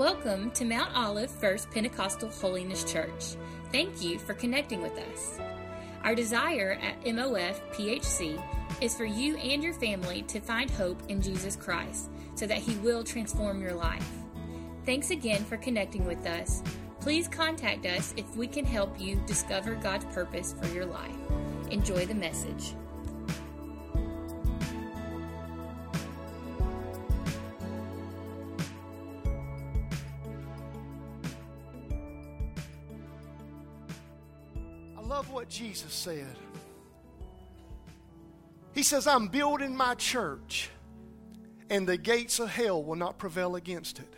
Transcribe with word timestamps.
Welcome 0.00 0.50
to 0.52 0.64
Mount 0.64 0.96
Olive 0.96 1.30
First 1.30 1.70
Pentecostal 1.70 2.30
Holiness 2.30 2.90
Church. 2.90 3.36
Thank 3.70 4.02
you 4.02 4.18
for 4.18 4.32
connecting 4.32 4.80
with 4.80 4.96
us. 4.96 5.38
Our 6.02 6.14
desire 6.14 6.78
at 6.80 7.04
MOF 7.04 7.60
PHC 7.74 8.42
is 8.80 8.96
for 8.96 9.04
you 9.04 9.36
and 9.36 9.62
your 9.62 9.74
family 9.74 10.22
to 10.22 10.40
find 10.40 10.70
hope 10.70 11.02
in 11.10 11.20
Jesus 11.20 11.54
Christ 11.54 12.08
so 12.34 12.46
that 12.46 12.56
He 12.56 12.76
will 12.76 13.04
transform 13.04 13.60
your 13.60 13.74
life. 13.74 14.08
Thanks 14.86 15.10
again 15.10 15.44
for 15.44 15.58
connecting 15.58 16.06
with 16.06 16.26
us. 16.26 16.62
Please 17.00 17.28
contact 17.28 17.84
us 17.84 18.14
if 18.16 18.34
we 18.36 18.46
can 18.46 18.64
help 18.64 18.98
you 18.98 19.22
discover 19.26 19.74
God's 19.74 20.06
purpose 20.06 20.54
for 20.58 20.68
your 20.68 20.86
life. 20.86 21.14
Enjoy 21.70 22.06
the 22.06 22.14
message. 22.14 22.74
Jesus 35.60 35.92
said. 35.92 36.36
He 38.74 38.82
says, 38.82 39.06
I'm 39.06 39.28
building 39.28 39.76
my 39.76 39.94
church, 39.94 40.70
and 41.68 41.86
the 41.86 41.98
gates 41.98 42.38
of 42.38 42.48
hell 42.48 42.82
will 42.82 42.96
not 42.96 43.18
prevail 43.18 43.56
against 43.56 43.98
it. 43.98 44.14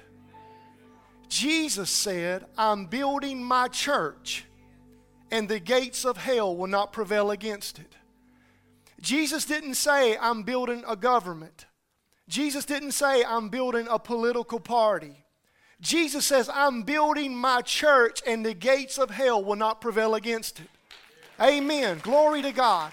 Jesus 1.29 1.91
said, 1.91 2.45
I'm 2.57 2.87
building 2.87 3.43
my 3.43 3.67
church, 3.67 4.45
and 5.33 5.49
the 5.49 5.59
gates 5.59 6.05
of 6.05 6.17
hell 6.17 6.55
will 6.55 6.69
not 6.69 6.93
prevail 6.93 7.33
against 7.33 7.81
it. 7.81 7.97
Jesus 9.01 9.45
didn't 9.45 9.75
say, 9.75 10.17
I'm 10.17 10.45
building 10.45 10.85
a 10.87 10.95
government. 10.95 11.67
Jesus 12.29 12.65
didn't 12.65 12.93
say, 12.93 13.25
I'm 13.25 13.49
building 13.49 13.89
a 13.91 13.99
political 13.99 14.61
party. 14.61 15.25
Jesus 15.81 16.25
says, 16.25 16.49
I'm 16.55 16.85
building 16.85 17.35
my 17.35 17.63
church, 17.63 18.23
and 18.29 18.47
the 18.47 18.55
gates 18.55 18.97
of 18.97 19.11
hell 19.11 19.43
will 19.43 19.57
not 19.57 19.81
prevail 19.81 20.15
against 20.15 20.61
it. 20.61 20.69
Amen. 21.43 21.99
Glory 22.03 22.41
to 22.43 22.53
God. 22.53 22.93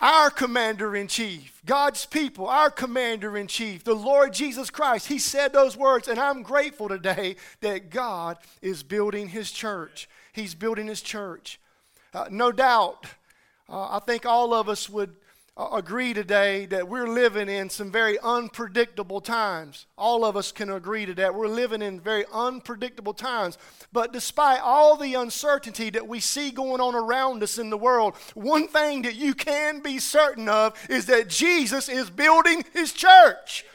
Our 0.00 0.30
commander 0.30 0.96
in 0.96 1.08
chief, 1.08 1.60
God's 1.66 2.06
people, 2.06 2.46
our 2.46 2.70
commander 2.70 3.36
in 3.36 3.46
chief, 3.46 3.84
the 3.84 3.94
Lord 3.94 4.32
Jesus 4.32 4.70
Christ, 4.70 5.08
he 5.08 5.18
said 5.18 5.52
those 5.52 5.76
words, 5.76 6.08
and 6.08 6.18
I'm 6.18 6.42
grateful 6.42 6.88
today 6.88 7.36
that 7.60 7.90
God 7.90 8.38
is 8.62 8.82
building 8.82 9.28
his 9.28 9.50
church. 9.50 10.08
He's 10.32 10.54
building 10.54 10.86
his 10.86 11.02
church. 11.02 11.60
Uh, 12.14 12.28
no 12.30 12.50
doubt, 12.50 13.04
uh, 13.68 13.96
I 13.96 14.00
think 14.06 14.24
all 14.24 14.54
of 14.54 14.70
us 14.70 14.88
would 14.88 15.14
Uh, 15.60 15.76
agree 15.76 16.14
today 16.14 16.64
that 16.64 16.88
we're 16.88 17.06
living 17.06 17.46
in 17.46 17.68
some 17.68 17.92
very 17.92 18.18
unpredictable 18.20 19.20
times. 19.20 19.84
All 19.98 20.24
of 20.24 20.34
us 20.34 20.52
can 20.52 20.70
agree 20.70 21.04
to 21.04 21.12
that. 21.16 21.34
We're 21.34 21.48
living 21.48 21.82
in 21.82 22.00
very 22.00 22.24
unpredictable 22.32 23.12
times. 23.12 23.58
But 23.92 24.10
despite 24.10 24.60
all 24.62 24.96
the 24.96 25.12
uncertainty 25.16 25.90
that 25.90 26.08
we 26.08 26.18
see 26.18 26.50
going 26.50 26.80
on 26.80 26.94
around 26.94 27.42
us 27.42 27.58
in 27.58 27.68
the 27.68 27.76
world, 27.76 28.14
one 28.32 28.68
thing 28.68 29.02
that 29.02 29.16
you 29.16 29.34
can 29.34 29.80
be 29.80 29.98
certain 29.98 30.48
of 30.48 30.72
is 30.88 31.04
that 31.06 31.28
Jesus 31.28 31.90
is 31.90 32.08
building 32.08 32.64
his 32.72 32.94
church. 32.94 33.66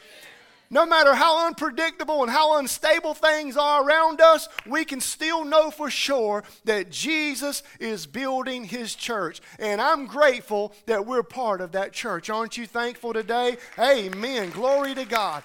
No 0.69 0.85
matter 0.85 1.13
how 1.13 1.45
unpredictable 1.45 2.23
and 2.23 2.31
how 2.31 2.57
unstable 2.57 3.13
things 3.13 3.55
are 3.55 3.85
around 3.85 4.19
us, 4.19 4.49
we 4.65 4.83
can 4.83 4.99
still 4.99 5.45
know 5.45 5.69
for 5.69 5.89
sure 5.89 6.43
that 6.63 6.89
Jesus 6.89 7.61
is 7.79 8.07
building 8.07 8.63
his 8.63 8.95
church. 8.95 9.41
And 9.59 9.79
I'm 9.79 10.07
grateful 10.07 10.73
that 10.87 11.05
we're 11.05 11.23
part 11.23 11.61
of 11.61 11.73
that 11.73 11.93
church. 11.93 12.29
Aren't 12.29 12.57
you 12.57 12.65
thankful 12.65 13.13
today? 13.13 13.57
Amen. 13.77 14.49
Glory 14.49 14.95
to 14.95 15.05
God. 15.05 15.43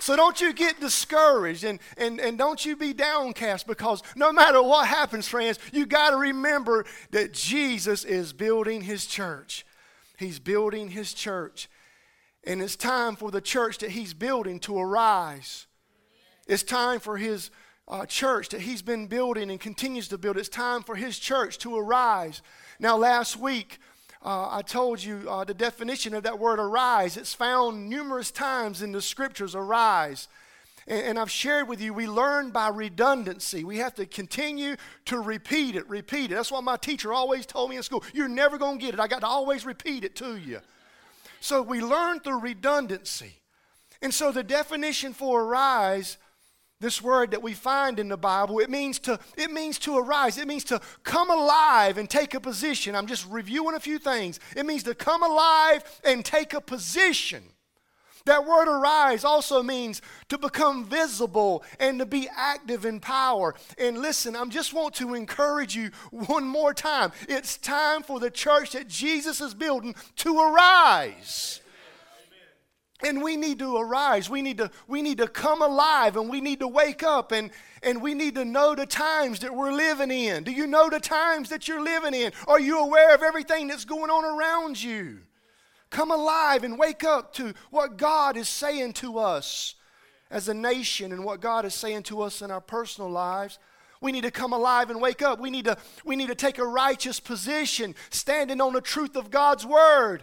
So 0.00 0.14
don't 0.14 0.40
you 0.40 0.52
get 0.52 0.80
discouraged 0.80 1.64
and, 1.64 1.80
and, 1.96 2.20
and 2.20 2.38
don't 2.38 2.64
you 2.64 2.76
be 2.76 2.92
downcast 2.92 3.66
because 3.66 4.02
no 4.14 4.32
matter 4.32 4.62
what 4.62 4.86
happens, 4.86 5.26
friends, 5.26 5.58
you 5.72 5.86
got 5.86 6.10
to 6.10 6.16
remember 6.16 6.84
that 7.10 7.32
Jesus 7.32 8.04
is 8.04 8.32
building 8.32 8.82
his 8.82 9.06
church. 9.06 9.66
He's 10.16 10.38
building 10.38 10.90
his 10.90 11.12
church. 11.12 11.68
And 12.48 12.62
it's 12.62 12.76
time 12.76 13.14
for 13.14 13.30
the 13.30 13.42
church 13.42 13.76
that 13.78 13.90
he's 13.90 14.14
building 14.14 14.58
to 14.60 14.78
arise. 14.78 15.66
It's 16.46 16.62
time 16.62 16.98
for 16.98 17.18
his 17.18 17.50
uh, 17.86 18.06
church 18.06 18.48
that 18.48 18.62
he's 18.62 18.80
been 18.80 19.06
building 19.06 19.50
and 19.50 19.60
continues 19.60 20.08
to 20.08 20.16
build. 20.16 20.38
It's 20.38 20.48
time 20.48 20.82
for 20.82 20.96
his 20.96 21.18
church 21.18 21.58
to 21.58 21.76
arise. 21.76 22.40
Now, 22.80 22.96
last 22.96 23.36
week, 23.36 23.78
uh, 24.24 24.48
I 24.50 24.62
told 24.62 25.02
you 25.02 25.26
uh, 25.28 25.44
the 25.44 25.52
definition 25.52 26.14
of 26.14 26.22
that 26.22 26.38
word 26.38 26.58
arise. 26.58 27.18
It's 27.18 27.34
found 27.34 27.90
numerous 27.90 28.30
times 28.30 28.80
in 28.80 28.92
the 28.92 29.02
scriptures, 29.02 29.54
arise. 29.54 30.26
And, 30.86 31.02
and 31.02 31.18
I've 31.18 31.30
shared 31.30 31.68
with 31.68 31.82
you, 31.82 31.92
we 31.92 32.06
learn 32.06 32.48
by 32.48 32.68
redundancy. 32.68 33.62
We 33.62 33.76
have 33.76 33.94
to 33.96 34.06
continue 34.06 34.76
to 35.04 35.20
repeat 35.20 35.76
it, 35.76 35.86
repeat 35.86 36.32
it. 36.32 36.36
That's 36.36 36.50
what 36.50 36.64
my 36.64 36.78
teacher 36.78 37.12
always 37.12 37.44
told 37.44 37.68
me 37.68 37.76
in 37.76 37.82
school. 37.82 38.02
You're 38.14 38.26
never 38.26 38.56
going 38.56 38.78
to 38.78 38.84
get 38.86 38.94
it. 38.94 39.00
I 39.00 39.06
got 39.06 39.20
to 39.20 39.26
always 39.26 39.66
repeat 39.66 40.02
it 40.02 40.16
to 40.16 40.36
you. 40.36 40.60
So 41.40 41.62
we 41.62 41.80
learn 41.80 42.20
through 42.20 42.40
redundancy. 42.40 43.34
And 44.00 44.12
so 44.14 44.30
the 44.30 44.42
definition 44.42 45.12
for 45.12 45.42
arise, 45.42 46.18
this 46.80 47.02
word 47.02 47.32
that 47.32 47.42
we 47.42 47.54
find 47.54 47.98
in 47.98 48.08
the 48.08 48.16
Bible, 48.16 48.60
it 48.60 48.70
means 48.70 48.98
to 49.00 49.18
it 49.36 49.50
means 49.50 49.78
to 49.80 49.98
arise. 49.98 50.38
It 50.38 50.46
means 50.46 50.64
to 50.64 50.80
come 51.02 51.30
alive 51.30 51.98
and 51.98 52.08
take 52.08 52.34
a 52.34 52.40
position. 52.40 52.94
I'm 52.94 53.08
just 53.08 53.26
reviewing 53.28 53.74
a 53.74 53.80
few 53.80 53.98
things. 53.98 54.38
It 54.56 54.66
means 54.66 54.84
to 54.84 54.94
come 54.94 55.22
alive 55.22 55.82
and 56.04 56.24
take 56.24 56.54
a 56.54 56.60
position. 56.60 57.42
That 58.28 58.44
word 58.44 58.68
arise 58.68 59.24
also 59.24 59.62
means 59.62 60.02
to 60.28 60.36
become 60.36 60.84
visible 60.84 61.64
and 61.80 61.98
to 61.98 62.04
be 62.04 62.28
active 62.36 62.84
in 62.84 63.00
power. 63.00 63.54
And 63.78 64.02
listen, 64.02 64.36
I 64.36 64.44
just 64.44 64.74
want 64.74 64.94
to 64.96 65.14
encourage 65.14 65.74
you 65.74 65.90
one 66.10 66.44
more 66.44 66.74
time. 66.74 67.12
It's 67.26 67.56
time 67.56 68.02
for 68.02 68.20
the 68.20 68.30
church 68.30 68.72
that 68.72 68.86
Jesus 68.86 69.40
is 69.40 69.54
building 69.54 69.94
to 70.16 70.38
arise. 70.40 71.62
And 73.02 73.22
we 73.22 73.38
need 73.38 73.60
to 73.60 73.78
arise. 73.78 74.28
We 74.28 74.42
need 74.42 74.58
to, 74.58 74.70
we 74.86 75.00
need 75.00 75.16
to 75.18 75.28
come 75.28 75.62
alive 75.62 76.18
and 76.18 76.28
we 76.28 76.42
need 76.42 76.60
to 76.60 76.68
wake 76.68 77.02
up 77.02 77.32
and, 77.32 77.50
and 77.82 78.02
we 78.02 78.12
need 78.12 78.34
to 78.34 78.44
know 78.44 78.74
the 78.74 78.84
times 78.84 79.38
that 79.38 79.54
we're 79.54 79.72
living 79.72 80.10
in. 80.10 80.44
Do 80.44 80.52
you 80.52 80.66
know 80.66 80.90
the 80.90 81.00
times 81.00 81.48
that 81.48 81.66
you're 81.66 81.82
living 81.82 82.12
in? 82.12 82.32
Are 82.46 82.60
you 82.60 82.80
aware 82.80 83.14
of 83.14 83.22
everything 83.22 83.68
that's 83.68 83.86
going 83.86 84.10
on 84.10 84.24
around 84.26 84.82
you? 84.82 85.20
Come 85.90 86.10
alive 86.10 86.64
and 86.64 86.78
wake 86.78 87.04
up 87.04 87.32
to 87.34 87.54
what 87.70 87.96
God 87.96 88.36
is 88.36 88.48
saying 88.48 88.94
to 88.94 89.18
us 89.18 89.74
as 90.30 90.48
a 90.48 90.54
nation 90.54 91.12
and 91.12 91.24
what 91.24 91.40
God 91.40 91.64
is 91.64 91.74
saying 91.74 92.02
to 92.04 92.20
us 92.22 92.42
in 92.42 92.50
our 92.50 92.60
personal 92.60 93.10
lives. 93.10 93.58
We 94.00 94.12
need 94.12 94.24
to 94.24 94.30
come 94.30 94.52
alive 94.52 94.90
and 94.90 95.00
wake 95.00 95.22
up. 95.22 95.40
We 95.40 95.50
need 95.50 95.64
to, 95.64 95.76
we 96.04 96.14
need 96.14 96.28
to 96.28 96.34
take 96.34 96.58
a 96.58 96.66
righteous 96.66 97.18
position, 97.18 97.94
standing 98.10 98.60
on 98.60 98.72
the 98.72 98.80
truth 98.80 99.16
of 99.16 99.30
God's 99.30 99.66
word. 99.66 100.22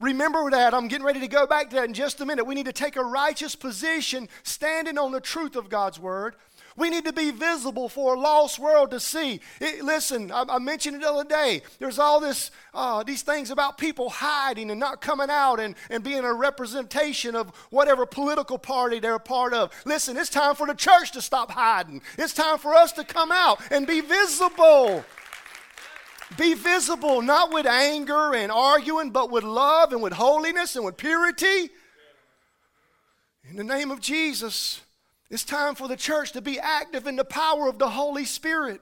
Remember 0.00 0.50
that. 0.50 0.72
I'm 0.72 0.88
getting 0.88 1.04
ready 1.04 1.20
to 1.20 1.28
go 1.28 1.46
back 1.46 1.70
to 1.70 1.76
that 1.76 1.84
in 1.84 1.94
just 1.94 2.20
a 2.20 2.26
minute. 2.26 2.46
We 2.46 2.54
need 2.54 2.66
to 2.66 2.72
take 2.72 2.96
a 2.96 3.04
righteous 3.04 3.54
position, 3.54 4.28
standing 4.42 4.96
on 4.96 5.12
the 5.12 5.20
truth 5.20 5.56
of 5.56 5.68
God's 5.68 6.00
word. 6.00 6.34
We 6.76 6.88
need 6.88 7.04
to 7.04 7.12
be 7.12 7.30
visible 7.30 7.88
for 7.90 8.14
a 8.14 8.18
lost 8.18 8.58
world 8.58 8.92
to 8.92 9.00
see. 9.00 9.40
It, 9.60 9.84
listen, 9.84 10.30
I, 10.30 10.44
I, 10.48 10.58
mentioned 10.58 10.96
it 10.96 11.02
the 11.02 11.10
other 11.10 11.28
day. 11.28 11.62
There's 11.78 11.98
all 11.98 12.20
this, 12.20 12.50
uh, 12.72 13.02
these 13.02 13.22
things 13.22 13.50
about 13.50 13.76
people 13.76 14.08
hiding 14.08 14.70
and 14.70 14.80
not 14.80 15.02
coming 15.02 15.28
out 15.28 15.60
and, 15.60 15.74
and 15.90 16.02
being 16.02 16.24
a 16.24 16.32
representation 16.32 17.34
of 17.34 17.50
whatever 17.70 18.06
political 18.06 18.56
party 18.56 19.00
they're 19.00 19.16
a 19.16 19.20
part 19.20 19.52
of. 19.52 19.72
Listen, 19.84 20.16
it's 20.16 20.30
time 20.30 20.54
for 20.54 20.66
the 20.66 20.74
church 20.74 21.12
to 21.12 21.20
stop 21.20 21.50
hiding. 21.50 22.00
It's 22.16 22.32
time 22.32 22.56
for 22.56 22.74
us 22.74 22.92
to 22.92 23.04
come 23.04 23.30
out 23.32 23.60
and 23.70 23.86
be 23.86 24.00
visible. 24.00 25.04
Be 26.36 26.54
visible, 26.54 27.22
not 27.22 27.52
with 27.52 27.66
anger 27.66 28.34
and 28.34 28.50
arguing, 28.52 29.10
but 29.10 29.30
with 29.30 29.44
love 29.44 29.92
and 29.92 30.02
with 30.02 30.12
holiness 30.12 30.76
and 30.76 30.84
with 30.84 30.96
purity. 30.96 31.70
In 33.48 33.56
the 33.56 33.64
name 33.64 33.90
of 33.90 34.00
Jesus. 34.00 34.80
It's 35.30 35.44
time 35.44 35.76
for 35.76 35.86
the 35.86 35.96
church 35.96 36.32
to 36.32 36.40
be 36.40 36.58
active 36.58 37.06
in 37.06 37.14
the 37.14 37.24
power 37.24 37.68
of 37.68 37.78
the 37.78 37.90
Holy 37.90 38.24
Spirit. 38.24 38.80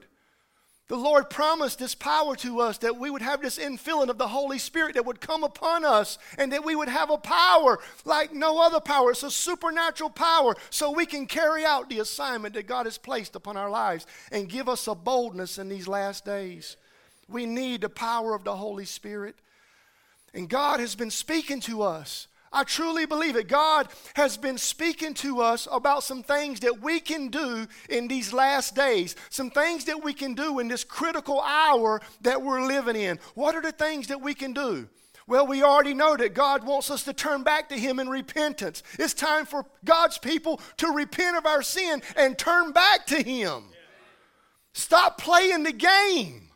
The 0.87 0.95
Lord 0.95 1.29
promised 1.29 1.77
this 1.77 1.93
power 1.93 2.35
to 2.37 2.61
us 2.61 2.79
that 2.79 2.97
we 2.97 3.11
would 3.11 3.21
have 3.21 3.43
this 3.43 3.59
infilling 3.59 4.09
of 4.09 4.17
the 4.17 4.27
Holy 4.27 4.57
Spirit 4.57 4.95
that 4.95 5.05
would 5.05 5.21
come 5.21 5.43
upon 5.43 5.85
us 5.85 6.17
and 6.39 6.51
that 6.51 6.65
we 6.65 6.75
would 6.75 6.89
have 6.89 7.11
a 7.11 7.17
power 7.19 7.77
like 8.05 8.33
no 8.33 8.59
other 8.59 8.79
power. 8.79 9.11
It's 9.11 9.21
a 9.21 9.29
supernatural 9.29 10.09
power 10.09 10.55
so 10.71 10.89
we 10.89 11.05
can 11.05 11.27
carry 11.27 11.63
out 11.63 11.89
the 11.89 11.99
assignment 11.99 12.55
that 12.55 12.65
God 12.65 12.87
has 12.87 12.97
placed 12.97 13.35
upon 13.35 13.55
our 13.55 13.69
lives 13.69 14.07
and 14.31 14.49
give 14.49 14.67
us 14.67 14.87
a 14.87 14.95
boldness 14.95 15.59
in 15.59 15.69
these 15.69 15.87
last 15.87 16.25
days. 16.25 16.75
We 17.29 17.45
need 17.45 17.81
the 17.81 17.89
power 17.89 18.33
of 18.33 18.43
the 18.43 18.55
Holy 18.55 18.85
Spirit. 18.85 19.35
And 20.33 20.49
God 20.49 20.79
has 20.79 20.95
been 20.95 21.11
speaking 21.11 21.59
to 21.61 21.81
us 21.81 22.27
I 22.51 22.63
truly 22.63 23.05
believe 23.05 23.35
it. 23.35 23.47
God 23.47 23.89
has 24.15 24.35
been 24.35 24.57
speaking 24.57 25.13
to 25.15 25.41
us 25.41 25.67
about 25.71 26.03
some 26.03 26.23
things 26.23 26.61
that 26.61 26.81
we 26.81 26.99
can 26.99 27.27
do 27.27 27.67
in 27.89 28.07
these 28.07 28.33
last 28.33 28.75
days, 28.75 29.15
some 29.29 29.51
things 29.51 29.85
that 29.85 30.03
we 30.03 30.13
can 30.13 30.33
do 30.33 30.59
in 30.59 30.67
this 30.67 30.83
critical 30.83 31.39
hour 31.41 32.01
that 32.21 32.41
we're 32.41 32.65
living 32.65 32.95
in. 32.95 33.19
What 33.35 33.55
are 33.55 33.61
the 33.61 33.71
things 33.71 34.07
that 34.07 34.21
we 34.21 34.33
can 34.33 34.53
do? 34.53 34.89
Well, 35.27 35.45
we 35.45 35.61
already 35.61 35.93
know 35.93 36.17
that 36.17 36.33
God 36.33 36.65
wants 36.65 36.89
us 36.89 37.03
to 37.03 37.13
turn 37.13 37.43
back 37.43 37.69
to 37.69 37.77
Him 37.77 37.99
in 37.99 38.09
repentance. 38.09 38.81
It's 38.97 39.13
time 39.13 39.45
for 39.45 39.63
God's 39.85 40.17
people 40.17 40.59
to 40.77 40.87
repent 40.87 41.37
of 41.37 41.45
our 41.45 41.61
sin 41.61 42.01
and 42.17 42.35
turn 42.35 42.71
back 42.71 43.05
to 43.07 43.21
Him. 43.21 43.65
Stop 44.73 45.19
playing 45.19 45.63
the 45.63 45.71
game. 45.71 46.48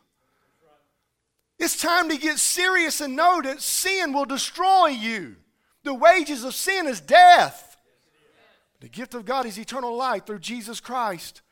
It's 1.58 1.80
time 1.80 2.08
to 2.08 2.16
get 2.16 2.38
serious 2.38 3.00
and 3.00 3.16
know 3.16 3.40
that 3.42 3.60
sin 3.60 4.12
will 4.12 4.24
destroy 4.24 4.88
you. 4.88 5.36
The 5.84 5.94
wages 5.94 6.44
of 6.44 6.54
sin 6.54 6.86
is 6.86 7.00
death. 7.00 7.76
The 8.80 8.88
gift 8.88 9.14
of 9.14 9.24
God 9.24 9.46
is 9.46 9.58
eternal 9.58 9.96
life 9.96 10.26
through 10.26 10.40
Jesus 10.40 10.80
Christ. 10.80 11.42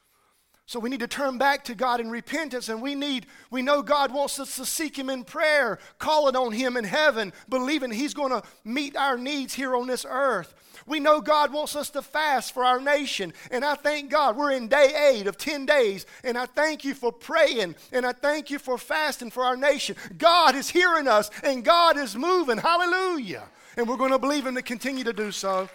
So 0.66 0.80
we 0.80 0.90
need 0.90 1.00
to 1.00 1.08
turn 1.08 1.38
back 1.38 1.64
to 1.64 1.74
God 1.74 2.00
in 2.00 2.08
repentance, 2.10 2.68
and 2.68 2.80
we 2.80 2.94
need, 2.94 3.26
we 3.50 3.62
know 3.62 3.82
God 3.82 4.12
wants 4.12 4.38
us 4.38 4.56
to 4.56 4.64
seek 4.64 4.98
Him 4.98 5.10
in 5.10 5.24
prayer, 5.24 5.78
calling 5.98 6.36
on 6.36 6.52
Him 6.52 6.76
in 6.76 6.84
heaven, 6.84 7.32
believing 7.48 7.90
He's 7.90 8.14
going 8.14 8.30
to 8.30 8.42
meet 8.64 8.96
our 8.96 9.18
needs 9.18 9.54
here 9.54 9.76
on 9.76 9.86
this 9.86 10.06
earth. 10.08 10.54
We 10.86 11.00
know 11.00 11.20
God 11.20 11.52
wants 11.52 11.76
us 11.76 11.90
to 11.90 12.02
fast 12.02 12.52
for 12.52 12.64
our 12.64 12.80
nation, 12.80 13.32
and 13.50 13.64
I 13.64 13.74
thank 13.74 14.10
God. 14.10 14.36
We're 14.36 14.52
in 14.52 14.68
day 14.68 15.12
eight 15.12 15.26
of 15.26 15.36
10 15.36 15.66
days, 15.66 16.06
and 16.24 16.36
I 16.36 16.46
thank 16.46 16.84
you 16.84 16.94
for 16.94 17.12
praying, 17.12 17.76
and 17.92 18.06
I 18.06 18.12
thank 18.12 18.50
you 18.50 18.58
for 18.58 18.78
fasting 18.78 19.30
for 19.30 19.44
our 19.44 19.56
nation. 19.56 19.96
God 20.18 20.54
is 20.54 20.68
hearing 20.68 21.08
us, 21.08 21.30
and 21.42 21.64
God 21.64 21.96
is 21.96 22.16
moving. 22.16 22.58
Hallelujah. 22.58 23.44
And 23.76 23.88
we're 23.88 23.96
going 23.96 24.12
to 24.12 24.18
believe 24.18 24.46
Him 24.46 24.54
to 24.54 24.62
continue 24.62 25.04
to 25.04 25.12
do 25.12 25.32
so. 25.32 25.68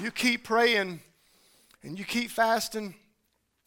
You 0.00 0.10
keep 0.10 0.44
praying, 0.44 1.00
and 1.82 1.98
you 1.98 2.04
keep 2.04 2.30
fasting 2.30 2.94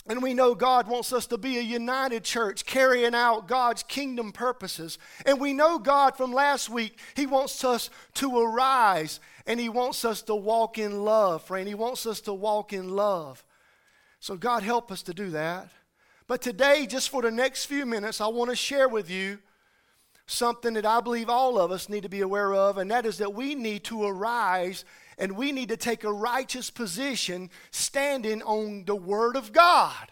and 0.09 0.24
we 0.24 0.33
know 0.33 0.56
God 0.56 0.88
wants 0.88 1.12
us 1.12 1.27
to 1.27 1.38
be 1.38 1.57
a 1.57 1.62
united 1.62 2.24
church 2.24 2.65
carrying 2.65 3.13
out 3.13 3.48
God's 3.48 3.83
kingdom 3.83 4.31
purposes. 4.31 4.98
And 5.25 5.39
we 5.39 5.54
know 5.54 5.80
God 5.80 6.15
from 6.15 6.31
last 6.31 6.69
week, 6.69 7.00
He 7.15 7.25
wants 7.25 7.63
us 7.63 7.89
to 8.15 8.39
arise 8.39 9.19
and 9.45 9.59
He 9.59 9.69
wants 9.69 10.06
us 10.06 10.21
to 10.24 10.36
walk 10.36 10.77
in 10.77 11.04
love, 11.04 11.44
friend. 11.44 11.68
He 11.68 11.75
wants 11.75 12.06
us 12.06 12.21
to 12.21 12.33
walk 12.33 12.71
in 12.74 12.89
love. 12.89 13.44
So, 14.19 14.36
God, 14.36 14.63
help 14.63 14.92
us 14.92 15.04
to 15.04 15.13
do 15.13 15.30
that. 15.31 15.69
But 16.27 16.42
today, 16.42 16.88
just 16.88 17.10
for 17.10 17.21
the 17.21 17.31
next 17.31 17.65
few 17.65 17.86
minutes, 17.86 18.19
I 18.19 18.27
want 18.27 18.50
to 18.50 18.56
share 18.56 18.89
with 18.89 19.10
you 19.10 19.39
something 20.25 20.74
that 20.74 20.86
I 20.86 21.00
believe 21.00 21.30
all 21.30 21.57
of 21.57 21.71
us 21.71 21.88
need 21.88 22.03
to 22.03 22.10
be 22.10 22.21
aware 22.21 22.53
of, 22.53 22.77
and 22.77 22.92
that 22.92 23.06
is 23.06 23.18
that 23.19 23.33
we 23.33 23.56
need 23.56 23.86
to 23.86 24.03
arise 24.03 24.83
and 25.18 25.38
we 25.38 25.52
need 25.52 25.69
to 25.69 25.78
take 25.78 26.04
a 26.04 26.12
righteous 26.12 26.69
position 26.69 27.50
standing 27.72 28.42
on 28.44 28.86
the 28.86 28.96
Word 28.96 29.36
of 29.36 29.52
God. 29.52 30.12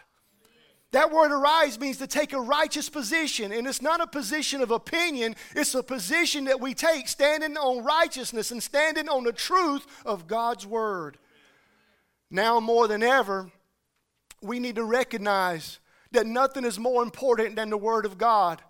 That 0.95 1.11
word 1.11 1.33
arise 1.33 1.77
means 1.77 1.97
to 1.97 2.07
take 2.07 2.31
a 2.31 2.39
righteous 2.39 2.87
position, 2.87 3.51
and 3.51 3.67
it's 3.67 3.81
not 3.81 3.99
a 3.99 4.07
position 4.07 4.61
of 4.61 4.71
opinion, 4.71 5.35
it's 5.53 5.75
a 5.75 5.83
position 5.83 6.45
that 6.45 6.61
we 6.61 6.73
take 6.73 7.09
standing 7.09 7.57
on 7.57 7.83
righteousness 7.83 8.49
and 8.49 8.63
standing 8.63 9.09
on 9.09 9.25
the 9.25 9.33
truth 9.33 9.85
of 10.05 10.25
God's 10.25 10.65
Word. 10.65 11.17
Now 12.31 12.61
more 12.61 12.87
than 12.87 13.03
ever, 13.03 13.51
we 14.41 14.59
need 14.59 14.75
to 14.75 14.85
recognize 14.85 15.79
that 16.11 16.27
nothing 16.27 16.63
is 16.63 16.79
more 16.79 17.03
important 17.03 17.57
than 17.57 17.69
the 17.69 17.77
Word 17.77 18.05
of 18.05 18.17
God. 18.17 18.61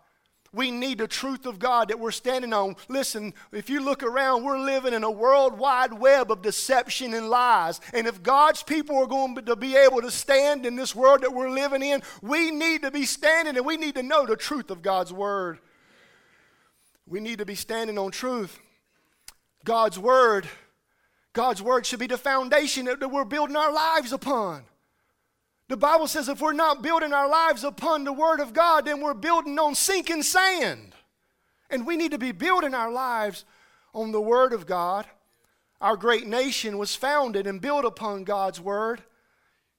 We 0.56 0.72
need 0.72 1.00
the 1.00 1.08
truth 1.08 1.46
of 1.46 1.60
God 1.60 1.90
that 1.90 2.00
we're 2.00 2.12
standing 2.12 2.54
on. 2.54 2.78
Listen, 2.88 3.34
if 3.52 3.70
you 3.70 3.82
look 3.82 4.04
around, 4.04 4.46
we're 4.46 4.58
living 4.58 4.94
in 4.94 5.04
a 5.04 5.12
worldwide 5.12 5.92
web 5.92 6.32
of 6.32 6.42
deception 6.42 7.14
and 7.14 7.30
lies. 7.30 7.82
And 7.94 8.08
if 8.08 8.24
God's 8.24 8.64
people 8.64 8.98
are 8.98 9.06
going 9.06 9.36
to 9.36 9.56
be 9.58 9.76
able 9.76 10.02
to 10.02 10.10
stand 10.10 10.66
in 10.66 10.78
this 10.78 10.96
world 10.96 11.24
that 11.24 11.34
we're 11.34 11.50
living 11.50 11.84
in, 11.84 12.02
we 12.22 12.52
need 12.52 12.84
to 12.84 12.92
be 12.92 13.06
standing 13.06 13.58
and 13.58 13.66
we 13.66 13.76
need 13.76 13.96
to 13.96 14.04
know 14.04 14.26
the 14.26 14.38
truth 14.38 14.72
of 14.72 14.82
God's 14.82 15.12
word. 15.12 15.60
We 17.06 17.20
need 17.20 17.40
to 17.40 17.46
be 17.46 17.56
standing 17.56 17.98
on 17.98 18.12
truth. 18.12 18.58
God's 19.66 20.00
word, 20.00 20.48
God's 21.34 21.62
word 21.62 21.86
should 21.86 22.00
be 22.00 22.08
the 22.08 22.18
foundation 22.18 22.86
that 22.86 23.12
we're 23.12 23.26
building 23.26 23.58
our 23.58 23.74
lives 23.74 24.14
upon. 24.14 24.64
The 25.68 25.78
Bible 25.78 26.08
says 26.08 26.30
if 26.30 26.42
we're 26.42 26.54
not 26.54 26.84
building 26.84 27.12
our 27.12 27.28
lives 27.28 27.64
upon 27.64 28.04
the 28.04 28.14
Word 28.14 28.40
of 28.40 28.54
God, 28.54 28.86
then 28.86 29.02
we're 29.02 29.16
building 29.16 29.58
on 29.58 29.74
sinking 29.74 30.24
sand. 30.24 30.94
And 31.70 31.88
we 31.88 31.98
need 31.98 32.12
to 32.12 32.20
be 32.20 32.32
building 32.32 32.76
our 32.76 32.92
lives 32.92 33.46
on 33.94 34.12
the 34.12 34.22
Word 34.22 34.54
of 34.54 34.68
God. 34.68 35.08
Our 35.82 35.98
great 35.98 36.28
nation 36.28 36.78
was 36.78 36.96
founded 36.96 37.48
and 37.48 37.60
built 37.60 37.86
upon 37.86 38.24
God's 38.24 38.62
Word. 38.62 39.02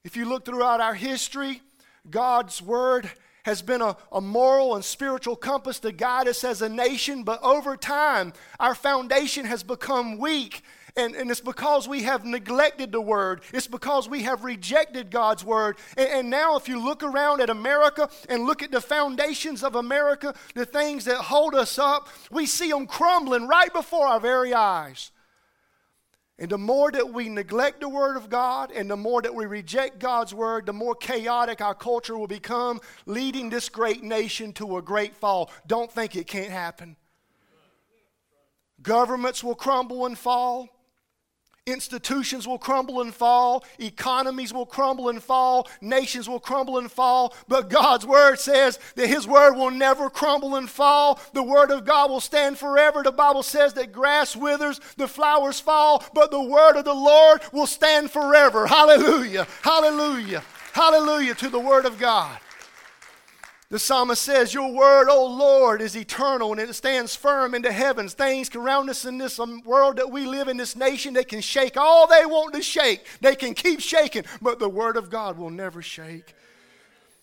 If 0.04 0.16
you 0.16 0.24
look 0.24 0.44
throughout 0.44 0.80
our 0.80 0.94
history, 0.94 1.62
God's 2.10 2.60
Word 2.60 3.10
has 3.44 3.62
been 3.62 3.80
a, 3.80 3.96
a, 4.10 4.20
moral 4.20 4.74
and 4.74 4.84
spiritual 4.84 5.36
compass 5.36 5.78
to 5.78 5.92
guide 5.92 6.26
us 6.26 6.42
as 6.42 6.62
a 6.62 6.68
nation, 6.68 7.22
but 7.22 7.40
over 7.44 7.76
time, 7.76 8.32
our 8.58 8.74
foundation 8.74 9.46
has 9.46 9.62
become 9.62 10.18
weak 10.18 10.62
and, 10.96 11.14
and 11.14 11.30
it's 11.30 11.40
because 11.40 11.86
we 11.86 12.02
have 12.02 12.24
neglected 12.24 12.92
the 12.92 13.00
word. 13.00 13.42
It's 13.52 13.66
because 13.66 14.08
we 14.08 14.22
have 14.22 14.44
rejected 14.44 15.10
God's 15.10 15.44
word. 15.44 15.76
And, 15.96 16.08
and 16.08 16.30
now, 16.30 16.56
if 16.56 16.68
you 16.68 16.82
look 16.82 17.02
around 17.02 17.40
at 17.40 17.50
America 17.50 18.08
and 18.28 18.44
look 18.44 18.62
at 18.62 18.70
the 18.70 18.80
foundations 18.80 19.62
of 19.62 19.74
America, 19.74 20.34
the 20.54 20.66
things 20.66 21.04
that 21.04 21.16
hold 21.16 21.54
us 21.54 21.78
up, 21.78 22.08
we 22.30 22.46
see 22.46 22.70
them 22.70 22.86
crumbling 22.86 23.46
right 23.46 23.72
before 23.72 24.06
our 24.06 24.20
very 24.20 24.54
eyes. 24.54 25.10
And 26.38 26.50
the 26.50 26.58
more 26.58 26.92
that 26.92 27.14
we 27.14 27.30
neglect 27.30 27.80
the 27.80 27.88
Word 27.88 28.16
of 28.16 28.28
God 28.28 28.70
and 28.70 28.90
the 28.90 28.96
more 28.96 29.22
that 29.22 29.34
we 29.34 29.46
reject 29.46 29.98
God's 29.98 30.34
Word, 30.34 30.66
the 30.66 30.72
more 30.72 30.94
chaotic 30.94 31.62
our 31.62 31.74
culture 31.74 32.16
will 32.16 32.26
become, 32.26 32.80
leading 33.06 33.48
this 33.48 33.70
great 33.70 34.02
nation 34.02 34.52
to 34.54 34.76
a 34.76 34.82
great 34.82 35.16
fall. 35.16 35.50
Don't 35.66 35.90
think 35.90 36.14
it 36.14 36.26
can't 36.26 36.50
happen. 36.50 36.96
Governments 38.82 39.42
will 39.42 39.54
crumble 39.54 40.04
and 40.04 40.18
fall. 40.18 40.68
Institutions 41.66 42.46
will 42.46 42.58
crumble 42.58 43.00
and 43.00 43.12
fall. 43.12 43.64
Economies 43.80 44.52
will 44.52 44.66
crumble 44.66 45.08
and 45.08 45.20
fall. 45.20 45.68
Nations 45.80 46.28
will 46.28 46.38
crumble 46.38 46.78
and 46.78 46.90
fall. 46.90 47.34
But 47.48 47.68
God's 47.68 48.06
word 48.06 48.38
says 48.38 48.78
that 48.94 49.08
His 49.08 49.26
word 49.26 49.54
will 49.54 49.72
never 49.72 50.08
crumble 50.08 50.54
and 50.54 50.70
fall. 50.70 51.18
The 51.32 51.42
word 51.42 51.72
of 51.72 51.84
God 51.84 52.08
will 52.08 52.20
stand 52.20 52.56
forever. 52.56 53.02
The 53.02 53.10
Bible 53.10 53.42
says 53.42 53.74
that 53.74 53.90
grass 53.90 54.36
withers, 54.36 54.80
the 54.96 55.08
flowers 55.08 55.58
fall, 55.58 56.04
but 56.14 56.30
the 56.30 56.42
word 56.42 56.76
of 56.76 56.84
the 56.84 56.94
Lord 56.94 57.40
will 57.52 57.66
stand 57.66 58.12
forever. 58.12 58.68
Hallelujah. 58.68 59.48
Hallelujah. 59.62 60.44
Hallelujah 60.72 61.34
to 61.34 61.48
the 61.48 61.58
word 61.58 61.84
of 61.84 61.98
God. 61.98 62.38
The 63.68 63.80
psalmist 63.80 64.22
says, 64.22 64.54
Your 64.54 64.72
word, 64.72 65.08
O 65.08 65.26
Lord, 65.26 65.82
is 65.82 65.96
eternal 65.96 66.52
and 66.52 66.60
it 66.60 66.72
stands 66.74 67.16
firm 67.16 67.54
in 67.54 67.62
the 67.62 67.72
heavens. 67.72 68.14
Things 68.14 68.54
around 68.54 68.88
us 68.90 69.04
in 69.04 69.18
this 69.18 69.40
um, 69.40 69.60
world 69.64 69.96
that 69.96 70.10
we 70.10 70.24
live 70.24 70.46
in, 70.46 70.56
this 70.56 70.76
nation, 70.76 71.14
they 71.14 71.24
can 71.24 71.40
shake 71.40 71.76
all 71.76 72.06
they 72.06 72.24
want 72.26 72.54
to 72.54 72.62
shake. 72.62 73.04
They 73.20 73.34
can 73.34 73.54
keep 73.54 73.80
shaking, 73.80 74.24
but 74.40 74.60
the 74.60 74.68
word 74.68 74.96
of 74.96 75.10
God 75.10 75.36
will 75.36 75.50
never 75.50 75.82
shake. 75.82 76.34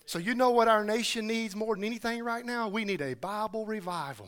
So, 0.05 0.19
you 0.19 0.35
know 0.35 0.51
what 0.51 0.67
our 0.67 0.83
nation 0.83 1.27
needs 1.27 1.55
more 1.55 1.75
than 1.75 1.85
anything 1.85 2.23
right 2.23 2.45
now? 2.45 2.67
We 2.67 2.83
need 2.83 3.01
a 3.01 3.13
Bible 3.13 3.65
revival. 3.65 4.27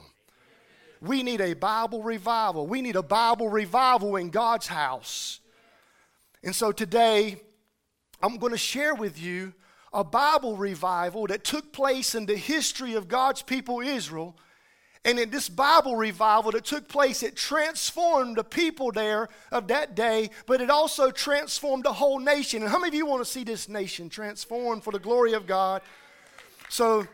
We 1.01 1.21
need 1.21 1.41
a 1.41 1.53
Bible 1.53 2.01
revival. 2.01 2.65
We 2.65 2.81
need 2.81 2.95
a 2.95 3.03
Bible 3.03 3.49
revival 3.49 4.15
in 4.15 4.29
God's 4.29 4.67
house. 4.67 5.41
And 6.45 6.55
so 6.55 6.71
today, 6.71 7.41
I'm 8.21 8.37
going 8.37 8.53
to 8.53 8.57
share 8.57 8.95
with 8.95 9.21
you 9.21 9.53
a 9.95 10.03
Bible 10.03 10.57
revival 10.57 11.25
that 11.27 11.45
took 11.45 11.71
place 11.71 12.15
in 12.15 12.25
the 12.25 12.35
history 12.35 12.95
of 12.95 13.07
God's 13.07 13.41
people 13.41 13.79
Israel. 13.79 14.35
And 15.05 15.17
in 15.17 15.29
this 15.29 15.47
Bible 15.47 15.95
revival 15.95 16.51
that 16.51 16.65
took 16.65 16.89
place, 16.89 17.23
it 17.23 17.35
transformed 17.35 18.35
the 18.35 18.43
people 18.43 18.91
there 18.91 19.29
of 19.51 19.69
that 19.69 19.95
day, 19.95 20.31
but 20.47 20.59
it 20.59 20.69
also 20.69 21.11
transformed 21.11 21.85
the 21.85 21.93
whole 21.93 22.19
nation. 22.19 22.61
And 22.61 22.69
how 22.69 22.77
many 22.77 22.89
of 22.89 22.93
you 22.95 23.05
want 23.05 23.23
to 23.23 23.31
see 23.31 23.45
this 23.45 23.69
nation 23.69 24.09
transformed 24.09 24.83
for 24.83 24.91
the 24.91 24.99
glory 24.99 25.33
of 25.33 25.47
God? 25.47 25.81
So, 26.69 27.07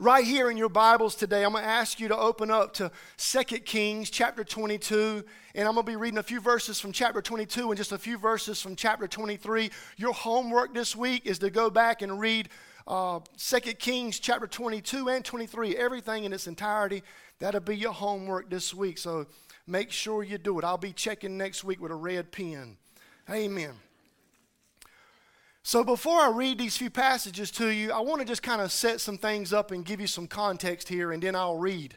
right 0.00 0.24
here 0.24 0.50
in 0.50 0.56
your 0.56 0.70
Bibles 0.70 1.14
today, 1.14 1.44
I'm 1.44 1.52
going 1.52 1.62
to 1.62 1.68
ask 1.68 2.00
you 2.00 2.08
to 2.08 2.16
open 2.16 2.50
up 2.50 2.72
to 2.74 2.90
2 3.18 3.42
Kings 3.58 4.08
chapter 4.08 4.42
22. 4.42 5.22
And 5.54 5.68
I'm 5.68 5.74
going 5.74 5.84
to 5.84 5.92
be 5.92 5.96
reading 5.96 6.18
a 6.18 6.22
few 6.22 6.40
verses 6.40 6.80
from 6.80 6.90
chapter 6.90 7.20
22 7.20 7.70
and 7.70 7.76
just 7.76 7.92
a 7.92 7.98
few 7.98 8.16
verses 8.16 8.62
from 8.62 8.76
chapter 8.76 9.06
23. 9.06 9.70
Your 9.98 10.14
homework 10.14 10.74
this 10.74 10.96
week 10.96 11.26
is 11.26 11.38
to 11.40 11.50
go 11.50 11.68
back 11.68 12.00
and 12.00 12.18
read 12.18 12.48
uh, 12.86 13.20
2 13.36 13.60
Kings 13.74 14.18
chapter 14.18 14.46
22 14.46 15.10
and 15.10 15.22
23, 15.22 15.76
everything 15.76 16.24
in 16.24 16.32
its 16.32 16.46
entirety. 16.46 17.02
That'll 17.38 17.60
be 17.60 17.76
your 17.76 17.92
homework 17.92 18.48
this 18.48 18.72
week. 18.72 18.96
So 18.96 19.26
make 19.66 19.90
sure 19.90 20.22
you 20.22 20.38
do 20.38 20.58
it. 20.58 20.64
I'll 20.64 20.78
be 20.78 20.94
checking 20.94 21.36
next 21.36 21.62
week 21.62 21.80
with 21.80 21.92
a 21.92 21.96
red 21.96 22.32
pen. 22.32 22.78
Amen. 23.28 23.74
So, 25.70 25.84
before 25.84 26.18
I 26.18 26.30
read 26.30 26.58
these 26.58 26.76
few 26.76 26.90
passages 26.90 27.52
to 27.52 27.68
you, 27.68 27.92
I 27.92 28.00
want 28.00 28.20
to 28.20 28.26
just 28.26 28.42
kind 28.42 28.60
of 28.60 28.72
set 28.72 29.00
some 29.00 29.16
things 29.16 29.52
up 29.52 29.70
and 29.70 29.84
give 29.84 30.00
you 30.00 30.08
some 30.08 30.26
context 30.26 30.88
here, 30.88 31.12
and 31.12 31.22
then 31.22 31.36
I'll 31.36 31.58
read. 31.58 31.96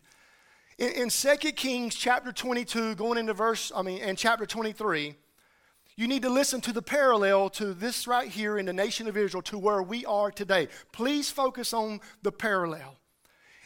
In, 0.77 0.89
in 0.89 1.09
2 1.09 1.35
Kings 1.53 1.95
chapter 1.95 2.31
22, 2.31 2.93
going 2.93 3.17
into 3.17 3.33
verse, 3.33 3.71
I 3.75 3.81
mean, 3.81 3.99
and 4.03 4.15
chapter 4.15 4.45
23, 4.45 5.15
you 5.95 6.07
need 6.07 6.21
to 6.21 6.29
listen 6.29 6.61
to 6.61 6.71
the 6.71 6.83
parallel 6.83 7.49
to 7.49 7.73
this 7.73 8.05
right 8.05 8.29
here 8.29 8.59
in 8.59 8.67
the 8.67 8.73
nation 8.73 9.07
of 9.07 9.17
Israel 9.17 9.41
to 9.41 9.57
where 9.57 9.81
we 9.81 10.05
are 10.05 10.29
today. 10.29 10.67
Please 10.91 11.31
focus 11.31 11.73
on 11.73 11.99
the 12.21 12.31
parallel. 12.31 12.97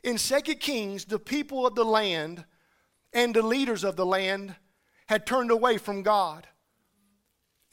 In 0.05 0.15
2 0.15 0.39
Kings, 0.55 1.03
the 1.03 1.19
people 1.19 1.67
of 1.67 1.75
the 1.75 1.83
land 1.83 2.45
and 3.11 3.35
the 3.35 3.41
leaders 3.41 3.83
of 3.83 3.97
the 3.97 4.05
land 4.05 4.55
had 5.07 5.27
turned 5.27 5.51
away 5.51 5.77
from 5.77 6.01
God. 6.01 6.47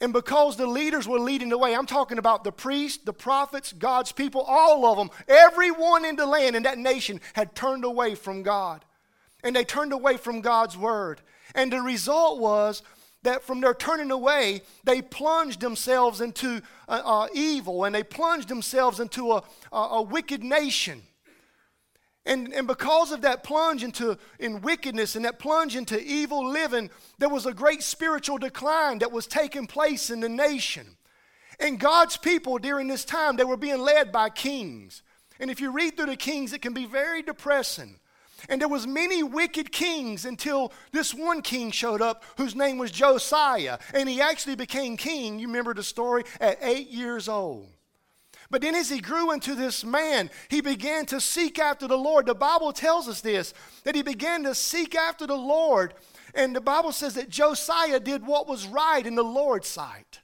And 0.01 0.11
because 0.11 0.57
the 0.57 0.67
leaders 0.67 1.07
were 1.07 1.19
leading 1.19 1.49
the 1.49 1.57
way, 1.57 1.73
I'm 1.73 1.85
talking 1.85 2.17
about 2.17 2.43
the 2.43 2.51
priests, 2.51 3.03
the 3.03 3.13
prophets, 3.13 3.71
God's 3.71 4.11
people, 4.11 4.41
all 4.41 4.85
of 4.85 4.97
them, 4.97 5.09
everyone 5.27 6.03
in 6.03 6.17
the 6.17 6.25
land 6.25 6.55
in 6.55 6.63
that 6.63 6.77
nation 6.77 7.21
had 7.33 7.55
turned 7.55 7.85
away 7.85 8.15
from 8.15 8.43
God. 8.43 8.83
And 9.43 9.55
they 9.55 9.63
turned 9.63 9.93
away 9.93 10.17
from 10.17 10.41
God's 10.41 10.77
word. 10.77 11.21
And 11.53 11.71
the 11.71 11.81
result 11.81 12.39
was 12.39 12.81
that 13.23 13.43
from 13.43 13.61
their 13.61 13.73
turning 13.73 14.11
away, 14.11 14.61
they 14.83 15.01
plunged 15.01 15.61
themselves 15.61 16.19
into 16.19 16.61
uh, 16.87 17.01
uh, 17.03 17.27
evil 17.33 17.85
and 17.85 17.95
they 17.95 18.03
plunged 18.03 18.49
themselves 18.49 18.99
into 18.99 19.31
a, 19.31 19.43
a, 19.71 19.77
a 19.77 20.01
wicked 20.01 20.43
nation. 20.43 21.03
And, 22.25 22.51
and 22.53 22.65
because 22.67 23.11
of 23.11 23.21
that 23.21 23.43
plunge 23.43 23.83
into 23.83 24.17
in 24.39 24.61
wickedness 24.61 25.15
and 25.15 25.25
that 25.25 25.37
plunge 25.37 25.75
into 25.75 26.01
evil 26.01 26.49
living, 26.49 26.89
there 27.19 27.29
was 27.29 27.45
a 27.45 27.53
great 27.53 27.83
spiritual 27.83 28.39
decline 28.39 28.99
that 28.99 29.11
was 29.11 29.27
taking 29.27 29.67
place 29.67 30.09
in 30.09 30.21
the 30.21 30.29
nation. 30.29 30.97
And 31.59 31.79
God's 31.79 32.17
people 32.17 32.57
during 32.57 32.87
this 32.87 33.05
time, 33.05 33.35
they 33.35 33.43
were 33.43 33.57
being 33.57 33.79
led 33.79 34.11
by 34.11 34.29
kings. 34.29 35.03
And 35.39 35.51
if 35.51 35.61
you 35.61 35.71
read 35.71 35.95
through 35.95 36.07
the 36.07 36.15
kings, 36.15 36.51
it 36.51 36.61
can 36.61 36.73
be 36.73 36.85
very 36.85 37.21
depressing. 37.21 37.99
And 38.49 38.59
there 38.59 38.67
was 38.67 38.85
many 38.85 39.23
wicked 39.23 39.71
kings 39.71 40.25
until 40.25 40.73
this 40.91 41.13
one 41.13 41.41
king 41.41 41.71
showed 41.71 42.01
up 42.01 42.23
whose 42.37 42.55
name 42.55 42.77
was 42.77 42.91
Josiah. 42.91 43.79
And 43.93 44.09
he 44.09 44.21
actually 44.21 44.55
became 44.55 44.97
king, 44.97 45.39
you 45.39 45.47
remember 45.47 45.73
the 45.73 45.83
story, 45.83 46.23
at 46.39 46.57
eight 46.61 46.89
years 46.89 47.29
old. 47.29 47.69
But 48.49 48.61
then, 48.61 48.75
as 48.75 48.89
he 48.89 48.99
grew 48.99 49.31
into 49.31 49.55
this 49.55 49.83
man, 49.83 50.29
he 50.49 50.61
began 50.61 51.05
to 51.07 51.19
seek 51.19 51.57
after 51.57 51.87
the 51.87 51.97
Lord. 51.97 52.25
The 52.25 52.35
Bible 52.35 52.71
tells 52.73 53.07
us 53.07 53.21
this 53.21 53.53
that 53.83 53.95
he 53.95 54.03
began 54.03 54.43
to 54.43 54.53
seek 54.53 54.95
after 54.95 55.25
the 55.25 55.37
Lord. 55.37 55.93
And 56.33 56.55
the 56.55 56.61
Bible 56.61 56.91
says 56.91 57.15
that 57.15 57.29
Josiah 57.29 57.99
did 57.99 58.25
what 58.25 58.47
was 58.47 58.67
right 58.67 59.05
in 59.05 59.15
the 59.15 59.23
Lord's 59.23 59.67
sight. 59.67 60.19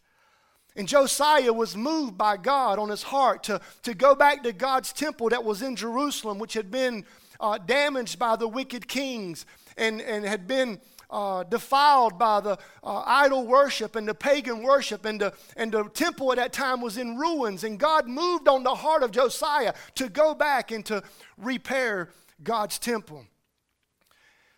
And 0.76 0.88
Josiah 0.88 1.52
was 1.52 1.76
moved 1.76 2.18
by 2.18 2.38
God 2.38 2.80
on 2.80 2.90
his 2.90 3.04
heart 3.04 3.44
to, 3.44 3.60
to 3.84 3.94
go 3.94 4.16
back 4.16 4.44
to 4.44 4.54
God's 4.54 4.94
temple 4.94 5.30
that 5.30 5.44
was 5.44 5.62
in 5.62 5.76
Jerusalem, 5.76 6.40
which 6.40 6.54
had 6.54 6.72
been 6.72 7.06
uh, 7.40 7.58
damaged 7.58 8.20
by 8.20 8.36
the 8.36 8.48
wicked 8.48 8.88
kings 8.88 9.46
and, 9.78 10.02
and 10.02 10.24
had 10.26 10.48
been 10.48 10.80
uh, 11.12 11.44
defiled 11.44 12.18
by 12.18 12.40
the 12.40 12.58
uh, 12.84 13.04
idol 13.06 13.46
worship 13.46 13.96
and 13.96 14.08
the 14.08 14.14
pagan 14.14 14.64
worship, 14.64 15.06
and 15.06 15.20
the, 15.20 15.34
and 15.58 15.72
the 15.72 15.84
temple 15.90 16.32
at 16.32 16.38
that 16.38 16.54
time 16.54 16.82
was 16.82 16.98
in 16.98 17.18
ruins. 17.18 17.64
And 17.64 17.78
God 17.78 18.08
moved 18.08 18.48
on 18.48 18.64
the 18.64 18.76
heart 18.76 19.04
of 19.04 19.12
Josiah 19.12 19.74
to 19.96 20.10
go 20.10 20.34
back 20.34 20.72
and 20.72 20.86
to 20.86 21.04
repair 21.38 22.10
God's 22.42 22.80
temple. 22.80 23.26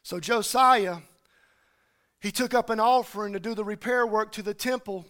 So 0.03 0.19
Josiah, 0.19 0.98
he 2.19 2.31
took 2.31 2.53
up 2.53 2.69
an 2.69 2.79
offering 2.79 3.33
to 3.33 3.39
do 3.39 3.55
the 3.55 3.65
repair 3.65 4.05
work 4.05 4.31
to 4.33 4.43
the 4.43 4.53
temple. 4.53 5.05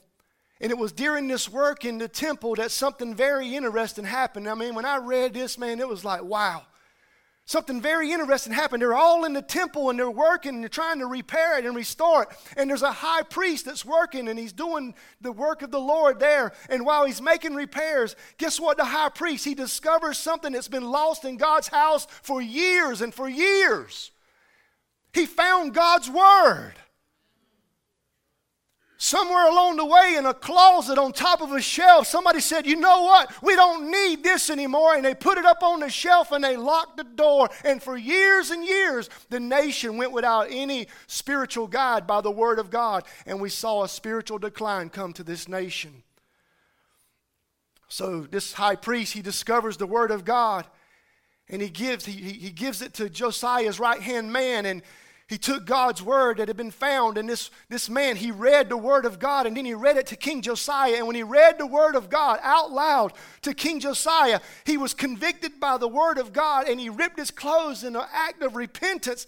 And 0.62 0.72
it 0.72 0.78
was 0.78 0.92
during 0.92 1.28
this 1.28 1.50
work 1.50 1.84
in 1.84 1.98
the 1.98 2.08
temple 2.08 2.56
that 2.56 2.72
something 2.72 3.16
very 3.16 3.56
interesting 3.56 4.06
happened. 4.06 4.48
I 4.48 4.54
mean, 4.54 4.76
when 4.76 4.86
I 4.86 4.98
read 4.98 5.34
this, 5.34 5.58
man, 5.58 5.80
it 5.80 5.88
was 5.88 6.06
like, 6.06 6.24
wow. 6.24 6.64
Something 7.46 7.82
very 7.82 8.12
interesting 8.12 8.54
happened. 8.54 8.82
They're 8.82 8.94
all 8.94 9.26
in 9.26 9.34
the 9.34 9.42
temple 9.42 9.90
and 9.90 10.00
they're 10.00 10.10
working 10.10 10.56
and 10.56 10.64
they're 10.64 10.70
trying 10.70 11.00
to 11.00 11.08
repair 11.08 11.58
it 11.58 11.66
and 11.66 11.76
restore 11.76 12.24
it. 12.24 12.30
And 12.56 12.70
there's 12.70 12.84
a 12.84 12.92
high 12.92 13.24
priest 13.24 13.66
that's 13.66 13.84
working 13.84 14.30
and 14.30 14.40
he's 14.40 14.54
doing 14.54 14.96
the 15.20 15.32
work 15.32 15.62
of 15.62 15.70
the 15.70 15.80
Lord 15.80 16.22
there. 16.22 16.54
And 16.70 16.86
while 16.86 17.06
he's 17.06 17.22
making 17.22 17.54
repairs, 17.54 18.16
guess 18.38 18.62
what? 18.62 18.78
The 18.78 18.86
high 18.86 19.10
priest, 19.10 19.44
he 19.44 19.56
discovers 19.56 20.18
something 20.18 20.54
that's 20.54 20.70
been 20.70 20.90
lost 20.90 21.26
in 21.26 21.36
God's 21.36 21.68
house 21.68 22.08
for 22.22 22.42
years 22.42 23.02
and 23.02 23.14
for 23.14 23.28
years. 23.28 24.12
He 25.12 25.26
found 25.26 25.74
God's 25.74 26.10
word 26.10 26.74
somewhere 29.04 29.50
along 29.50 29.76
the 29.76 29.86
way 29.86 30.16
in 30.18 30.26
a 30.26 30.34
closet 30.34 30.98
on 30.98 31.12
top 31.12 31.42
of 31.42 31.52
a 31.52 31.62
shelf, 31.62 32.08
somebody 32.08 32.40
said, 32.40 32.66
You 32.66 32.78
know 32.78 33.04
what? 33.04 33.30
We 33.44 33.54
don't 33.54 33.92
need 33.92 34.24
this 34.24 34.50
anymore. 34.50 34.96
And 34.96 35.04
they 35.04 35.14
put 35.14 35.38
it 35.38 35.46
up 35.46 35.62
on 35.62 35.82
the 35.82 35.90
shelf 35.90 36.32
and 36.32 36.42
they 36.42 36.56
locked 36.56 36.96
the 36.96 37.04
door. 37.04 37.50
And 37.66 37.84
for 37.84 37.98
years 37.98 38.50
and 38.50 38.64
years, 38.66 39.10
the 39.30 39.42
nation 39.42 39.98
went 39.98 40.14
without 40.14 40.48
any 40.50 40.88
spiritual 41.08 41.68
guide 41.68 42.08
by 42.08 42.22
the 42.22 42.32
Word 42.32 42.60
of 42.60 42.70
God. 42.70 43.04
And 43.26 43.42
we 43.42 43.50
saw 43.50 43.84
a 43.84 43.90
spiritual 43.90 44.38
decline 44.38 44.90
come 44.90 45.12
to 45.14 45.24
this 45.24 45.50
nation. 45.50 46.04
So 47.90 48.22
this 48.22 48.54
high 48.54 48.78
priest, 48.78 49.12
he 49.12 49.22
discovers 49.22 49.76
the 49.76 49.86
Word 49.86 50.12
of 50.12 50.24
God. 50.24 50.66
And 51.50 51.62
he 51.62 51.70
gives, 51.70 52.06
he, 52.06 52.14
he 52.14 52.52
gives 52.52 52.82
it 52.82 52.94
to 52.96 53.10
Josiah's 53.10 53.82
right 53.82 54.02
hand 54.02 54.32
man, 54.32 54.66
and 54.66 54.82
he 55.30 55.38
took 55.38 55.66
God's 55.66 56.02
word 56.02 56.38
that 56.38 56.50
had 56.50 56.58
been 56.58 56.70
found, 56.70 57.18
and 57.18 57.30
this, 57.30 57.50
this 57.70 57.90
man, 57.90 58.18
he 58.18 58.30
read 58.30 58.68
the 58.68 58.78
word 58.78 59.06
of 59.06 59.20
God, 59.20 59.48
and 59.48 59.56
then 59.56 59.64
he 59.64 59.74
read 59.74 59.96
it 59.96 60.08
to 60.08 60.18
King 60.18 60.42
Josiah. 60.42 60.98
And 60.98 61.08
when 61.08 61.16
he 61.16 61.24
read 61.24 61.58
the 61.58 61.66
word 61.66 61.96
of 61.96 62.10
God 62.10 62.40
out 62.44 62.72
loud 62.72 63.14
to 63.44 63.54
King 63.54 63.80
Josiah, 63.80 64.42
he 64.66 64.78
was 64.78 64.94
convicted 64.94 65.60
by 65.62 65.78
the 65.78 65.88
word 65.88 66.18
of 66.18 66.34
God, 66.34 66.68
and 66.68 66.80
he 66.80 66.90
ripped 66.90 67.18
his 67.18 67.32
clothes 67.32 67.84
in 67.84 67.96
an 67.96 68.06
act 68.14 68.42
of 68.42 68.56
repentance. 68.56 69.26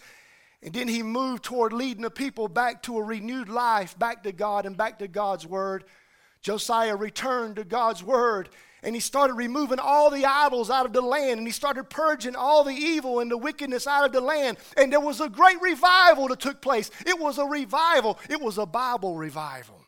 And 0.61 0.73
then 0.73 0.87
he 0.87 1.01
moved 1.01 1.43
toward 1.43 1.71
leading 1.71 2.03
the 2.03 2.11
people 2.11 2.49
back 2.49 2.83
to 2.83 2.97
a 2.97 3.03
renewed 3.03 3.49
life, 3.49 3.97
back 3.97 4.23
to 4.23 4.31
God 4.31 4.65
and 4.65 4.75
back 4.75 4.99
to 4.99 5.07
God's 5.07 5.45
word. 5.45 5.85
Josiah 6.41 6.95
returned 6.95 7.55
to 7.55 7.63
God's 7.63 8.03
word 8.03 8.49
and 8.85 8.93
he 8.93 9.01
started 9.01 9.33
removing 9.33 9.79
all 9.79 10.11
the 10.11 10.25
idols 10.25 10.69
out 10.69 10.85
of 10.85 10.93
the 10.93 11.01
land 11.01 11.39
and 11.39 11.47
he 11.47 11.51
started 11.51 11.89
purging 11.89 12.35
all 12.35 12.63
the 12.63 12.71
evil 12.71 13.19
and 13.19 13.31
the 13.31 13.37
wickedness 13.37 13.87
out 13.87 14.05
of 14.05 14.11
the 14.11 14.21
land. 14.21 14.59
And 14.77 14.93
there 14.93 14.99
was 14.99 15.19
a 15.19 15.27
great 15.27 15.59
revival 15.59 16.27
that 16.27 16.39
took 16.39 16.61
place. 16.61 16.91
It 17.03 17.19
was 17.19 17.39
a 17.39 17.45
revival. 17.45 18.19
It 18.29 18.39
was 18.39 18.59
a 18.59 18.65
bible 18.67 19.17
revival. 19.17 19.81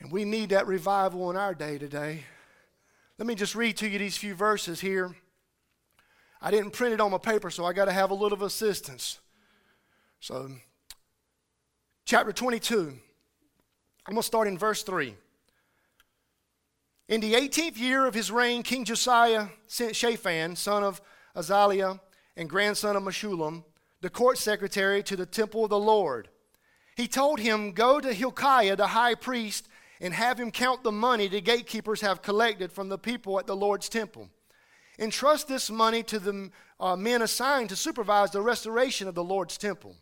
And 0.00 0.12
we 0.12 0.26
need 0.26 0.50
that 0.50 0.66
revival 0.66 1.30
in 1.30 1.36
our 1.38 1.54
day 1.54 1.78
today. 1.78 2.24
Let 3.16 3.26
me 3.26 3.34
just 3.34 3.54
read 3.54 3.78
to 3.78 3.88
you 3.88 3.98
these 3.98 4.18
few 4.18 4.34
verses 4.34 4.80
here. 4.80 5.16
I 6.42 6.50
didn't 6.50 6.72
print 6.72 6.92
it 6.92 7.00
on 7.00 7.10
my 7.10 7.18
paper 7.18 7.50
so 7.50 7.64
i 7.64 7.72
got 7.72 7.86
to 7.86 7.92
have 7.92 8.10
a 8.10 8.14
little 8.14 8.44
assistance. 8.44 9.18
So 10.20 10.50
chapter 12.04 12.32
22 12.32 12.80
i'm 14.06 14.14
going 14.14 14.16
to 14.16 14.22
start 14.22 14.48
in 14.48 14.58
verse 14.58 14.82
3 14.82 15.14
in 17.10 17.20
the 17.20 17.34
18th 17.34 17.76
year 17.76 18.06
of 18.06 18.14
his 18.14 18.30
reign, 18.30 18.62
King 18.62 18.84
Josiah 18.84 19.48
sent 19.66 19.96
Shaphan, 19.96 20.54
son 20.54 20.84
of 20.84 21.02
Azaliah 21.34 21.98
and 22.36 22.48
grandson 22.48 22.94
of 22.94 23.02
Meshullam, 23.02 23.64
the 24.00 24.08
court 24.08 24.38
secretary, 24.38 25.02
to 25.02 25.16
the 25.16 25.26
temple 25.26 25.64
of 25.64 25.70
the 25.70 25.78
Lord. 25.78 26.28
He 26.96 27.08
told 27.08 27.40
him, 27.40 27.72
Go 27.72 28.00
to 28.00 28.12
Hilkiah, 28.12 28.76
the 28.76 28.86
high 28.86 29.16
priest, 29.16 29.68
and 30.00 30.14
have 30.14 30.38
him 30.38 30.52
count 30.52 30.84
the 30.84 30.92
money 30.92 31.26
the 31.26 31.40
gatekeepers 31.40 32.00
have 32.00 32.22
collected 32.22 32.70
from 32.70 32.88
the 32.88 32.98
people 32.98 33.40
at 33.40 33.46
the 33.48 33.56
Lord's 33.56 33.88
temple. 33.88 34.30
Entrust 34.96 35.48
this 35.48 35.68
money 35.68 36.04
to 36.04 36.20
the 36.20 36.50
uh, 36.78 36.94
men 36.94 37.22
assigned 37.22 37.70
to 37.70 37.76
supervise 37.76 38.30
the 38.30 38.40
restoration 38.40 39.08
of 39.08 39.16
the 39.16 39.24
Lord's 39.24 39.58
temple. 39.58 39.96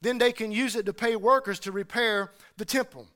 Then 0.00 0.16
they 0.16 0.32
can 0.32 0.50
use 0.50 0.74
it 0.74 0.86
to 0.86 0.94
pay 0.94 1.16
workers 1.16 1.60
to 1.60 1.72
repair 1.72 2.32
the 2.56 2.64
temple. 2.64 3.08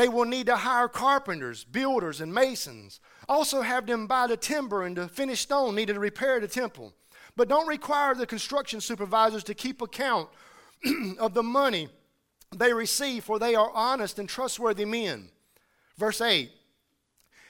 They 0.00 0.08
will 0.08 0.24
need 0.24 0.46
to 0.46 0.56
hire 0.56 0.88
carpenters, 0.88 1.62
builders, 1.62 2.22
and 2.22 2.32
masons. 2.32 3.00
Also, 3.28 3.60
have 3.60 3.84
them 3.84 4.06
buy 4.06 4.28
the 4.28 4.36
timber 4.38 4.84
and 4.84 4.96
the 4.96 5.08
finished 5.08 5.42
stone 5.42 5.74
needed 5.74 5.92
to 5.92 6.00
repair 6.00 6.40
the 6.40 6.48
temple. 6.48 6.94
But 7.36 7.50
don't 7.50 7.66
require 7.66 8.14
the 8.14 8.24
construction 8.24 8.80
supervisors 8.80 9.44
to 9.44 9.52
keep 9.52 9.82
account 9.82 10.30
of 11.18 11.34
the 11.34 11.42
money 11.42 11.90
they 12.56 12.72
receive, 12.72 13.24
for 13.24 13.38
they 13.38 13.54
are 13.54 13.70
honest 13.74 14.18
and 14.18 14.26
trustworthy 14.26 14.86
men. 14.86 15.28
Verse 15.98 16.22
8 16.22 16.50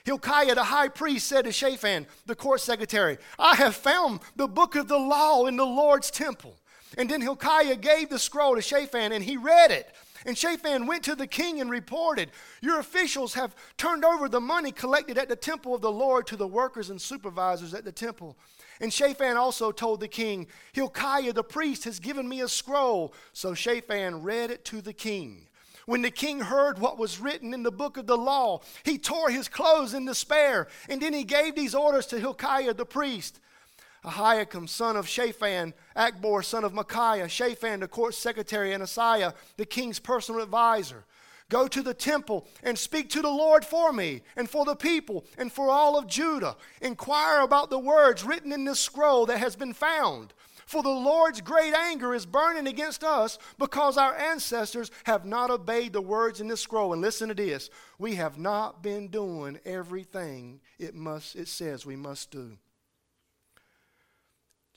Hilkiah 0.03 0.53
the 0.53 0.65
high 0.65 0.89
priest 0.89 1.27
said 1.27 1.45
to 1.45 1.53
Shaphan, 1.53 2.05
the 2.25 2.35
court 2.35 2.59
secretary, 2.59 3.17
I 3.39 3.55
have 3.55 3.77
found 3.77 4.19
the 4.35 4.49
book 4.49 4.75
of 4.75 4.89
the 4.89 4.99
law 4.99 5.45
in 5.45 5.55
the 5.55 5.65
Lord's 5.65 6.11
temple. 6.11 6.57
And 6.97 7.09
then 7.09 7.21
Hilkiah 7.21 7.77
gave 7.77 8.09
the 8.09 8.19
scroll 8.19 8.55
to 8.55 8.61
Shaphan, 8.61 9.13
and 9.13 9.23
he 9.23 9.37
read 9.37 9.71
it. 9.71 9.95
And 10.25 10.37
Shaphan 10.37 10.85
went 10.85 11.03
to 11.03 11.15
the 11.15 11.27
king 11.27 11.59
and 11.61 11.69
reported, 11.69 12.29
Your 12.61 12.79
officials 12.79 13.33
have 13.33 13.55
turned 13.77 14.05
over 14.05 14.29
the 14.29 14.41
money 14.41 14.71
collected 14.71 15.17
at 15.17 15.29
the 15.29 15.35
temple 15.35 15.73
of 15.73 15.81
the 15.81 15.91
Lord 15.91 16.27
to 16.27 16.35
the 16.35 16.47
workers 16.47 16.89
and 16.89 17.01
supervisors 17.01 17.73
at 17.73 17.85
the 17.85 17.91
temple. 17.91 18.37
And 18.79 18.91
Shaphan 18.91 19.37
also 19.37 19.71
told 19.71 19.99
the 19.99 20.07
king, 20.07 20.47
Hilkiah 20.73 21.33
the 21.33 21.43
priest 21.43 21.83
has 21.85 21.99
given 21.99 22.27
me 22.27 22.41
a 22.41 22.47
scroll. 22.47 23.13
So 23.33 23.53
Shaphan 23.53 24.23
read 24.23 24.51
it 24.51 24.65
to 24.65 24.81
the 24.81 24.93
king. 24.93 25.47
When 25.85 26.03
the 26.03 26.11
king 26.11 26.39
heard 26.39 26.79
what 26.79 26.97
was 26.97 27.19
written 27.19 27.53
in 27.53 27.63
the 27.63 27.71
book 27.71 27.97
of 27.97 28.07
the 28.07 28.17
law, 28.17 28.61
he 28.83 28.97
tore 28.97 29.29
his 29.29 29.47
clothes 29.47 29.93
in 29.93 30.05
despair. 30.05 30.67
And 30.87 31.01
then 31.01 31.13
he 31.13 31.23
gave 31.23 31.55
these 31.55 31.75
orders 31.75 32.05
to 32.07 32.19
Hilkiah 32.19 32.73
the 32.73 32.85
priest 32.85 33.39
Ahikam, 34.03 34.67
son 34.67 34.95
of 34.97 35.07
Shaphan, 35.07 35.73
Achbor, 35.95 36.43
son 36.43 36.63
of 36.63 36.73
Micaiah, 36.73 37.29
Shaphan, 37.29 37.81
the 37.81 37.87
court 37.87 38.15
secretary, 38.15 38.73
and 38.73 38.83
Asaiah, 38.83 39.33
the 39.57 39.65
king's 39.65 39.99
personal 39.99 40.41
advisor. 40.41 41.05
Go 41.49 41.67
to 41.67 41.83
the 41.83 41.93
temple 41.93 42.47
and 42.63 42.79
speak 42.79 43.09
to 43.09 43.21
the 43.21 43.29
Lord 43.29 43.65
for 43.65 43.91
me 43.91 44.21
and 44.37 44.49
for 44.49 44.63
the 44.63 44.75
people 44.75 45.25
and 45.37 45.51
for 45.51 45.69
all 45.69 45.99
of 45.99 46.07
Judah. 46.07 46.55
Inquire 46.81 47.41
about 47.41 47.69
the 47.69 47.77
words 47.77 48.23
written 48.23 48.53
in 48.53 48.63
this 48.63 48.79
scroll 48.79 49.25
that 49.25 49.37
has 49.37 49.57
been 49.57 49.73
found. 49.73 50.33
For 50.65 50.81
the 50.81 50.89
Lord's 50.89 51.41
great 51.41 51.73
anger 51.73 52.15
is 52.15 52.25
burning 52.25 52.67
against 52.67 53.03
us 53.03 53.37
because 53.59 53.97
our 53.97 54.15
ancestors 54.15 54.89
have 55.03 55.25
not 55.25 55.51
obeyed 55.51 55.91
the 55.91 56.01
words 56.01 56.39
in 56.39 56.47
this 56.47 56.61
scroll. 56.61 56.93
And 56.93 57.01
listen 57.01 57.27
to 57.27 57.35
this 57.35 57.69
we 57.99 58.15
have 58.15 58.39
not 58.39 58.81
been 58.81 59.09
doing 59.09 59.59
everything 59.65 60.61
it, 60.79 60.95
must, 60.95 61.35
it 61.35 61.49
says 61.49 61.85
we 61.85 61.97
must 61.97 62.31
do. 62.31 62.57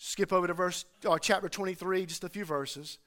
Skip 0.06 0.34
over 0.34 0.46
to 0.46 0.52
verse, 0.52 0.84
uh, 1.08 1.18
chapter 1.18 1.49
23, 1.49 2.04
just 2.04 2.25
a 2.25 2.28
few 2.28 2.44
verses. 2.44 2.99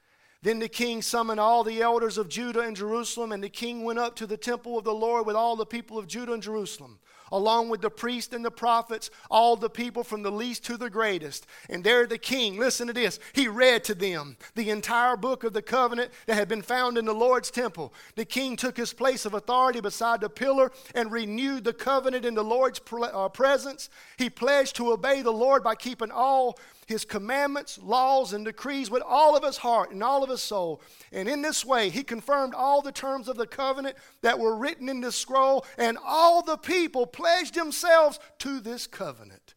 Then 0.42 0.58
the 0.58 0.68
king 0.68 1.04
summoned 1.04 1.40
all 1.40 1.64
the 1.64 1.80
elders 1.80 2.18
of 2.18 2.28
Judah 2.28 2.62
and 2.62 2.76
Jerusalem, 2.76 3.32
and 3.32 3.44
the 3.44 3.50
king 3.50 3.84
went 3.84 4.00
up 4.00 4.16
to 4.16 4.26
the 4.26 4.36
temple 4.36 4.80
of 4.80 4.84
the 4.84 4.96
Lord 4.96 5.28
with 5.28 5.36
all 5.36 5.56
the 5.56 5.66
people 5.66 6.00
of 6.00 6.08
Judah 6.08 6.34
and 6.34 6.42
Jerusalem, 6.42 6.98
along 7.32 7.70
with 7.70 7.82
the 7.82 7.92
priests 7.92 8.34
and 8.34 8.44
the 8.44 8.50
prophets, 8.50 9.12
all 9.30 9.56
the 9.56 9.70
people 9.70 10.04
from 10.04 10.24
the 10.24 10.32
least 10.32 10.66
to 10.66 10.76
the 10.76 10.90
greatest. 10.90 11.46
And 11.70 11.84
there 11.84 12.08
the 12.08 12.18
king, 12.18 12.58
listen 12.58 12.88
to 12.88 12.94
this, 12.94 13.20
he 13.34 13.48
read 13.48 13.84
to 13.84 13.94
them 13.94 14.36
the 14.56 14.72
entire 14.72 15.18
book 15.18 15.44
of 15.44 15.54
the 15.54 15.62
covenant 15.62 16.12
that 16.26 16.34
had 16.34 16.48
been 16.48 16.64
found 16.64 16.98
in 16.98 17.06
the 17.06 17.14
Lord's 17.14 17.52
temple. 17.52 17.94
The 18.16 18.26
king 18.26 18.56
took 18.56 18.76
his 18.76 18.94
place 18.94 19.24
of 19.24 19.36
authority 19.36 19.82
beside 19.82 20.22
the 20.22 20.30
pillar 20.30 20.72
and 20.96 21.12
renewed 21.12 21.64
the 21.64 21.74
covenant 21.74 22.26
in 22.26 22.34
the 22.34 22.44
Lord's 22.44 22.82
uh, 22.92 23.30
presence. 23.30 23.92
He 24.18 24.32
pledged 24.32 24.76
to 24.78 24.94
obey 24.94 25.22
the 25.22 25.32
Lord 25.32 25.64
by 25.64 25.76
keeping 25.76 26.10
all 26.10 26.58
his 26.88 27.04
commandments, 27.04 27.78
laws, 27.84 28.32
and 28.32 28.46
decrees 28.46 28.90
with 28.90 29.04
all 29.06 29.36
of 29.36 29.44
his 29.44 29.58
heart 29.58 29.92
and 29.92 30.02
all 30.02 30.24
of 30.24 30.30
his 30.30 30.42
soul. 30.42 30.82
And 31.12 31.28
in 31.28 31.42
this 31.42 31.66
way, 31.66 31.90
he 31.90 32.02
confirmed 32.02 32.54
all 32.56 32.82
the 32.82 32.94
terms 32.94 33.28
of 33.28 33.36
the 33.36 33.46
covenant 33.46 33.98
that 34.22 34.40
were 34.40 34.56
written 34.56 34.88
in 34.88 35.02
this 35.02 35.18
scroll, 35.18 35.66
and 35.78 35.98
all 36.04 36.42
the 36.42 36.58
people 36.58 37.06
pledged 37.06 37.56
themselves 37.56 38.20
to 38.40 38.62
this 38.62 38.88
covenant. 38.88 39.54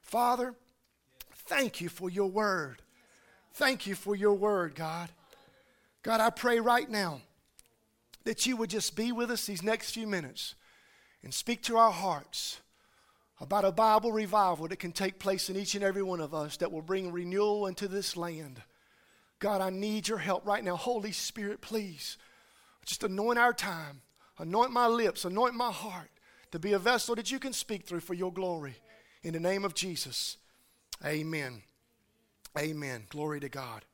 Father, 0.00 0.54
thank 1.34 1.80
you 1.80 1.88
for 1.88 2.08
your 2.08 2.30
word. 2.30 2.80
Thank 3.54 3.88
you 3.88 3.96
for 3.96 4.14
your 4.14 4.34
word, 4.34 4.76
God. 4.76 5.10
God, 6.04 6.20
I 6.20 6.30
pray 6.30 6.60
right 6.60 6.88
now 6.88 7.22
that 8.22 8.46
you 8.46 8.56
would 8.56 8.70
just 8.70 8.94
be 8.94 9.10
with 9.10 9.32
us 9.32 9.46
these 9.46 9.64
next 9.64 9.90
few 9.90 10.06
minutes 10.06 10.54
and 11.24 11.34
speak 11.34 11.64
to 11.64 11.76
our 11.76 11.90
hearts 11.90 12.60
about 13.40 13.64
a 13.64 13.72
Bible 13.72 14.12
revival 14.12 14.68
that 14.68 14.78
can 14.78 14.92
take 14.92 15.18
place 15.18 15.48
in 15.48 15.56
each 15.56 15.74
and 15.74 15.84
every 15.84 16.02
one 16.02 16.20
of 16.20 16.34
us 16.34 16.56
that 16.56 16.72
will 16.72 16.82
bring 16.82 17.12
renewal 17.12 17.66
into 17.66 17.86
this 17.86 18.16
land. 18.16 18.62
God, 19.38 19.60
I 19.60 19.70
need 19.70 20.08
your 20.08 20.18
help 20.18 20.44
right 20.44 20.64
now. 20.64 20.76
Holy 20.76 21.12
Spirit, 21.12 21.60
please, 21.60 22.18
just 22.84 23.04
anoint 23.04 23.38
our 23.38 23.52
time, 23.52 24.00
anoint 24.38 24.72
my 24.72 24.86
lips, 24.86 25.24
anoint 25.24 25.54
my 25.54 25.70
heart 25.70 26.10
to 26.50 26.58
be 26.58 26.72
a 26.72 26.78
vessel 26.78 27.14
that 27.14 27.30
you 27.30 27.38
can 27.38 27.52
speak 27.52 27.86
through 27.86 28.00
for 28.00 28.14
your 28.14 28.32
glory. 28.32 28.74
In 29.22 29.34
the 29.34 29.40
name 29.40 29.64
of 29.64 29.74
Jesus, 29.74 30.36
amen. 31.04 31.62
Amen. 32.58 33.04
Glory 33.10 33.40
to 33.40 33.48
God. 33.48 33.84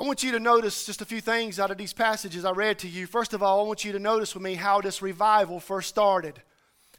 I 0.00 0.04
want 0.04 0.22
you 0.22 0.32
to 0.32 0.40
notice 0.40 0.86
just 0.86 1.02
a 1.02 1.04
few 1.04 1.20
things 1.20 1.58
out 1.58 1.70
of 1.70 1.76
these 1.76 1.92
passages 1.92 2.44
I 2.44 2.52
read 2.52 2.78
to 2.80 2.88
you. 2.88 3.06
First 3.06 3.34
of 3.34 3.42
all, 3.42 3.60
I 3.60 3.66
want 3.66 3.84
you 3.84 3.92
to 3.92 3.98
notice 3.98 4.34
with 4.34 4.42
me 4.42 4.54
how 4.54 4.80
this 4.80 5.02
revival 5.02 5.58
first 5.60 5.88
started. 5.88 6.40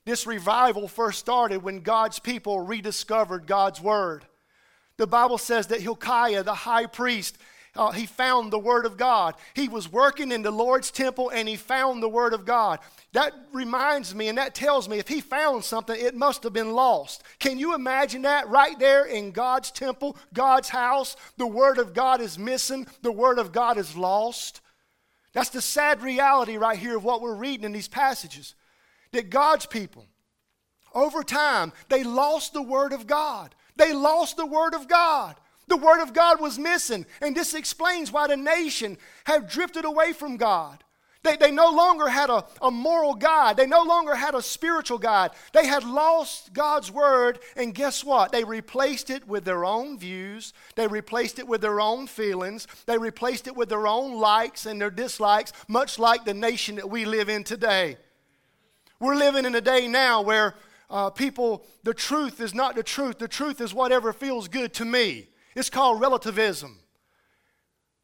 This 0.06 0.26
revival 0.26 0.88
first 0.88 1.20
started 1.20 1.64
when 1.64 1.82
God's 1.82 2.20
people 2.20 2.60
rediscovered 2.60 3.48
God's 3.48 3.82
word. 3.82 4.26
The 4.98 5.08
Bible 5.08 5.38
says 5.38 5.68
that 5.68 5.82
Hilkiah, 5.82 6.44
the 6.44 6.54
high 6.54 6.86
priest, 6.86 7.38
uh, 7.76 7.92
he 7.92 8.06
found 8.06 8.52
the 8.52 8.60
Word 8.60 8.86
of 8.86 8.98
God. 8.98 9.36
He 9.54 9.70
was 9.70 9.92
working 9.92 10.32
in 10.32 10.42
the 10.42 10.52
Lord's 10.52 10.92
temple 10.92 11.30
and 11.30 11.48
he 11.48 11.56
found 11.56 12.02
the 12.02 12.10
Word 12.10 12.34
of 12.34 12.46
God. 12.46 12.80
That 13.14 13.34
reminds 13.54 14.14
me 14.14 14.28
and 14.28 14.38
that 14.38 14.56
tells 14.56 14.90
me 14.90 14.98
if 15.00 15.08
he 15.08 15.22
found 15.22 15.64
something, 15.64 16.00
it 16.00 16.16
must 16.16 16.44
have 16.44 16.54
been 16.54 16.74
lost. 16.74 17.24
Can 17.40 17.58
you 17.58 17.76
imagine 17.76 18.24
that 18.24 18.50
right 18.50 18.78
there 18.80 19.06
in 19.06 19.32
God's 19.32 19.72
temple, 19.72 20.18
God's 20.34 20.70
house? 20.70 21.16
The 21.38 21.48
Word 21.48 21.78
of 21.78 21.94
God 21.94 22.22
is 22.22 22.38
missing, 22.38 22.88
the 23.02 23.12
Word 23.12 23.40
of 23.40 23.52
God 23.52 23.78
is 23.78 23.96
lost. 23.96 24.62
That's 25.32 25.50
the 25.50 25.62
sad 25.62 26.02
reality 26.02 26.58
right 26.58 26.78
here 26.78 26.98
of 26.98 27.04
what 27.04 27.22
we're 27.22 27.36
reading 27.36 27.66
in 27.66 27.72
these 27.72 27.88
passages 27.88 28.56
that 29.12 29.30
God's 29.30 29.66
people, 29.66 30.06
over 30.94 31.24
time, 31.24 31.72
they 31.88 32.04
lost 32.04 32.54
the 32.54 32.62
Word 32.62 32.94
of 32.94 33.08
God. 33.08 33.56
They 33.76 33.94
lost 33.94 34.38
the 34.38 34.46
Word 34.46 34.74
of 34.74 34.88
God. 34.88 35.36
The 35.68 35.78
Word 35.78 36.02
of 36.02 36.14
God 36.14 36.42
was 36.42 36.58
missing. 36.58 37.06
And 37.22 37.36
this 37.36 37.54
explains 37.54 38.12
why 38.12 38.28
the 38.28 38.38
nation 38.38 38.98
have 39.26 39.50
drifted 39.50 39.86
away 39.86 40.14
from 40.14 40.38
God. 40.38 40.84
They, 41.22 41.36
they 41.36 41.52
no 41.52 41.70
longer 41.70 42.08
had 42.08 42.30
a, 42.30 42.46
a 42.62 42.72
moral 42.72 43.14
guide. 43.14 43.58
They 43.58 43.68
no 43.68 43.84
longer 43.84 44.16
had 44.16 44.36
a 44.36 44.42
spiritual 44.42 44.98
guide. 44.98 45.32
They 45.54 45.68
had 45.68 45.84
lost 45.84 46.54
God's 46.54 46.90
Word, 46.90 47.40
and 47.58 47.76
guess 47.76 48.06
what? 48.06 48.32
They 48.32 48.46
replaced 48.46 49.10
it 49.10 49.28
with 49.28 49.44
their 49.44 49.66
own 49.66 50.00
views. 50.00 50.54
They 50.76 50.88
replaced 50.88 51.38
it 51.38 51.48
with 51.48 51.60
their 51.60 51.82
own 51.82 52.08
feelings. 52.08 52.68
They 52.86 52.98
replaced 52.98 53.48
it 53.48 53.56
with 53.56 53.68
their 53.68 53.86
own 53.86 54.18
likes 54.18 54.66
and 54.66 54.80
their 54.80 54.90
dislikes, 54.90 55.52
much 55.68 56.00
like 56.00 56.24
the 56.24 56.34
nation 56.34 56.76
that 56.78 56.90
we 56.90 57.04
live 57.04 57.28
in 57.28 57.44
today. 57.44 57.98
We're 59.00 59.16
living 59.16 59.46
in 59.46 59.56
a 59.56 59.62
day 59.62 59.88
now 59.88 60.22
where 60.22 60.56
uh, 60.90 61.10
people, 61.10 61.66
the 61.84 61.94
truth 61.94 62.42
is 62.42 62.54
not 62.54 62.76
the 62.76 62.84
truth. 62.84 63.18
The 63.18 63.28
truth 63.28 63.62
is 63.62 63.74
whatever 63.74 64.12
feels 64.12 64.48
good 64.48 64.74
to 64.76 64.86
me. 64.86 65.30
It's 65.56 65.70
called 65.70 66.02
relativism. 66.02 66.80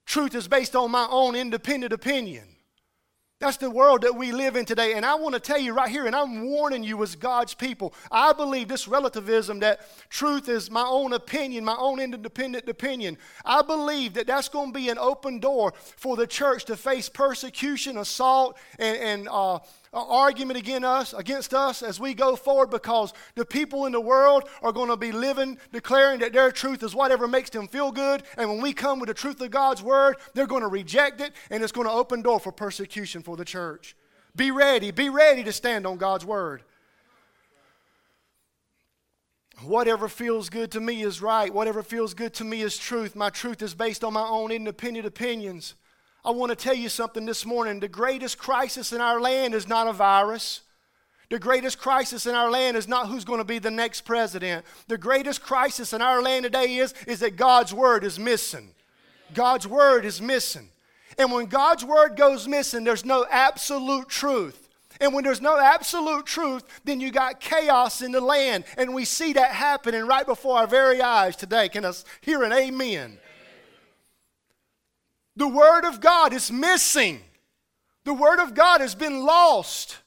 Truth 0.05 0.35
is 0.35 0.47
based 0.47 0.75
on 0.75 0.91
my 0.91 1.07
own 1.09 1.35
independent 1.35 1.91
opinion. 1.91 2.55
That's 3.41 3.57
the 3.57 3.69
world 3.69 4.03
that 4.03 4.15
we 4.15 4.31
live 4.31 4.55
in 4.55 4.63
today. 4.63 4.93
And 4.93 5.05
I 5.05 5.15
want 5.15 5.33
to 5.35 5.41
tell 5.41 5.59
you 5.59 5.73
right 5.73 5.89
here, 5.89 6.05
and 6.05 6.15
I'm 6.15 6.45
warning 6.45 6.85
you 6.85 7.03
as 7.03 7.15
God's 7.15 7.53
people, 7.53 7.93
I 8.09 8.31
believe 8.31 8.69
this 8.69 8.87
relativism 8.87 9.59
that 9.59 9.81
truth 10.09 10.47
is 10.47 10.71
my 10.71 10.85
own 10.87 11.11
opinion, 11.11 11.65
my 11.65 11.75
own 11.77 11.99
independent 11.99 12.69
opinion. 12.69 13.17
I 13.43 13.61
believe 13.61 14.13
that 14.13 14.27
that's 14.27 14.47
going 14.47 14.71
to 14.71 14.73
be 14.73 14.87
an 14.87 14.97
open 14.97 15.39
door 15.39 15.73
for 15.97 16.15
the 16.15 16.25
church 16.25 16.63
to 16.65 16.77
face 16.77 17.09
persecution, 17.09 17.97
assault, 17.97 18.57
and, 18.79 18.97
and 18.97 19.27
uh, 19.29 19.59
argument 20.03 20.57
against 20.57 20.85
us, 20.85 21.13
against 21.13 21.53
us 21.53 21.81
as 21.81 21.99
we 21.99 22.13
go 22.13 22.35
forward 22.35 22.69
because 22.69 23.13
the 23.35 23.45
people 23.45 23.85
in 23.85 23.91
the 23.91 24.01
world 24.01 24.49
are 24.61 24.71
going 24.71 24.89
to 24.89 24.97
be 24.97 25.11
living, 25.11 25.57
declaring 25.71 26.19
that 26.19 26.33
their 26.33 26.51
truth 26.51 26.83
is 26.83 26.93
whatever 26.93 27.27
makes 27.27 27.49
them 27.49 27.67
feel 27.67 27.91
good. 27.91 28.23
And 28.37 28.49
when 28.49 28.61
we 28.61 28.73
come 28.73 28.99
with 28.99 29.07
the 29.07 29.13
truth 29.13 29.39
of 29.41 29.51
God's 29.51 29.81
word, 29.81 30.17
they're 30.33 30.47
going 30.47 30.63
to 30.63 30.67
reject 30.67 31.21
it 31.21 31.33
and 31.49 31.63
it's 31.63 31.71
going 31.71 31.87
to 31.87 31.93
open 31.93 32.21
door 32.21 32.39
for 32.39 32.51
persecution 32.51 33.21
for 33.21 33.37
the 33.37 33.45
church. 33.45 33.95
Be 34.35 34.51
ready. 34.51 34.91
Be 34.91 35.09
ready 35.09 35.43
to 35.43 35.53
stand 35.53 35.87
on 35.87 35.97
God's 35.97 36.25
word. 36.25 36.63
Whatever 39.63 40.09
feels 40.09 40.49
good 40.49 40.71
to 40.71 40.81
me 40.81 41.01
is 41.01 41.21
right. 41.21 41.53
Whatever 41.53 41.81
feels 41.81 42.13
good 42.13 42.33
to 42.35 42.43
me 42.43 42.61
is 42.61 42.77
truth. 42.77 43.15
My 43.15 43.29
truth 43.29 43.61
is 43.61 43.73
based 43.73 44.03
on 44.03 44.13
my 44.13 44.27
own 44.27 44.51
independent 44.51 45.05
opinions. 45.05 45.75
I 46.25 46.31
want 46.31 46.49
to 46.49 46.55
tell 46.55 46.73
you 46.73 46.89
something 46.89 47.25
this 47.25 47.45
morning. 47.45 47.79
The 47.79 47.87
greatest 47.87 48.39
crisis 48.39 48.91
in 48.91 48.99
our 48.99 49.21
land 49.21 49.53
is 49.53 49.67
not 49.67 49.87
a 49.87 49.93
virus. 49.93 50.61
The 51.29 51.37
greatest 51.37 51.77
crisis 51.77 52.25
in 52.25 52.33
our 52.33 52.49
land 52.49 52.75
is 52.75 52.87
not 52.87 53.09
who's 53.09 53.25
going 53.25 53.37
to 53.39 53.45
be 53.45 53.59
the 53.59 53.69
next 53.69 54.01
president. 54.01 54.65
The 54.87 54.97
greatest 54.97 55.43
crisis 55.43 55.93
in 55.93 56.01
our 56.01 56.23
land 56.23 56.43
today 56.43 56.77
is, 56.77 56.95
is 57.05 57.19
that 57.19 57.35
God's 57.35 57.75
word 57.75 58.03
is 58.03 58.19
missing. 58.19 58.73
God's 59.35 59.67
word 59.67 60.03
is 60.03 60.19
missing. 60.19 60.69
And 61.19 61.31
when 61.31 61.45
God's 61.45 61.85
word 61.85 62.15
goes 62.17 62.47
missing, 62.47 62.83
there's 62.83 63.05
no 63.05 63.27
absolute 63.29 64.09
truth. 64.09 64.67
And 64.99 65.13
when 65.13 65.23
there's 65.23 65.41
no 65.41 65.59
absolute 65.59 66.25
truth, 66.25 66.63
then 66.85 66.99
you 66.99 67.11
got 67.11 67.39
chaos 67.39 68.01
in 68.01 68.11
the 68.11 68.21
land. 68.21 68.63
And 68.77 68.95
we 68.95 69.05
see 69.05 69.33
that 69.33 69.51
happening 69.51 70.07
right 70.07 70.25
before 70.25 70.57
our 70.57 70.67
very 70.67 71.01
eyes 71.01 71.35
today. 71.35 71.69
Can 71.69 71.85
us 71.85 72.03
hear 72.21 72.43
an 72.43 72.51
amen? 72.51 73.19
The 75.35 75.47
Word 75.47 75.85
of 75.85 75.99
God 75.99 76.33
is 76.33 76.51
missing. 76.51 77.21
The 78.05 78.13
Word 78.13 78.39
of 78.39 78.53
God 78.53 78.81
has 78.81 78.95
been 78.95 79.25
lost. 79.25 79.97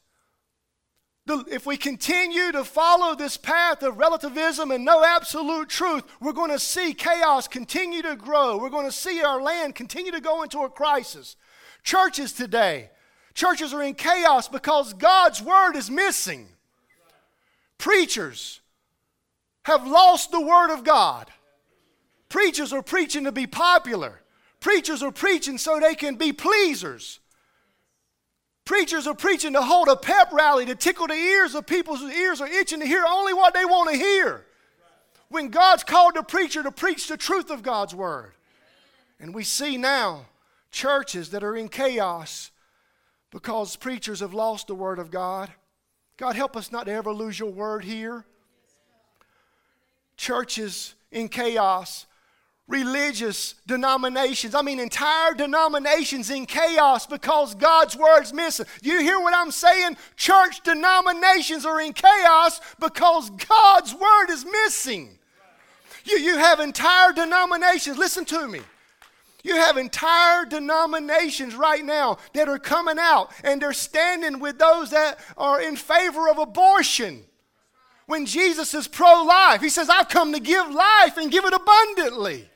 The, 1.27 1.45
if 1.51 1.67
we 1.67 1.77
continue 1.77 2.53
to 2.53 2.65
follow 2.65 3.15
this 3.15 3.37
path 3.37 3.83
of 3.83 3.99
relativism 3.99 4.71
and 4.71 4.85
no 4.85 5.05
absolute 5.05 5.69
truth, 5.69 6.05
we're 6.21 6.33
going 6.33 6.51
to 6.51 6.59
see 6.59 6.95
chaos 6.95 7.47
continue 7.47 8.01
to 8.01 8.17
grow. 8.17 8.57
We're 8.57 8.71
going 8.71 8.87
to 8.87 8.93
see 8.93 9.23
our 9.23 9.43
land 9.43 9.75
continue 9.75 10.13
to 10.13 10.21
go 10.23 10.43
into 10.43 10.61
a 10.61 10.71
crisis. 10.71 11.37
Churches 11.83 12.33
today, 12.33 12.91
churches 13.35 13.75
are 13.75 13.83
in 13.83 13.95
chaos 13.95 14.49
because 14.49 14.95
God's 14.95 15.43
Word 15.43 15.77
is 15.77 15.91
missing. 15.91 16.49
Preachers 17.77 18.61
have 19.65 19.87
lost 19.87 20.31
the 20.31 20.41
Word 20.41 20.73
of 20.73 20.83
God. 20.83 21.31
Preachers 22.31 22.73
are 22.73 22.83
preaching 22.83 23.25
to 23.25 23.33
be 23.33 23.47
popular. 23.47 24.23
Preachers 24.61 25.03
are 25.03 25.13
preaching 25.13 25.59
so 25.59 25.79
they 25.79 25.95
can 25.95 26.17
be 26.17 26.33
pleasers. 26.33 27.21
Preachers 28.65 29.07
are 29.07 29.15
preaching 29.15 29.55
to 29.55 29.63
hold 29.63 29.89
a 29.89 29.97
pep 29.97 30.33
rally 30.33 30.67
to 30.67 30.75
tickle 30.75 31.07
the 31.07 31.15
ears 31.15 31.55
of 31.55 31.67
people 31.67 31.97
whose 31.97 32.13
ears 32.13 32.41
are 32.41 32.49
itching 32.49 32.81
to 32.81 32.87
hear 32.87 33.05
only 33.09 33.33
what 33.33 33.55
they 33.55 33.65
want 33.65 33.91
to 33.91 33.97
hear. 33.97 34.45
When 35.29 35.49
God's 35.49 35.85
called 35.85 36.17
the 36.17 36.23
preacher 36.23 36.63
to 36.63 36.71
preach 36.71 37.09
the 37.09 37.17
truth 37.17 37.51
of 37.51 37.63
God's 37.63 37.95
word. 37.95 38.33
And 39.21 39.35
we 39.35 39.45
see 39.45 39.77
now 39.77 40.27
churches 40.71 41.31
that 41.31 41.43
are 41.43 41.57
in 41.57 41.69
chaos 41.69 42.51
because 43.31 43.77
preachers 43.77 44.21
have 44.21 44.35
lost 44.35 44.67
the 44.67 44.75
word 44.75 44.99
of 44.99 45.11
God. 45.11 45.51
God, 46.17 46.35
help 46.35 46.57
us 46.57 46.73
not 46.73 46.87
to 46.87 46.93
ever 46.93 47.13
lose 47.13 47.39
your 47.39 47.51
word 47.51 47.85
here. 47.85 48.25
churches 50.17 50.95
in 51.13 51.29
chaos, 51.29 52.07
religious 52.69 53.55
denominations, 53.67 54.55
I 54.55 54.61
mean, 54.61 54.79
entire 54.79 55.33
denominations 55.35 56.31
in 56.31 56.45
chaos 56.45 57.07
because 57.07 57.55
God's 57.55 57.97
word's 57.97 58.33
missing. 58.33 58.67
You 58.83 59.01
hear 59.01 59.19
what 59.19 59.35
I'm 59.35 59.51
saying? 59.51 59.97
Church 60.17 60.63
denominations 60.63 61.65
are 61.65 61.81
in 61.81 61.95
chaos 61.95 62.61
because 62.79 63.31
God's 63.31 63.95
word 63.95 64.31
is 64.31 64.45
missing. 64.45 65.19
You, 66.05 66.19
you 66.19 66.37
have 66.37 66.61
entire 66.61 67.13
denominations, 67.13 67.97
listen 67.97 68.27
to 68.27 68.47
me. 68.47 68.61
You 69.43 69.55
have 69.55 69.79
entire 69.79 70.45
denominations 70.45 71.55
right 71.55 71.85
now 71.85 72.19
that 72.35 72.49
are 72.49 72.59
coming 72.59 72.99
out 72.99 73.31
and 73.45 73.63
they're 73.63 73.73
standing 73.73 74.41
with 74.41 74.59
those 74.59 74.91
that 74.91 75.19
are 75.39 75.63
in 75.63 75.77
favor 75.77 76.29
of 76.29 76.39
abortion. 76.39 77.25
When 78.07 78.27
Jesus 78.27 78.75
is 78.75 78.89
pro 78.89 79.23
life, 79.23 79.63
he 79.63 79.69
says, 79.69 79.89
I've 79.89 80.09
come 80.09 80.33
to 80.33 80.41
give 80.41 80.71
life 80.71 81.17
and 81.17 81.31
give 81.31 81.45
it 81.45 81.55
abundantly. 81.55 82.49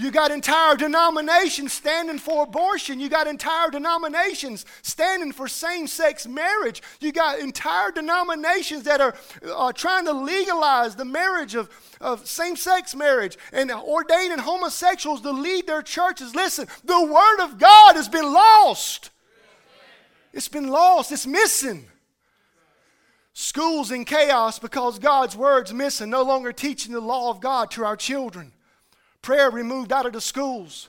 You 0.00 0.12
got 0.12 0.30
entire 0.30 0.76
denominations 0.76 1.72
standing 1.72 2.18
for 2.18 2.44
abortion. 2.44 3.00
You 3.00 3.08
got 3.08 3.26
entire 3.26 3.68
denominations 3.68 4.64
standing 4.82 5.32
for 5.32 5.48
same 5.48 5.88
sex 5.88 6.24
marriage. 6.24 6.82
You 7.00 7.10
got 7.10 7.40
entire 7.40 7.90
denominations 7.90 8.84
that 8.84 9.00
are 9.00 9.16
uh, 9.44 9.72
trying 9.72 10.04
to 10.04 10.12
legalize 10.12 10.94
the 10.94 11.04
marriage 11.04 11.56
of, 11.56 11.68
of 12.00 12.28
same 12.28 12.54
sex 12.54 12.94
marriage 12.94 13.38
and 13.52 13.72
ordaining 13.72 14.38
homosexuals 14.38 15.20
to 15.22 15.32
lead 15.32 15.66
their 15.66 15.82
churches. 15.82 16.32
Listen, 16.32 16.68
the 16.84 17.04
Word 17.04 17.40
of 17.40 17.58
God 17.58 17.96
has 17.96 18.08
been 18.08 18.32
lost. 18.32 19.10
It's 20.32 20.48
been 20.48 20.68
lost, 20.68 21.10
it's 21.10 21.26
missing. 21.26 21.88
Schools 23.32 23.90
in 23.90 24.04
chaos 24.04 24.60
because 24.60 25.00
God's 25.00 25.36
Word's 25.36 25.74
missing, 25.74 26.08
no 26.08 26.22
longer 26.22 26.52
teaching 26.52 26.92
the 26.92 27.00
law 27.00 27.30
of 27.30 27.40
God 27.40 27.72
to 27.72 27.84
our 27.84 27.96
children 27.96 28.52
prayer 29.22 29.50
removed 29.50 29.92
out 29.92 30.06
of 30.06 30.12
the 30.12 30.20
schools. 30.20 30.88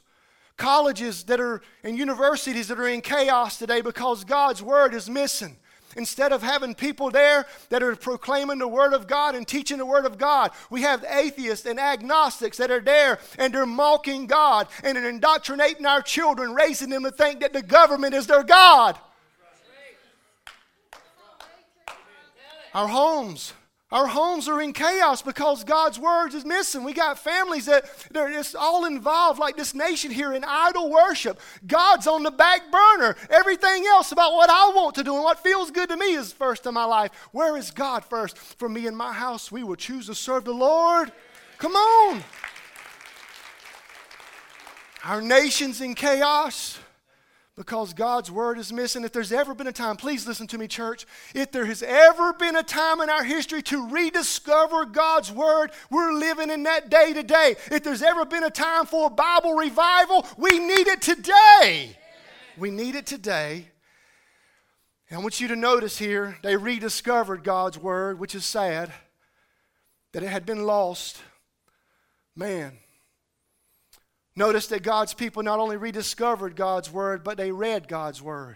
Colleges 0.57 1.23
that 1.25 1.39
are 1.39 1.61
and 1.83 1.97
universities 1.97 2.67
that 2.67 2.79
are 2.79 2.87
in 2.87 3.01
chaos 3.01 3.57
today 3.57 3.81
because 3.81 4.23
God's 4.23 4.61
word 4.61 4.93
is 4.93 5.09
missing. 5.09 5.55
Instead 5.95 6.31
of 6.31 6.43
having 6.43 6.75
people 6.75 7.09
there 7.09 7.45
that 7.69 7.81
are 7.81 7.95
proclaiming 7.95 8.59
the 8.59 8.67
Word 8.67 8.93
of 8.93 9.07
God 9.07 9.35
and 9.35 9.47
teaching 9.47 9.79
the 9.79 9.85
Word 9.85 10.05
of 10.05 10.17
God, 10.17 10.51
we 10.69 10.83
have 10.83 11.03
atheists 11.09 11.65
and 11.65 11.79
agnostics 11.79 12.57
that 12.57 12.69
are 12.69 12.79
there 12.79 13.19
and 13.39 13.53
they're 13.53 13.65
mocking 13.65 14.27
God 14.27 14.67
and 14.83 14.95
they're 14.95 15.09
indoctrinating 15.09 15.85
our 15.85 16.01
children, 16.01 16.53
raising 16.53 16.89
them 16.89 17.03
to 17.03 17.11
think 17.11 17.39
that 17.39 17.53
the 17.53 17.63
government 17.63 18.13
is 18.13 18.27
their 18.27 18.43
God. 18.43 18.99
Our 22.75 22.87
homes 22.87 23.53
our 23.91 24.05
homes 24.05 24.47
are 24.47 24.61
in 24.61 24.71
chaos 24.71 25.23
because 25.23 25.63
God's 25.63 25.97
word 25.97 26.35
is 26.35 26.45
missing. 26.45 26.83
We 26.83 26.93
got 26.93 27.17
families 27.17 27.65
that 27.65 27.85
they're 28.11 28.31
just 28.31 28.55
all 28.55 28.85
involved, 28.85 29.39
like 29.39 29.57
this 29.57 29.73
nation 29.73 30.11
here, 30.11 30.31
in 30.33 30.43
idol 30.43 30.91
worship. 30.91 31.39
God's 31.65 32.05
on 32.05 32.21
the 32.21 32.29
back 32.29 32.71
burner. 32.71 33.15
Everything 33.31 33.87
else 33.87 34.11
about 34.11 34.33
what 34.33 34.51
I 34.51 34.69
want 34.75 34.93
to 34.95 35.03
do 35.03 35.15
and 35.15 35.23
what 35.23 35.41
feels 35.41 35.71
good 35.71 35.89
to 35.89 35.97
me 35.97 36.13
is 36.13 36.31
first 36.31 36.67
in 36.67 36.73
my 36.75 36.85
life. 36.85 37.11
Where 37.31 37.57
is 37.57 37.71
God 37.71 38.05
first? 38.05 38.37
For 38.37 38.69
me 38.69 38.85
and 38.85 38.95
my 38.95 39.11
house, 39.11 39.51
we 39.51 39.63
will 39.63 39.75
choose 39.75 40.05
to 40.05 40.13
serve 40.13 40.45
the 40.45 40.53
Lord. 40.53 41.11
Come 41.57 41.75
on. 41.75 42.23
Our 45.03 45.21
nation's 45.21 45.81
in 45.81 45.95
chaos 45.95 46.77
because 47.59 47.93
God's 47.93 48.31
word 48.31 48.57
is 48.57 48.71
missing. 48.71 49.03
If 49.03 49.11
there's 49.11 49.33
ever 49.33 49.53
been 49.53 49.67
a 49.67 49.73
time, 49.73 49.97
please 49.97 50.25
listen 50.25 50.47
to 50.47 50.57
me, 50.57 50.65
church. 50.65 51.05
If 51.35 51.51
there 51.51 51.65
has 51.65 51.83
ever 51.83 52.31
been 52.31 52.55
a 52.55 52.63
time 52.63 53.01
in 53.01 53.09
our 53.09 53.25
history 53.25 53.61
to 53.63 53.89
rediscover 53.89 54.85
God's 54.85 55.29
word, 55.29 55.71
we're 55.91 56.13
living 56.13 56.51
in 56.51 56.63
that 56.63 56.89
day 56.89 57.11
today. 57.11 57.57
If 57.69 57.83
there's 57.83 58.01
ever 58.01 58.23
been 58.23 58.45
a 58.45 58.49
time 58.49 58.85
for 58.85 59.07
a 59.07 59.09
Bible 59.09 59.55
revival, 59.55 60.25
we 60.37 60.57
need 60.57 60.87
it 60.87 61.01
today. 61.01 61.97
We 62.57 62.71
need 62.71 62.95
it 62.95 63.05
today. 63.05 63.67
And 65.09 65.19
I 65.19 65.21
want 65.21 65.41
you 65.41 65.49
to 65.49 65.57
notice 65.57 65.97
here, 65.97 66.37
they 66.41 66.55
rediscovered 66.55 67.43
God's 67.43 67.77
word, 67.77 68.19
which 68.19 68.35
is 68.35 68.45
sad 68.45 68.89
that 70.13 70.23
it 70.23 70.29
had 70.29 70.45
been 70.45 70.63
lost. 70.63 71.17
Man, 72.37 72.77
Notice 74.39 74.67
that 74.67 74.83
God's 74.83 75.13
people 75.13 75.43
not 75.43 75.59
only 75.59 75.75
rediscovered 75.75 76.55
God's 76.55 76.89
word, 76.89 77.25
but 77.25 77.35
they 77.35 77.51
read 77.51 77.89
God's 77.89 78.21
word. 78.21 78.55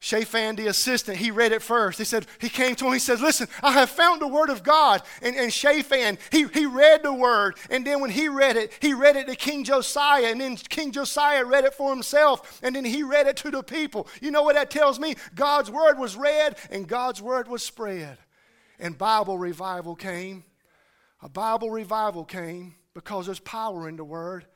Shaphan, 0.00 0.56
the 0.56 0.66
assistant, 0.66 1.18
he 1.18 1.30
read 1.30 1.52
it 1.52 1.62
first. 1.62 1.96
He 1.96 2.04
said, 2.04 2.26
he 2.40 2.48
came 2.48 2.74
to 2.74 2.86
him, 2.86 2.92
he 2.92 2.98
says, 2.98 3.22
Listen, 3.22 3.46
I 3.62 3.70
have 3.70 3.88
found 3.88 4.20
the 4.20 4.26
word 4.26 4.50
of 4.50 4.64
God. 4.64 5.02
And, 5.22 5.36
and 5.36 5.52
Shaphan, 5.52 6.18
he, 6.32 6.48
he 6.48 6.66
read 6.66 7.04
the 7.04 7.12
word. 7.12 7.56
And 7.70 7.86
then 7.86 8.00
when 8.00 8.10
he 8.10 8.28
read 8.28 8.56
it, 8.56 8.72
he 8.80 8.94
read 8.94 9.14
it 9.14 9.28
to 9.28 9.36
King 9.36 9.62
Josiah. 9.62 10.26
And 10.26 10.40
then 10.40 10.56
King 10.56 10.90
Josiah 10.90 11.44
read 11.44 11.64
it 11.64 11.74
for 11.74 11.90
himself. 11.90 12.58
And 12.64 12.74
then 12.74 12.84
he 12.84 13.04
read 13.04 13.28
it 13.28 13.36
to 13.36 13.52
the 13.52 13.62
people. 13.62 14.08
You 14.20 14.32
know 14.32 14.42
what 14.42 14.56
that 14.56 14.70
tells 14.70 14.98
me? 14.98 15.14
God's 15.36 15.70
word 15.70 16.00
was 16.00 16.16
read 16.16 16.56
and 16.68 16.88
God's 16.88 17.22
word 17.22 17.46
was 17.46 17.62
spread. 17.62 18.18
And 18.80 18.98
Bible 18.98 19.38
revival 19.38 19.94
came. 19.94 20.42
A 21.22 21.28
Bible 21.28 21.70
revival 21.70 22.24
came 22.24 22.74
because 22.96 23.26
there's 23.26 23.38
power 23.38 23.90
in 23.90 23.96
the 23.96 24.04
word. 24.04 24.46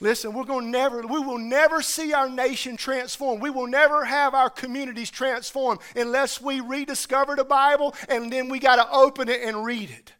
Listen, 0.00 0.34
we're 0.34 0.44
going 0.44 0.64
to 0.64 0.70
never, 0.70 1.00
we 1.06 1.20
will 1.20 1.38
never 1.38 1.80
see 1.80 2.12
our 2.12 2.28
nation 2.28 2.76
transformed. 2.76 3.40
We 3.40 3.50
will 3.50 3.68
never 3.68 4.04
have 4.04 4.34
our 4.34 4.50
communities 4.50 5.10
transformed 5.10 5.80
unless 5.94 6.40
we 6.40 6.60
rediscover 6.60 7.36
the 7.36 7.44
Bible 7.44 7.94
and 8.08 8.30
then 8.30 8.48
we 8.48 8.58
got 8.58 8.76
to 8.76 8.90
open 8.90 9.28
it 9.28 9.42
and 9.42 9.64
read 9.64 9.90
it. 9.90 10.12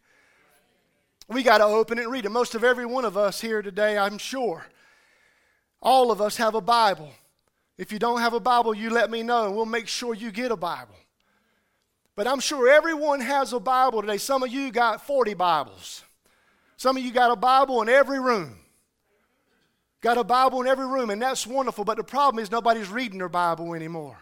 We 1.29 1.43
got 1.43 1.59
to 1.59 1.65
open 1.65 1.99
it 1.99 2.03
and 2.03 2.13
read 2.13 2.25
it. 2.25 2.31
Most 2.31 2.55
of 2.55 2.63
every 2.63 2.87
one 2.87 3.05
of 3.05 3.17
us 3.17 3.41
here 3.41 3.61
today, 3.61 3.99
I'm 3.99 4.19
sure, 4.19 4.65
all 5.83 6.13
of 6.13 6.21
us 6.21 6.37
have 6.37 6.55
a 6.55 6.61
Bible. 6.61 7.11
If 7.77 7.93
you 7.93 7.99
don't 7.99 8.21
have 8.21 8.35
a 8.35 8.41
Bible, 8.41 8.73
you 8.73 8.89
let 8.89 9.11
me 9.11 9.25
know 9.25 9.47
and 9.47 9.57
we'll 9.57 9.67
make 9.67 9.89
sure 9.89 10.15
you 10.15 10.31
get 10.31 10.53
a 10.53 10.57
Bible. 10.57 10.95
But 12.15 12.29
I'm 12.29 12.41
sure 12.41 12.71
everyone 12.71 13.21
has 13.21 13.53
a 13.53 13.59
Bible 13.59 14.01
today. 14.01 14.17
Some 14.17 14.45
of 14.45 14.49
you 14.49 14.71
got 14.71 15.05
40 15.05 15.35
Bibles. 15.35 16.06
Some 16.77 16.97
of 16.97 17.03
you 17.03 17.11
got 17.13 17.31
a 17.31 17.37
Bible 17.37 17.83
in 17.83 17.89
every 17.89 18.21
room. 18.21 18.59
Got 20.03 20.19
a 20.19 20.25
Bible 20.25 20.61
in 20.61 20.67
every 20.67 20.87
room, 20.87 21.11
and 21.11 21.21
that's 21.21 21.47
wonderful, 21.47 21.85
but 21.85 21.97
the 21.97 22.05
problem 22.05 22.43
is 22.43 22.51
nobody's 22.51 22.91
reading 22.91 23.19
their 23.19 23.29
Bible 23.29 23.75
anymore. 23.75 24.19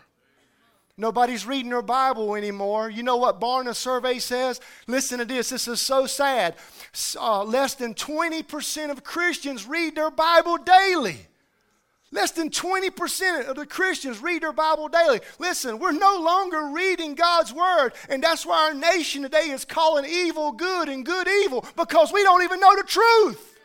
Nobody's 0.97 1.45
reading 1.45 1.71
their 1.71 1.83
Bible 1.83 2.37
anymore. 2.37 2.88
You 2.88 3.03
know 3.03 3.17
what 3.17 3.40
Barna 3.40 3.75
survey 3.75 4.21
says? 4.21 4.61
Listen 4.87 5.19
to 5.19 5.25
this. 5.25 5.49
This 5.49 5.67
is 5.67 5.81
so 5.81 6.07
sad. 6.07 6.55
Uh, 7.19 7.43
less 7.43 7.75
than 7.75 7.95
20% 7.95 8.90
of 8.90 9.03
Christians 9.03 9.67
read 9.67 9.97
their 9.97 10.12
Bible 10.12 10.57
daily. 10.57 11.27
Less 12.14 12.31
than 12.31 12.48
20% 12.48 13.48
of 13.48 13.57
the 13.57 13.66
Christians 13.66 14.22
read 14.22 14.44
their 14.44 14.53
Bible 14.53 14.87
daily. 14.87 15.20
Listen, 15.40 15.81
we're 15.81 15.90
no 15.90 16.20
longer 16.20 16.68
reading 16.68 17.16
God's 17.16 17.53
Word, 17.53 17.90
and 18.09 18.22
that's 18.22 18.46
why 18.46 18.68
our 18.68 18.74
nation 18.74 19.22
today 19.22 19.50
is 19.50 19.64
calling 19.64 20.05
evil 20.05 20.53
good 20.53 20.88
and 20.88 21.05
good 21.05 21.27
evil 21.27 21.66
because 21.77 22.12
we 22.12 22.22
don't 22.22 22.44
even 22.44 22.61
know 22.61 22.77
the 22.77 22.85
truth. 22.85 23.59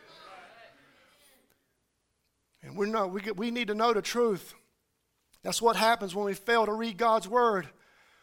And 2.64 2.76
we're 2.76 2.86
not, 2.86 3.12
we, 3.12 3.22
we 3.36 3.52
need 3.52 3.68
to 3.68 3.74
know 3.76 3.92
the 3.92 4.02
truth. 4.02 4.52
That's 5.44 5.62
what 5.62 5.76
happens 5.76 6.12
when 6.12 6.24
we 6.24 6.34
fail 6.34 6.66
to 6.66 6.72
read 6.72 6.96
God's 6.96 7.28
Word. 7.28 7.68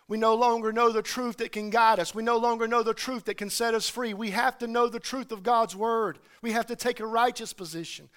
We 0.10 0.18
no 0.18 0.36
longer 0.36 0.74
know 0.74 0.92
the 0.92 1.02
truth 1.02 1.38
that 1.38 1.54
can 1.54 1.70
guide 1.70 2.02
us. 2.02 2.14
We 2.14 2.22
no 2.22 2.36
longer 2.36 2.68
know 2.68 2.84
the 2.84 2.94
truth 2.94 3.24
that 3.26 3.38
can 3.38 3.50
set 3.50 3.74
us 3.74 3.88
free. 3.88 4.14
We 4.14 4.32
have 4.32 4.58
to 4.58 4.68
know 4.68 4.90
the 4.90 5.00
truth 5.00 5.32
of 5.32 5.42
God's 5.42 5.74
Word. 5.74 6.20
We 6.42 6.52
have 6.52 6.66
to 6.66 6.76
take 6.76 7.00
a 7.00 7.08
righteous 7.08 7.54
position 7.54 8.10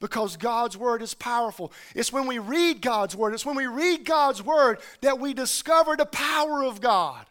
because 0.00 0.36
God's 0.36 0.76
word 0.76 1.02
is 1.02 1.14
powerful. 1.14 1.72
It's 1.94 2.12
when 2.12 2.26
we 2.26 2.38
read 2.38 2.80
God's 2.80 3.14
word, 3.14 3.34
it's 3.34 3.46
when 3.46 3.56
we 3.56 3.66
read 3.66 4.04
God's 4.04 4.42
word 4.42 4.78
that 5.02 5.20
we 5.20 5.34
discover 5.34 5.96
the 5.96 6.06
power 6.06 6.64
of 6.64 6.80
God, 6.80 7.26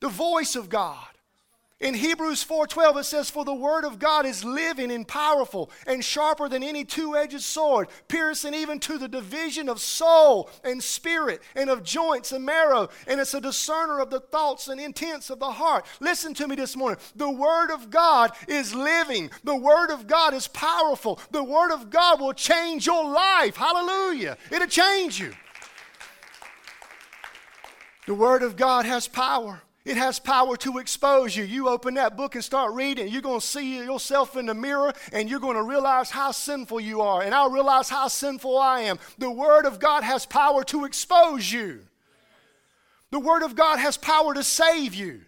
the 0.00 0.08
voice 0.08 0.54
of 0.54 0.68
God. 0.68 1.06
In 1.82 1.94
Hebrews 1.94 2.44
4:12 2.44 3.00
it 3.00 3.04
says 3.04 3.28
for 3.28 3.44
the 3.44 3.52
word 3.52 3.84
of 3.84 3.98
God 3.98 4.24
is 4.24 4.44
living 4.44 4.92
and 4.92 5.06
powerful 5.06 5.68
and 5.84 6.04
sharper 6.04 6.48
than 6.48 6.62
any 6.62 6.84
two-edged 6.84 7.42
sword, 7.42 7.88
piercing 8.06 8.54
even 8.54 8.78
to 8.78 8.98
the 8.98 9.08
division 9.08 9.68
of 9.68 9.80
soul 9.80 10.48
and 10.62 10.80
spirit 10.80 11.42
and 11.56 11.68
of 11.68 11.82
joints 11.82 12.30
and 12.30 12.44
marrow, 12.44 12.88
and 13.08 13.20
it's 13.20 13.34
a 13.34 13.40
discerner 13.40 13.98
of 13.98 14.10
the 14.10 14.20
thoughts 14.20 14.68
and 14.68 14.80
intents 14.80 15.28
of 15.28 15.40
the 15.40 15.50
heart. 15.50 15.84
Listen 15.98 16.34
to 16.34 16.46
me 16.46 16.54
this 16.54 16.76
morning. 16.76 17.00
The 17.16 17.28
word 17.28 17.72
of 17.72 17.90
God 17.90 18.30
is 18.46 18.72
living. 18.72 19.32
The 19.42 19.56
word 19.56 19.90
of 19.90 20.06
God 20.06 20.34
is 20.34 20.46
powerful. 20.46 21.18
The 21.32 21.42
word 21.42 21.72
of 21.72 21.90
God 21.90 22.20
will 22.20 22.32
change 22.32 22.86
your 22.86 23.10
life. 23.10 23.56
Hallelujah. 23.56 24.38
It'll 24.52 24.68
change 24.68 25.18
you. 25.18 25.32
The 28.06 28.14
word 28.14 28.44
of 28.44 28.54
God 28.54 28.84
has 28.86 29.08
power. 29.08 29.62
It 29.84 29.96
has 29.96 30.20
power 30.20 30.56
to 30.58 30.78
expose 30.78 31.36
you. 31.36 31.42
You 31.42 31.68
open 31.68 31.94
that 31.94 32.16
book 32.16 32.36
and 32.36 32.44
start 32.44 32.72
reading, 32.72 33.08
you're 33.08 33.20
going 33.20 33.40
to 33.40 33.46
see 33.46 33.78
yourself 33.78 34.36
in 34.36 34.46
the 34.46 34.54
mirror 34.54 34.92
and 35.12 35.28
you're 35.28 35.40
going 35.40 35.56
to 35.56 35.62
realize 35.62 36.08
how 36.08 36.30
sinful 36.30 36.80
you 36.80 37.00
are. 37.00 37.22
And 37.22 37.34
I'll 37.34 37.50
realize 37.50 37.88
how 37.88 38.06
sinful 38.06 38.56
I 38.58 38.82
am. 38.82 38.98
The 39.18 39.30
Word 39.30 39.66
of 39.66 39.80
God 39.80 40.04
has 40.04 40.24
power 40.24 40.62
to 40.64 40.84
expose 40.84 41.50
you, 41.50 41.80
the 43.10 43.20
Word 43.20 43.42
of 43.42 43.56
God 43.56 43.78
has 43.78 43.96
power 43.96 44.34
to 44.34 44.44
save 44.44 44.94
you. 44.94 45.22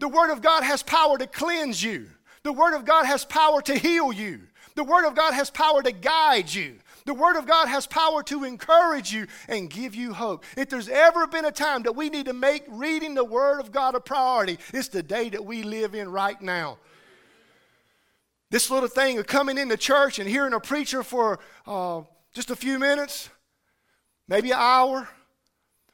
The 0.00 0.08
Word 0.08 0.32
of 0.32 0.40
God 0.40 0.62
has 0.62 0.82
power 0.82 1.18
to 1.18 1.26
cleanse 1.26 1.82
you. 1.82 2.06
The 2.42 2.52
Word 2.52 2.74
of 2.74 2.86
God 2.86 3.04
has 3.04 3.24
power 3.26 3.60
to 3.62 3.76
heal 3.76 4.12
you. 4.12 4.40
The 4.74 4.84
Word 4.84 5.06
of 5.06 5.14
God 5.14 5.34
has 5.34 5.50
power 5.50 5.82
to 5.82 5.92
guide 5.92 6.52
you. 6.52 6.76
The 7.10 7.14
Word 7.14 7.34
of 7.34 7.44
God 7.44 7.66
has 7.66 7.88
power 7.88 8.22
to 8.22 8.44
encourage 8.44 9.12
you 9.12 9.26
and 9.48 9.68
give 9.68 9.96
you 9.96 10.14
hope. 10.14 10.44
If 10.56 10.68
there's 10.68 10.88
ever 10.88 11.26
been 11.26 11.44
a 11.44 11.50
time 11.50 11.82
that 11.82 11.96
we 11.96 12.08
need 12.08 12.26
to 12.26 12.32
make 12.32 12.62
reading 12.68 13.16
the 13.16 13.24
Word 13.24 13.58
of 13.58 13.72
God 13.72 13.96
a 13.96 14.00
priority, 14.00 14.60
it's 14.72 14.86
the 14.86 15.02
day 15.02 15.28
that 15.30 15.44
we 15.44 15.64
live 15.64 15.96
in 15.96 16.08
right 16.08 16.40
now. 16.40 16.78
This 18.52 18.70
little 18.70 18.88
thing 18.88 19.18
of 19.18 19.26
coming 19.26 19.58
into 19.58 19.76
church 19.76 20.20
and 20.20 20.28
hearing 20.28 20.52
a 20.52 20.60
preacher 20.60 21.02
for 21.02 21.40
uh, 21.66 22.02
just 22.32 22.52
a 22.52 22.54
few 22.54 22.78
minutes, 22.78 23.28
maybe 24.28 24.52
an 24.52 24.58
hour, 24.60 25.08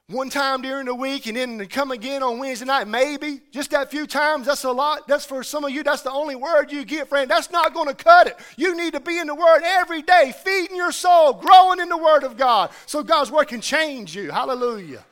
one 0.08 0.30
time 0.30 0.62
during 0.62 0.86
the 0.86 0.94
week 0.94 1.26
and 1.26 1.36
then 1.36 1.66
come 1.66 1.90
again 1.90 2.22
on 2.22 2.38
Wednesday 2.38 2.64
night, 2.64 2.86
maybe. 2.86 3.40
Just 3.50 3.72
that 3.72 3.90
few 3.90 4.06
times, 4.06 4.46
that's 4.46 4.62
a 4.62 4.70
lot. 4.70 5.08
That's 5.08 5.24
for 5.24 5.42
some 5.42 5.64
of 5.64 5.70
you, 5.72 5.82
that's 5.82 6.02
the 6.02 6.12
only 6.12 6.36
word 6.36 6.70
you 6.70 6.84
get, 6.84 7.08
friend. 7.08 7.28
That's 7.28 7.50
not 7.50 7.74
going 7.74 7.88
to 7.88 7.94
cut 7.94 8.28
it. 8.28 8.36
You 8.56 8.76
need 8.76 8.92
to 8.92 9.00
be 9.00 9.18
in 9.18 9.26
the 9.26 9.34
Word 9.34 9.62
every 9.64 10.02
day, 10.02 10.32
feeding 10.44 10.76
your 10.76 10.92
soul, 10.92 11.32
growing 11.32 11.80
in 11.80 11.88
the 11.88 11.96
Word 11.96 12.22
of 12.22 12.36
God, 12.36 12.70
so 12.86 13.02
God's 13.02 13.32
Word 13.32 13.48
can 13.48 13.60
change 13.60 14.14
you. 14.14 14.30
Hallelujah. 14.30 15.04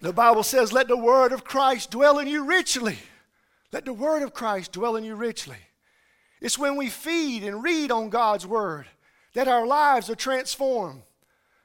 The 0.00 0.12
Bible 0.12 0.42
says, 0.42 0.72
Let 0.72 0.88
the 0.88 0.96
Word 0.96 1.32
of 1.32 1.44
Christ 1.44 1.90
dwell 1.90 2.18
in 2.18 2.26
you 2.26 2.44
richly. 2.44 2.98
Let 3.70 3.84
the 3.84 3.92
Word 3.92 4.22
of 4.22 4.32
Christ 4.32 4.72
dwell 4.72 4.96
in 4.96 5.04
you 5.04 5.14
richly. 5.14 5.58
It's 6.40 6.58
when 6.58 6.76
we 6.76 6.88
feed 6.88 7.44
and 7.44 7.62
read 7.62 7.90
on 7.90 8.08
God's 8.08 8.46
Word 8.46 8.86
that 9.34 9.48
our 9.48 9.66
lives 9.66 10.08
are 10.08 10.14
transformed. 10.14 11.02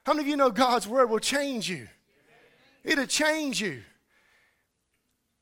How 0.10 0.16
many 0.16 0.26
of 0.26 0.28
you 0.28 0.38
know 0.38 0.50
God's 0.50 0.88
word 0.88 1.08
will 1.08 1.20
change 1.20 1.70
you? 1.70 1.88
It'll 2.84 3.06
change 3.06 3.62
you. 3.62 3.84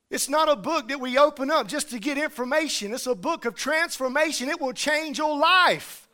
It's 0.10 0.27
not 0.27 0.49
a 0.49 0.58
book 0.58 0.89
that 0.89 0.99
we 0.99 1.17
open 1.17 1.49
up 1.49 1.69
just 1.69 1.89
to 1.91 1.99
get 1.99 2.17
information. 2.17 2.93
It's 2.93 3.08
a 3.08 3.15
book 3.15 3.45
of 3.45 3.56
transformation. 3.56 4.49
It 4.49 4.60
will 4.60 4.73
change 4.73 5.19
your 5.19 5.38
life. 5.38 6.10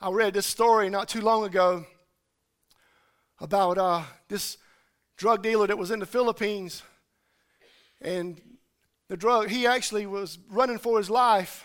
I 0.00 0.10
read 0.10 0.34
this 0.34 0.46
story 0.46 0.90
not 0.90 1.08
too 1.08 1.20
long 1.20 1.44
ago 1.44 1.86
about 3.40 3.78
uh, 3.78 4.02
this 4.26 4.58
drug 5.16 5.44
dealer 5.44 5.68
that 5.68 5.78
was 5.78 5.92
in 5.92 6.00
the 6.00 6.04
Philippines. 6.04 6.82
And 8.00 8.40
the 9.08 9.16
drug, 9.16 9.50
he 9.50 9.68
actually 9.68 10.04
was 10.04 10.40
running 10.50 10.78
for 10.78 10.98
his 10.98 11.08
life. 11.08 11.64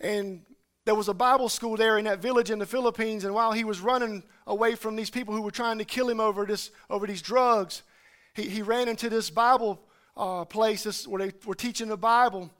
And 0.00 0.46
there 0.84 0.94
was 0.94 1.08
a 1.08 1.14
Bible 1.14 1.48
school 1.48 1.76
there 1.76 1.98
in 1.98 2.06
that 2.06 2.20
village 2.20 2.50
in 2.50 2.58
the 2.58 2.66
Philippines, 2.66 3.24
and 3.24 3.34
while 3.34 3.52
he 3.52 3.64
was 3.64 3.80
running 3.80 4.22
away 4.46 4.74
from 4.74 4.96
these 4.96 5.10
people 5.10 5.34
who 5.34 5.42
were 5.42 5.50
trying 5.50 5.78
to 5.78 5.84
kill 5.84 6.08
him 6.08 6.20
over, 6.20 6.46
this, 6.46 6.70
over 6.88 7.06
these 7.06 7.22
drugs, 7.22 7.82
he, 8.34 8.42
he 8.44 8.62
ran 8.62 8.88
into 8.88 9.10
this 9.10 9.28
Bible 9.28 9.78
uh, 10.16 10.44
place 10.44 10.84
this, 10.84 11.06
where 11.06 11.26
they 11.26 11.34
were 11.44 11.54
teaching 11.54 11.88
the 11.88 11.96
Bible, 11.96 12.50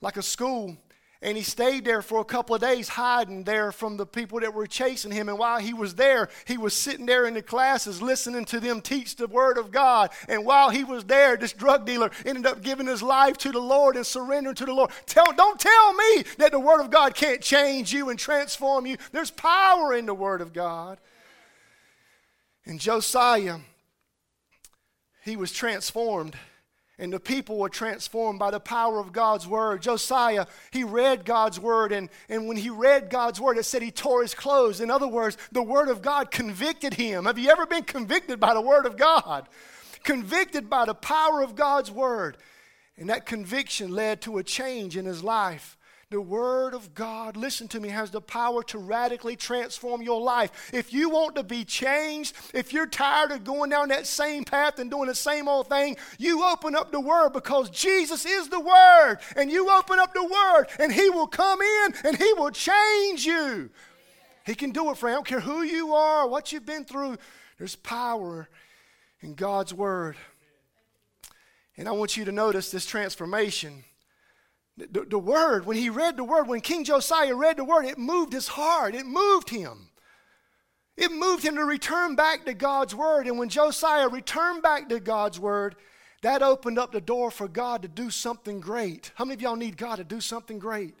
like 0.00 0.16
a 0.16 0.22
school. 0.22 0.76
And 1.20 1.36
he 1.36 1.42
stayed 1.42 1.84
there 1.84 2.00
for 2.00 2.20
a 2.20 2.24
couple 2.24 2.54
of 2.54 2.60
days, 2.60 2.88
hiding 2.88 3.42
there 3.42 3.72
from 3.72 3.96
the 3.96 4.06
people 4.06 4.38
that 4.38 4.54
were 4.54 4.68
chasing 4.68 5.10
him. 5.10 5.28
And 5.28 5.36
while 5.36 5.58
he 5.58 5.74
was 5.74 5.96
there, 5.96 6.28
he 6.44 6.56
was 6.56 6.74
sitting 6.74 7.06
there 7.06 7.26
in 7.26 7.34
the 7.34 7.42
classes, 7.42 8.00
listening 8.00 8.44
to 8.46 8.60
them 8.60 8.80
teach 8.80 9.16
the 9.16 9.26
Word 9.26 9.58
of 9.58 9.72
God. 9.72 10.10
And 10.28 10.46
while 10.46 10.70
he 10.70 10.84
was 10.84 11.04
there, 11.04 11.36
this 11.36 11.52
drug 11.52 11.84
dealer 11.84 12.12
ended 12.24 12.46
up 12.46 12.62
giving 12.62 12.86
his 12.86 13.02
life 13.02 13.36
to 13.38 13.50
the 13.50 13.58
Lord 13.58 13.96
and 13.96 14.06
surrendering 14.06 14.54
to 14.56 14.64
the 14.64 14.72
Lord. 14.72 14.90
Tell, 15.06 15.32
don't 15.32 15.58
tell 15.58 15.92
me 15.92 16.22
that 16.36 16.52
the 16.52 16.60
Word 16.60 16.80
of 16.80 16.90
God 16.90 17.16
can't 17.16 17.42
change 17.42 17.92
you 17.92 18.10
and 18.10 18.18
transform 18.18 18.86
you. 18.86 18.96
There's 19.10 19.32
power 19.32 19.94
in 19.94 20.06
the 20.06 20.14
Word 20.14 20.40
of 20.40 20.52
God. 20.52 20.98
And 22.64 22.78
Josiah, 22.78 23.58
he 25.24 25.34
was 25.34 25.50
transformed 25.50 26.36
and 26.98 27.12
the 27.12 27.20
people 27.20 27.58
were 27.58 27.68
transformed 27.68 28.38
by 28.38 28.50
the 28.50 28.60
power 28.60 28.98
of 28.98 29.12
God's 29.12 29.46
word. 29.46 29.82
Josiah, 29.82 30.46
he 30.72 30.82
read 30.82 31.24
God's 31.24 31.60
word, 31.60 31.92
and, 31.92 32.08
and 32.28 32.48
when 32.48 32.56
he 32.56 32.70
read 32.70 33.08
God's 33.08 33.40
word, 33.40 33.56
it 33.56 33.64
said 33.64 33.82
he 33.82 33.90
tore 33.90 34.22
his 34.22 34.34
clothes. 34.34 34.80
In 34.80 34.90
other 34.90 35.06
words, 35.06 35.36
the 35.52 35.62
word 35.62 35.88
of 35.88 36.02
God 36.02 36.30
convicted 36.30 36.94
him. 36.94 37.26
Have 37.26 37.38
you 37.38 37.50
ever 37.50 37.66
been 37.66 37.84
convicted 37.84 38.40
by 38.40 38.52
the 38.52 38.60
word 38.60 38.84
of 38.84 38.96
God? 38.96 39.48
Convicted 40.02 40.68
by 40.68 40.84
the 40.84 40.94
power 40.94 41.42
of 41.42 41.54
God's 41.54 41.90
word. 41.90 42.36
And 42.96 43.10
that 43.10 43.26
conviction 43.26 43.92
led 43.92 44.20
to 44.22 44.38
a 44.38 44.42
change 44.42 44.96
in 44.96 45.04
his 45.04 45.22
life. 45.22 45.77
The 46.10 46.20
Word 46.22 46.72
of 46.72 46.94
God, 46.94 47.36
listen 47.36 47.68
to 47.68 47.80
me, 47.80 47.90
has 47.90 48.10
the 48.10 48.22
power 48.22 48.62
to 48.64 48.78
radically 48.78 49.36
transform 49.36 50.00
your 50.00 50.22
life. 50.22 50.70
If 50.72 50.90
you 50.90 51.10
want 51.10 51.36
to 51.36 51.42
be 51.42 51.66
changed, 51.66 52.34
if 52.54 52.72
you're 52.72 52.86
tired 52.86 53.30
of 53.30 53.44
going 53.44 53.68
down 53.68 53.88
that 53.88 54.06
same 54.06 54.44
path 54.44 54.78
and 54.78 54.90
doing 54.90 55.08
the 55.08 55.14
same 55.14 55.48
old 55.48 55.68
thing, 55.68 55.98
you 56.16 56.42
open 56.44 56.74
up 56.74 56.92
the 56.92 57.00
Word 57.00 57.34
because 57.34 57.68
Jesus 57.68 58.24
is 58.24 58.48
the 58.48 58.58
Word. 58.58 59.18
And 59.36 59.50
you 59.50 59.70
open 59.70 59.98
up 59.98 60.14
the 60.14 60.24
Word, 60.24 60.68
and 60.78 60.90
He 60.90 61.10
will 61.10 61.26
come 61.26 61.60
in 61.60 61.94
and 62.04 62.16
He 62.16 62.32
will 62.32 62.52
change 62.52 63.26
you. 63.26 63.68
He 64.46 64.54
can 64.54 64.70
do 64.70 64.90
it, 64.90 64.96
friend. 64.96 65.12
I 65.12 65.16
don't 65.18 65.26
care 65.26 65.40
who 65.40 65.60
you 65.60 65.92
are, 65.92 66.26
what 66.26 66.52
you've 66.52 66.64
been 66.64 66.86
through, 66.86 67.18
there's 67.58 67.76
power 67.76 68.48
in 69.20 69.34
God's 69.34 69.74
Word. 69.74 70.16
And 71.76 71.86
I 71.86 71.92
want 71.92 72.16
you 72.16 72.24
to 72.24 72.32
notice 72.32 72.70
this 72.70 72.86
transformation 72.86 73.84
the, 74.90 75.06
the 75.08 75.18
word, 75.18 75.66
when 75.66 75.76
he 75.76 75.90
read 75.90 76.16
the 76.16 76.24
word, 76.24 76.48
when 76.48 76.60
King 76.60 76.84
Josiah 76.84 77.34
read 77.34 77.56
the 77.56 77.64
word, 77.64 77.84
it 77.84 77.98
moved 77.98 78.32
his 78.32 78.48
heart. 78.48 78.94
It 78.94 79.06
moved 79.06 79.50
him. 79.50 79.90
It 80.96 81.12
moved 81.12 81.44
him 81.44 81.56
to 81.56 81.64
return 81.64 82.16
back 82.16 82.44
to 82.44 82.54
God's 82.54 82.94
word. 82.94 83.26
And 83.26 83.38
when 83.38 83.48
Josiah 83.48 84.08
returned 84.08 84.62
back 84.62 84.88
to 84.88 85.00
God's 85.00 85.38
word, 85.38 85.76
that 86.22 86.42
opened 86.42 86.78
up 86.78 86.90
the 86.92 87.00
door 87.00 87.30
for 87.30 87.46
God 87.46 87.82
to 87.82 87.88
do 87.88 88.10
something 88.10 88.60
great. 88.60 89.12
How 89.14 89.24
many 89.24 89.34
of 89.34 89.42
y'all 89.42 89.56
need 89.56 89.76
God 89.76 89.96
to 89.96 90.04
do 90.04 90.20
something 90.20 90.58
great? 90.58 90.94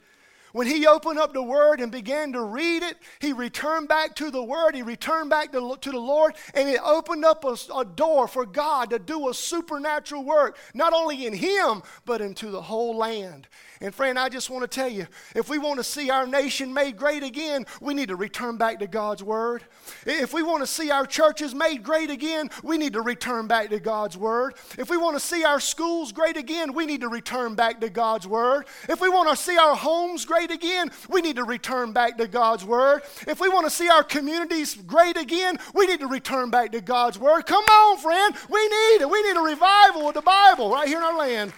When 0.58 0.66
he 0.66 0.88
opened 0.88 1.20
up 1.20 1.32
the 1.32 1.40
Word 1.40 1.80
and 1.80 1.92
began 1.92 2.32
to 2.32 2.42
read 2.42 2.82
it, 2.82 2.96
he 3.20 3.32
returned 3.32 3.86
back 3.86 4.16
to 4.16 4.28
the 4.28 4.42
Word, 4.42 4.74
he 4.74 4.82
returned 4.82 5.30
back 5.30 5.52
to, 5.52 5.76
to 5.80 5.90
the 5.92 6.00
Lord, 6.00 6.34
and 6.52 6.68
it 6.68 6.80
opened 6.84 7.24
up 7.24 7.44
a, 7.44 7.56
a 7.76 7.84
door 7.84 8.26
for 8.26 8.44
God 8.44 8.90
to 8.90 8.98
do 8.98 9.28
a 9.28 9.34
supernatural 9.34 10.24
work, 10.24 10.58
not 10.74 10.92
only 10.92 11.26
in 11.26 11.32
him, 11.32 11.84
but 12.04 12.20
into 12.20 12.50
the 12.50 12.60
whole 12.60 12.96
land. 12.96 13.46
And 13.80 13.94
friend, 13.94 14.18
I 14.18 14.28
just 14.28 14.50
want 14.50 14.68
to 14.68 14.68
tell 14.68 14.88
you 14.88 15.06
if 15.36 15.48
we 15.48 15.58
want 15.58 15.78
to 15.78 15.84
see 15.84 16.10
our 16.10 16.26
nation 16.26 16.74
made 16.74 16.96
great 16.96 17.22
again, 17.22 17.64
we 17.80 17.94
need 17.94 18.08
to 18.08 18.16
return 18.16 18.56
back 18.56 18.80
to 18.80 18.88
God's 18.88 19.22
Word. 19.22 19.62
If 20.04 20.34
we 20.34 20.42
want 20.42 20.62
to 20.62 20.66
see 20.66 20.90
our 20.90 21.06
churches 21.06 21.54
made 21.54 21.84
great 21.84 22.10
again, 22.10 22.50
we 22.64 22.78
need 22.78 22.94
to 22.94 23.02
return 23.02 23.46
back 23.46 23.70
to 23.70 23.78
God's 23.78 24.16
Word. 24.16 24.54
If 24.76 24.90
we 24.90 24.96
want 24.96 25.16
to 25.16 25.20
see 25.20 25.44
our 25.44 25.60
schools 25.60 26.10
great 26.10 26.36
again, 26.36 26.72
we 26.72 26.86
need 26.86 27.02
to 27.02 27.08
return 27.08 27.54
back 27.54 27.80
to 27.80 27.88
God's 27.88 28.26
Word. 28.26 28.66
If 28.88 29.00
we 29.00 29.08
want 29.08 29.30
to 29.30 29.36
see 29.36 29.56
our 29.56 29.76
homes 29.76 30.24
great 30.24 30.47
again, 30.50 30.90
we 31.08 31.20
need 31.20 31.36
to 31.36 31.44
return 31.44 31.92
back 31.92 32.18
to 32.18 32.26
God's 32.26 32.64
Word. 32.64 33.02
If 33.26 33.40
we 33.40 33.48
want 33.48 33.66
to 33.66 33.70
see 33.70 33.88
our 33.88 34.02
communities 34.02 34.74
great 34.74 35.16
again, 35.16 35.58
we 35.74 35.86
need 35.86 36.00
to 36.00 36.06
return 36.06 36.50
back 36.50 36.72
to 36.72 36.80
God's 36.80 37.18
Word. 37.18 37.42
Come 37.46 37.64
on, 37.64 37.98
friend. 37.98 38.34
We 38.48 38.62
need 38.62 39.02
it. 39.02 39.10
We 39.10 39.22
need 39.22 39.36
a 39.36 39.40
revival 39.40 40.08
of 40.08 40.14
the 40.14 40.22
Bible 40.22 40.70
right 40.70 40.88
here 40.88 40.98
in 40.98 41.04
our 41.04 41.16
land. 41.16 41.52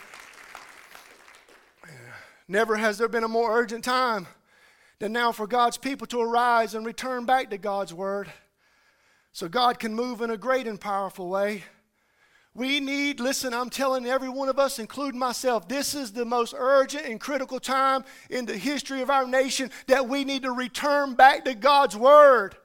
Never 2.48 2.76
has 2.76 2.98
there 2.98 3.08
been 3.08 3.24
a 3.24 3.28
more 3.28 3.56
urgent 3.56 3.84
time 3.84 4.26
than 4.98 5.12
now 5.12 5.30
for 5.32 5.46
God's 5.46 5.78
people 5.78 6.06
to 6.08 6.20
arise 6.20 6.74
and 6.74 6.84
return 6.84 7.24
back 7.24 7.50
to 7.50 7.58
God's 7.58 7.94
Word 7.94 8.32
so 9.32 9.48
God 9.48 9.78
can 9.78 9.94
move 9.94 10.20
in 10.20 10.30
a 10.30 10.36
great 10.36 10.66
and 10.66 10.80
powerful 10.80 11.28
way. 11.28 11.62
We 12.54 12.80
need, 12.80 13.20
listen, 13.20 13.54
I'm 13.54 13.70
telling 13.70 14.06
every 14.06 14.28
one 14.28 14.48
of 14.48 14.58
us, 14.58 14.80
including 14.80 15.20
myself, 15.20 15.68
this 15.68 15.94
is 15.94 16.12
the 16.12 16.24
most 16.24 16.52
urgent 16.56 17.06
and 17.06 17.20
critical 17.20 17.60
time 17.60 18.04
in 18.28 18.44
the 18.44 18.56
history 18.56 19.02
of 19.02 19.10
our 19.10 19.26
nation 19.26 19.70
that 19.86 20.08
we 20.08 20.24
need 20.24 20.42
to 20.42 20.50
return 20.50 21.14
back 21.14 21.44
to 21.44 21.54
God's 21.54 21.96
Word. 21.96 22.56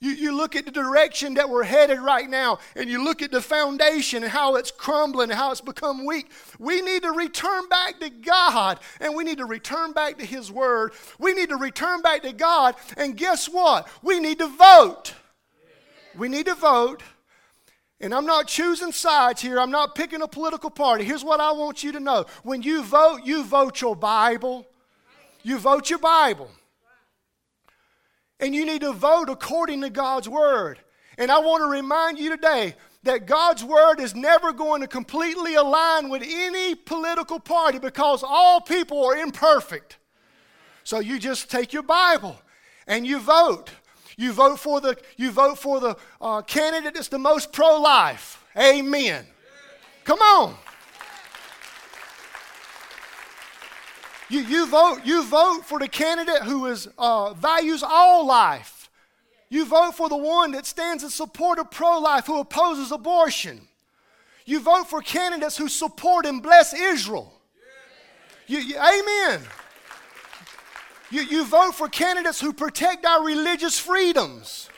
You, 0.00 0.12
you 0.12 0.36
look 0.36 0.54
at 0.54 0.66
the 0.66 0.70
direction 0.70 1.34
that 1.34 1.48
we're 1.48 1.64
headed 1.64 1.98
right 1.98 2.28
now, 2.28 2.58
and 2.76 2.88
you 2.88 3.02
look 3.02 3.22
at 3.22 3.32
the 3.32 3.40
foundation 3.40 4.22
and 4.22 4.30
how 4.30 4.54
it's 4.54 4.70
crumbling 4.70 5.30
and 5.30 5.38
how 5.38 5.50
it's 5.50 5.60
become 5.60 6.04
weak. 6.04 6.30
We 6.60 6.80
need 6.80 7.02
to 7.02 7.10
return 7.10 7.68
back 7.68 7.98
to 8.00 8.10
God, 8.10 8.78
and 9.00 9.16
we 9.16 9.24
need 9.24 9.38
to 9.38 9.46
return 9.46 9.92
back 9.92 10.18
to 10.18 10.26
His 10.26 10.52
Word. 10.52 10.92
We 11.18 11.32
need 11.32 11.48
to 11.48 11.56
return 11.56 12.02
back 12.02 12.22
to 12.22 12.32
God, 12.32 12.76
and 12.96 13.16
guess 13.16 13.46
what? 13.46 13.88
We 14.02 14.20
need 14.20 14.38
to 14.38 14.46
vote. 14.46 15.14
We 16.16 16.28
need 16.28 16.46
to 16.46 16.54
vote. 16.54 17.02
And 18.04 18.14
I'm 18.14 18.26
not 18.26 18.46
choosing 18.46 18.92
sides 18.92 19.40
here. 19.40 19.58
I'm 19.58 19.70
not 19.70 19.94
picking 19.94 20.20
a 20.20 20.28
political 20.28 20.68
party. 20.68 21.04
Here's 21.04 21.24
what 21.24 21.40
I 21.40 21.52
want 21.52 21.82
you 21.82 21.90
to 21.92 22.00
know 22.00 22.26
when 22.42 22.60
you 22.60 22.82
vote, 22.82 23.22
you 23.24 23.42
vote 23.42 23.80
your 23.80 23.96
Bible. 23.96 24.66
You 25.42 25.56
vote 25.56 25.88
your 25.88 25.98
Bible. 25.98 26.50
And 28.38 28.54
you 28.54 28.66
need 28.66 28.82
to 28.82 28.92
vote 28.92 29.30
according 29.30 29.80
to 29.80 29.88
God's 29.88 30.28
word. 30.28 30.80
And 31.16 31.30
I 31.30 31.38
want 31.38 31.62
to 31.62 31.66
remind 31.66 32.18
you 32.18 32.28
today 32.28 32.74
that 33.04 33.24
God's 33.24 33.64
word 33.64 33.98
is 34.00 34.14
never 34.14 34.52
going 34.52 34.82
to 34.82 34.86
completely 34.86 35.54
align 35.54 36.10
with 36.10 36.22
any 36.26 36.74
political 36.74 37.40
party 37.40 37.78
because 37.78 38.22
all 38.22 38.60
people 38.60 39.02
are 39.02 39.16
imperfect. 39.16 39.96
So 40.82 40.98
you 40.98 41.18
just 41.18 41.50
take 41.50 41.72
your 41.72 41.82
Bible 41.82 42.38
and 42.86 43.06
you 43.06 43.18
vote. 43.18 43.70
You 44.16 44.32
vote 44.32 44.60
for 44.60 44.80
the, 44.80 44.96
you 45.16 45.30
vote 45.30 45.58
for 45.58 45.80
the 45.80 45.96
uh, 46.20 46.42
candidate 46.42 46.94
that's 46.94 47.08
the 47.08 47.18
most 47.18 47.52
pro 47.52 47.80
life. 47.80 48.44
Amen. 48.56 49.26
Come 50.04 50.20
on. 50.20 50.56
You, 54.28 54.40
you, 54.40 54.66
vote, 54.66 55.00
you 55.04 55.24
vote 55.24 55.62
for 55.64 55.78
the 55.78 55.88
candidate 55.88 56.42
who 56.42 56.66
is, 56.66 56.88
uh, 56.98 57.34
values 57.34 57.82
all 57.82 58.26
life. 58.26 58.90
You 59.48 59.66
vote 59.66 59.94
for 59.94 60.08
the 60.08 60.16
one 60.16 60.52
that 60.52 60.66
stands 60.66 61.04
in 61.04 61.10
support 61.10 61.58
of 61.58 61.70
pro 61.70 61.98
life, 61.98 62.26
who 62.26 62.40
opposes 62.40 62.90
abortion. 62.90 63.60
You 64.46 64.60
vote 64.60 64.88
for 64.88 65.00
candidates 65.00 65.56
who 65.56 65.68
support 65.68 66.26
and 66.26 66.42
bless 66.42 66.74
Israel. 66.74 67.32
You, 68.46 68.58
you, 68.58 68.76
amen. 68.76 69.40
You, 71.14 71.22
you 71.22 71.44
vote 71.44 71.76
for 71.76 71.88
candidates 71.88 72.40
who 72.40 72.52
protect 72.52 73.06
our 73.06 73.24
religious 73.24 73.78
freedoms. 73.78 74.68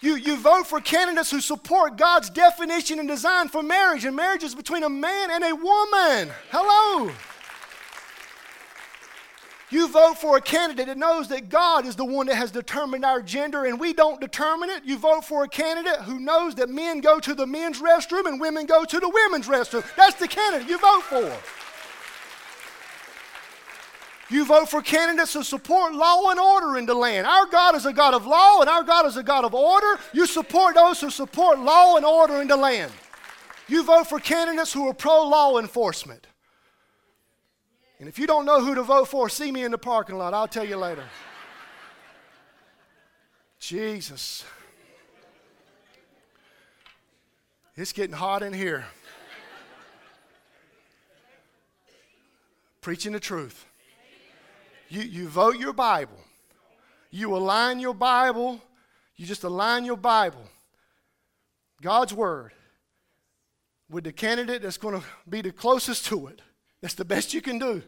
You, 0.00 0.16
you 0.16 0.38
vote 0.38 0.66
for 0.66 0.80
candidates 0.80 1.30
who 1.30 1.42
support 1.42 1.98
God's 1.98 2.30
definition 2.30 2.98
and 2.98 3.06
design 3.06 3.48
for 3.48 3.62
marriage, 3.62 4.06
and 4.06 4.16
marriage 4.16 4.44
is 4.44 4.54
between 4.54 4.84
a 4.84 4.88
man 4.88 5.30
and 5.30 5.44
a 5.44 5.54
woman. 5.54 6.30
Hello. 6.50 7.12
You 9.68 9.88
vote 9.88 10.14
for 10.14 10.38
a 10.38 10.40
candidate 10.40 10.86
that 10.86 10.96
knows 10.96 11.28
that 11.28 11.50
God 11.50 11.84
is 11.84 11.94
the 11.94 12.06
one 12.06 12.24
that 12.28 12.36
has 12.36 12.50
determined 12.50 13.04
our 13.04 13.20
gender 13.20 13.66
and 13.66 13.78
we 13.78 13.92
don't 13.92 14.22
determine 14.22 14.70
it. 14.70 14.86
You 14.86 14.96
vote 14.96 15.22
for 15.22 15.44
a 15.44 15.48
candidate 15.48 16.00
who 16.00 16.18
knows 16.18 16.54
that 16.54 16.70
men 16.70 17.02
go 17.02 17.20
to 17.20 17.34
the 17.34 17.46
men's 17.46 17.82
restroom 17.82 18.24
and 18.24 18.40
women 18.40 18.64
go 18.64 18.86
to 18.86 18.98
the 18.98 19.10
women's 19.10 19.48
restroom. 19.48 19.84
That's 19.96 20.14
the 20.14 20.28
candidate 20.28 20.66
you 20.66 20.78
vote 20.78 21.02
for. 21.02 21.67
You 24.30 24.44
vote 24.44 24.68
for 24.68 24.82
candidates 24.82 25.32
who 25.32 25.42
support 25.42 25.94
law 25.94 26.30
and 26.30 26.38
order 26.38 26.76
in 26.76 26.84
the 26.84 26.94
land. 26.94 27.26
Our 27.26 27.46
God 27.46 27.74
is 27.74 27.86
a 27.86 27.92
God 27.92 28.12
of 28.12 28.26
law 28.26 28.60
and 28.60 28.68
our 28.68 28.82
God 28.82 29.06
is 29.06 29.16
a 29.16 29.22
God 29.22 29.44
of 29.44 29.54
order. 29.54 29.98
You 30.12 30.26
support 30.26 30.74
those 30.74 31.00
who 31.00 31.08
support 31.08 31.58
law 31.58 31.96
and 31.96 32.04
order 32.04 32.42
in 32.42 32.48
the 32.48 32.56
land. 32.56 32.92
You 33.68 33.82
vote 33.84 34.06
for 34.06 34.20
candidates 34.20 34.72
who 34.72 34.86
are 34.88 34.94
pro 34.94 35.26
law 35.26 35.58
enforcement. 35.58 36.26
And 37.98 38.08
if 38.08 38.18
you 38.18 38.26
don't 38.26 38.44
know 38.44 38.60
who 38.60 38.74
to 38.74 38.82
vote 38.82 39.08
for, 39.08 39.28
see 39.28 39.50
me 39.50 39.64
in 39.64 39.70
the 39.70 39.78
parking 39.78 40.16
lot. 40.16 40.34
I'll 40.34 40.46
tell 40.46 40.64
you 40.64 40.76
later. 40.76 41.04
Jesus. 43.58 44.44
It's 47.76 47.92
getting 47.92 48.14
hot 48.14 48.42
in 48.42 48.52
here. 48.52 48.84
Preaching 52.80 53.12
the 53.12 53.20
truth. 53.20 53.67
You, 54.88 55.02
you 55.02 55.28
vote 55.28 55.58
your 55.58 55.72
Bible. 55.72 56.18
You 57.10 57.36
align 57.36 57.80
your 57.80 57.94
Bible. 57.94 58.60
You 59.16 59.26
just 59.26 59.44
align 59.44 59.84
your 59.84 59.96
Bible, 59.96 60.44
God's 61.82 62.14
Word, 62.14 62.52
with 63.90 64.04
the 64.04 64.12
candidate 64.12 64.62
that's 64.62 64.78
going 64.78 65.00
to 65.00 65.04
be 65.28 65.42
the 65.42 65.50
closest 65.50 66.06
to 66.06 66.28
it. 66.28 66.40
That's 66.80 66.94
the 66.94 67.04
best 67.04 67.34
you 67.34 67.42
can 67.42 67.58
do. 67.58 67.82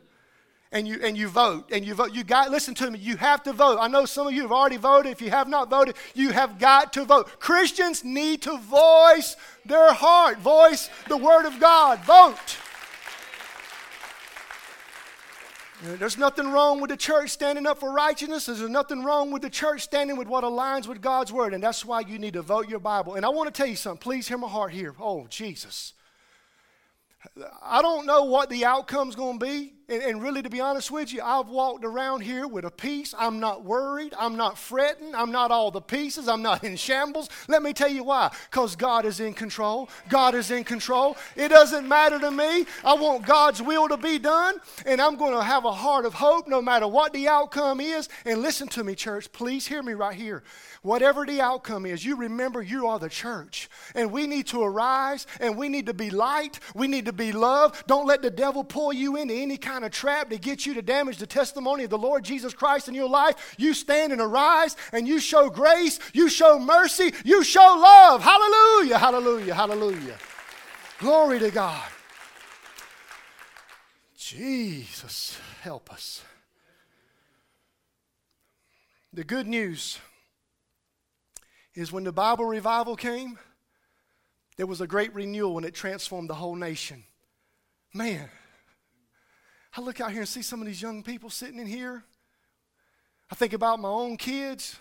And 0.72 0.86
you, 0.86 1.00
and 1.02 1.16
you 1.16 1.28
vote, 1.28 1.70
and 1.72 1.84
you 1.84 1.94
vote. 1.94 2.12
You 2.14 2.24
got, 2.24 2.50
listen 2.50 2.74
to 2.74 2.90
me, 2.90 2.98
you 2.98 3.16
have 3.16 3.42
to 3.44 3.52
vote. 3.52 3.78
I 3.80 3.88
know 3.88 4.06
some 4.06 4.26
of 4.26 4.32
you 4.32 4.42
have 4.42 4.52
already 4.52 4.76
voted. 4.76 5.12
If 5.12 5.22
you 5.22 5.30
have 5.30 5.48
not 5.48 5.70
voted, 5.70 5.96
you 6.14 6.30
have 6.30 6.58
got 6.58 6.92
to 6.94 7.04
vote. 7.04 7.40
Christians 7.40 8.04
need 8.04 8.42
to 8.42 8.58
voice 8.58 9.36
their 9.64 9.92
heart, 9.92 10.38
voice 10.38 10.90
the 11.08 11.16
Word 11.16 11.46
of 11.46 11.60
God. 11.60 12.00
Vote. 12.00 12.56
There's 15.82 16.18
nothing 16.18 16.52
wrong 16.52 16.80
with 16.80 16.90
the 16.90 16.96
church 16.96 17.30
standing 17.30 17.66
up 17.66 17.80
for 17.80 17.90
righteousness. 17.90 18.46
There's 18.46 18.60
nothing 18.68 19.02
wrong 19.02 19.30
with 19.30 19.42
the 19.42 19.50
church 19.50 19.82
standing 19.82 20.16
with 20.16 20.28
what 20.28 20.44
aligns 20.44 20.86
with 20.86 21.00
God's 21.00 21.32
word. 21.32 21.54
And 21.54 21.62
that's 21.62 21.84
why 21.84 22.00
you 22.00 22.18
need 22.18 22.34
to 22.34 22.42
vote 22.42 22.68
your 22.68 22.80
Bible. 22.80 23.14
And 23.14 23.24
I 23.24 23.30
want 23.30 23.52
to 23.52 23.56
tell 23.56 23.66
you 23.66 23.76
something. 23.76 23.98
Please 23.98 24.28
hear 24.28 24.36
my 24.36 24.48
heart 24.48 24.72
here. 24.72 24.94
Oh, 25.00 25.26
Jesus. 25.30 25.94
I 27.62 27.80
don't 27.82 28.06
know 28.06 28.24
what 28.24 28.50
the 28.50 28.64
outcome's 28.64 29.14
going 29.14 29.38
to 29.38 29.46
be. 29.46 29.72
And, 29.90 30.02
and, 30.04 30.22
really, 30.22 30.40
to 30.40 30.48
be 30.48 30.60
honest 30.60 30.92
with 30.92 31.12
you, 31.12 31.20
I've 31.20 31.48
walked 31.48 31.84
around 31.84 32.20
here 32.20 32.46
with 32.46 32.64
a 32.64 32.70
peace. 32.70 33.12
I'm 33.18 33.40
not 33.40 33.64
worried. 33.64 34.14
I'm 34.16 34.36
not 34.36 34.56
fretting. 34.56 35.16
I'm 35.16 35.32
not 35.32 35.50
all 35.50 35.72
the 35.72 35.80
pieces. 35.80 36.28
I'm 36.28 36.42
not 36.42 36.62
in 36.62 36.76
shambles. 36.76 37.28
Let 37.48 37.60
me 37.60 37.72
tell 37.72 37.88
you 37.88 38.04
why. 38.04 38.32
Because 38.48 38.76
God 38.76 39.04
is 39.04 39.18
in 39.18 39.34
control. 39.34 39.88
God 40.08 40.36
is 40.36 40.52
in 40.52 40.62
control. 40.62 41.16
It 41.34 41.48
doesn't 41.48 41.88
matter 41.88 42.20
to 42.20 42.30
me. 42.30 42.66
I 42.84 42.94
want 42.94 43.26
God's 43.26 43.60
will 43.60 43.88
to 43.88 43.96
be 43.96 44.20
done. 44.20 44.60
And 44.86 45.02
I'm 45.02 45.16
going 45.16 45.34
to 45.34 45.42
have 45.42 45.64
a 45.64 45.72
heart 45.72 46.04
of 46.04 46.14
hope 46.14 46.46
no 46.46 46.62
matter 46.62 46.86
what 46.86 47.12
the 47.12 47.26
outcome 47.26 47.80
is. 47.80 48.08
And 48.24 48.42
listen 48.42 48.68
to 48.68 48.84
me, 48.84 48.94
church. 48.94 49.32
Please 49.32 49.66
hear 49.66 49.82
me 49.82 49.94
right 49.94 50.14
here. 50.14 50.44
Whatever 50.82 51.26
the 51.26 51.40
outcome 51.40 51.84
is, 51.84 52.04
you 52.04 52.16
remember 52.16 52.62
you 52.62 52.86
are 52.86 52.98
the 52.98 53.10
church. 53.10 53.68
And 53.94 54.12
we 54.12 54.26
need 54.26 54.46
to 54.46 54.62
arise 54.62 55.26
and 55.40 55.58
we 55.58 55.68
need 55.68 55.86
to 55.86 55.94
be 55.94 56.10
light. 56.10 56.60
We 56.74 56.86
need 56.86 57.06
to 57.06 57.12
be 57.12 57.32
love. 57.32 57.84
Don't 57.86 58.06
let 58.06 58.22
the 58.22 58.30
devil 58.30 58.62
pull 58.62 58.92
you 58.92 59.16
into 59.16 59.34
any 59.34 59.56
kind 59.56 59.79
of 59.84 59.90
trap 59.90 60.30
to 60.30 60.38
get 60.38 60.66
you 60.66 60.74
to 60.74 60.82
damage 60.82 61.18
the 61.18 61.26
testimony 61.26 61.84
of 61.84 61.90
the 61.90 61.98
Lord 61.98 62.24
Jesus 62.24 62.54
Christ 62.54 62.88
in 62.88 62.94
your 62.94 63.08
life. 63.08 63.54
You 63.58 63.74
stand 63.74 64.12
and 64.12 64.20
arise 64.20 64.76
and 64.92 65.06
you 65.06 65.20
show 65.20 65.50
grace, 65.50 65.98
you 66.12 66.28
show 66.28 66.58
mercy, 66.58 67.12
you 67.24 67.42
show 67.42 67.60
love. 67.60 68.22
Hallelujah, 68.22 68.98
hallelujah, 68.98 69.54
hallelujah. 69.54 70.18
Glory 70.98 71.38
to 71.38 71.50
God. 71.50 71.88
Jesus, 74.16 75.38
help 75.62 75.92
us. 75.92 76.22
The 79.12 79.24
good 79.24 79.48
news 79.48 79.98
is 81.74 81.90
when 81.90 82.04
the 82.04 82.12
Bible 82.12 82.44
revival 82.44 82.94
came, 82.94 83.38
there 84.56 84.66
was 84.66 84.80
a 84.80 84.86
great 84.86 85.14
renewal 85.14 85.56
and 85.56 85.66
it 85.66 85.74
transformed 85.74 86.28
the 86.28 86.34
whole 86.34 86.54
nation. 86.54 87.04
Man, 87.92 88.28
I 89.76 89.80
look 89.80 90.00
out 90.00 90.10
here 90.10 90.20
and 90.20 90.28
see 90.28 90.42
some 90.42 90.60
of 90.60 90.66
these 90.66 90.82
young 90.82 91.02
people 91.02 91.30
sitting 91.30 91.58
in 91.58 91.66
here. 91.66 92.04
I 93.30 93.34
think 93.34 93.52
about 93.52 93.78
my 93.78 93.88
own 93.88 94.16
kids. 94.16 94.76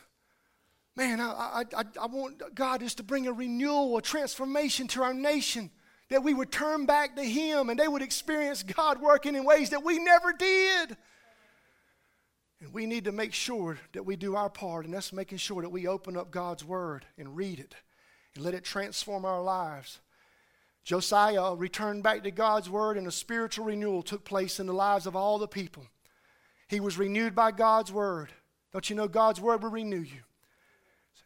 Man, 0.95 1.21
I, 1.21 1.63
I, 1.75 1.83
I, 2.01 2.05
want 2.07 2.55
God 2.55 2.81
just 2.81 2.97
to 2.97 3.03
bring 3.03 3.27
a 3.27 3.31
renewal, 3.31 3.95
a 3.97 4.01
transformation 4.01 4.87
to 4.89 5.03
our 5.03 5.13
nation, 5.13 5.69
that 6.09 6.23
we 6.23 6.33
would 6.33 6.51
turn 6.51 6.85
back 6.85 7.15
to 7.15 7.23
Him 7.23 7.69
and 7.69 7.79
they 7.79 7.87
would 7.87 8.01
experience 8.01 8.63
God 8.63 8.99
working 8.99 9.35
in 9.35 9.45
ways 9.45 9.69
that 9.69 9.83
we 9.83 9.99
never 9.99 10.33
did. 10.33 10.97
And 12.59 12.73
we 12.73 12.85
need 12.85 13.05
to 13.05 13.11
make 13.11 13.33
sure 13.33 13.79
that 13.93 14.03
we 14.03 14.15
do 14.15 14.35
our 14.35 14.49
part, 14.49 14.85
and 14.85 14.93
that's 14.93 15.13
making 15.13 15.37
sure 15.37 15.61
that 15.61 15.69
we 15.69 15.87
open 15.87 16.17
up 16.17 16.31
God's 16.31 16.65
Word 16.65 17.05
and 17.17 17.37
read 17.37 17.59
it 17.59 17.75
and 18.35 18.43
let 18.43 18.53
it 18.53 18.63
transform 18.63 19.23
our 19.23 19.41
lives. 19.41 20.01
Josiah 20.89 21.53
returned 21.53 22.01
back 22.01 22.23
to 22.23 22.31
God's 22.31 22.67
Word, 22.67 22.97
and 22.97 23.05
a 23.05 23.11
spiritual 23.11 23.65
renewal 23.65 24.01
took 24.01 24.25
place 24.25 24.59
in 24.59 24.65
the 24.65 24.73
lives 24.73 25.05
of 25.05 25.15
all 25.15 25.37
the 25.37 25.47
people. 25.47 25.85
He 26.67 26.79
was 26.79 26.97
renewed 26.97 27.35
by 27.35 27.51
God's 27.51 27.91
Word. 27.91 28.31
Don't 28.73 28.89
you 28.89 28.95
know 28.95 29.07
God's 29.07 29.39
Word 29.39 29.61
will 29.61 29.69
renew 29.69 29.99
you? 29.99 30.21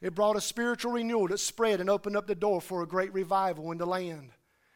It 0.01 0.15
brought 0.15 0.35
a 0.35 0.41
spiritual 0.41 0.91
renewal 0.91 1.29
that 1.29 1.37
spread 1.37 1.79
and 1.79 1.89
opened 1.89 2.17
up 2.17 2.27
the 2.27 2.35
door 2.35 2.59
for 2.59 2.81
a 2.81 2.85
great 2.85 3.13
revival 3.13 3.71
in 3.71 3.77
the 3.77 3.85
land. 3.85 4.31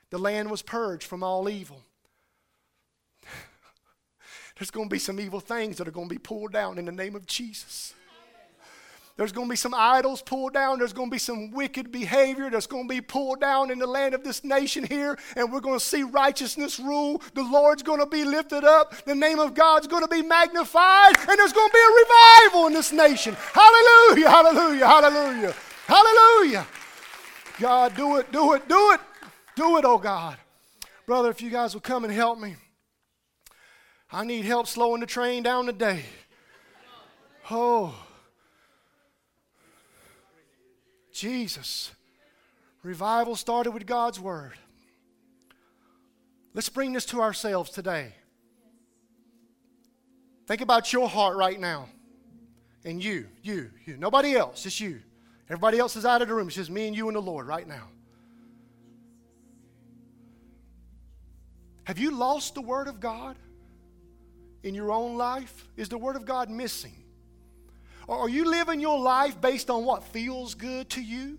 The 0.09 0.19
land 0.19 0.49
was 0.49 0.61
purged 0.61 1.03
from 1.03 1.21
all 1.21 1.49
evil 1.49 1.83
there's 4.57 4.71
going 4.71 4.87
to 4.87 4.93
be 4.93 4.99
some 4.99 5.19
evil 5.19 5.41
things 5.41 5.75
that 5.79 5.89
are 5.89 5.91
going 5.91 6.07
to 6.07 6.15
be 6.15 6.19
pulled 6.19 6.53
down 6.53 6.77
in 6.77 6.85
the 6.85 6.93
name 6.93 7.17
of 7.17 7.25
Jesus. 7.25 7.93
There's 9.17 9.31
going 9.31 9.47
to 9.47 9.49
be 9.49 9.57
some 9.57 9.73
idols 9.73 10.21
pulled 10.21 10.53
down. 10.53 10.77
There's 10.77 10.93
going 10.93 11.09
to 11.09 11.13
be 11.13 11.17
some 11.17 11.51
wicked 11.51 11.91
behavior 11.91 12.51
that's 12.51 12.67
going 12.67 12.87
to 12.87 12.93
be 12.93 13.01
pulled 13.01 13.41
down 13.41 13.71
in 13.71 13.79
the 13.79 13.87
land 13.87 14.13
of 14.13 14.23
this 14.23 14.43
nation 14.43 14.83
here. 14.83 15.17
And 15.35 15.51
we're 15.51 15.59
going 15.59 15.79
to 15.79 15.83
see 15.83 16.03
righteousness 16.03 16.79
rule. 16.79 17.21
The 17.33 17.41
Lord's 17.41 17.81
going 17.81 17.99
to 17.99 18.05
be 18.05 18.23
lifted 18.23 18.63
up. 18.63 18.93
The 19.05 19.15
name 19.15 19.39
of 19.39 19.55
God's 19.55 19.87
going 19.87 20.03
to 20.03 20.07
be 20.07 20.21
magnified. 20.21 21.17
And 21.17 21.39
there's 21.39 21.53
going 21.53 21.67
to 21.67 21.73
be 21.73 21.79
a 21.79 22.49
revival 22.49 22.67
in 22.67 22.73
this 22.73 22.91
nation. 22.91 23.35
Hallelujah, 23.53 24.29
hallelujah, 24.29 24.85
hallelujah, 24.85 25.55
hallelujah. 25.87 26.67
God, 27.59 27.95
do 27.95 28.17
it, 28.17 28.31
do 28.31 28.53
it, 28.53 28.69
do 28.69 28.91
it. 28.91 29.01
Do 29.55 29.77
it, 29.77 29.85
oh 29.85 29.97
God. 29.97 30.37
Brother, 31.07 31.31
if 31.31 31.41
you 31.41 31.49
guys 31.49 31.73
will 31.73 31.81
come 31.81 32.03
and 32.03 32.13
help 32.13 32.37
me. 32.37 32.55
I 34.11 34.23
need 34.23 34.45
help 34.45 34.67
slowing 34.67 35.01
the 35.01 35.07
train 35.07 35.41
down 35.41 35.65
today. 35.65 36.03
Oh, 37.49 37.95
Jesus. 41.17 41.91
Revival 42.83 43.35
started 43.35 43.71
with 43.71 43.85
God's 43.85 44.19
Word. 44.19 44.53
Let's 46.53 46.69
bring 46.69 46.93
this 46.93 47.05
to 47.07 47.21
ourselves 47.21 47.69
today. 47.69 48.13
Think 50.47 50.61
about 50.61 50.93
your 50.93 51.09
heart 51.09 51.35
right 51.35 51.59
now. 51.59 51.89
And 52.85 53.03
you, 53.03 53.27
you, 53.41 53.71
you. 53.85 53.97
Nobody 53.97 54.35
else, 54.35 54.63
just 54.63 54.79
you. 54.79 55.01
Everybody 55.49 55.77
else 55.79 55.95
is 55.95 56.05
out 56.05 56.21
of 56.21 56.27
the 56.27 56.33
room. 56.33 56.47
It's 56.47 56.55
just 56.55 56.69
me 56.69 56.87
and 56.87 56.95
you 56.95 57.07
and 57.07 57.15
the 57.15 57.21
Lord 57.21 57.47
right 57.47 57.67
now. 57.67 57.89
Have 61.83 61.99
you 61.99 62.11
lost 62.11 62.55
the 62.55 62.61
Word 62.61 62.87
of 62.87 62.99
God? 62.99 63.35
in 64.63 64.75
your 64.75 64.91
own 64.91 65.17
life? 65.17 65.67
Is 65.77 65.89
the 65.89 65.97
Word 65.97 66.15
of 66.15 66.25
God 66.25 66.49
missing? 66.49 67.03
Or 68.07 68.17
are 68.17 68.29
you 68.29 68.45
living 68.45 68.79
your 68.79 68.99
life 68.99 69.39
based 69.39 69.69
on 69.69 69.83
what 69.85 70.03
feels 70.05 70.55
good 70.55 70.89
to 70.91 71.01
you? 71.01 71.37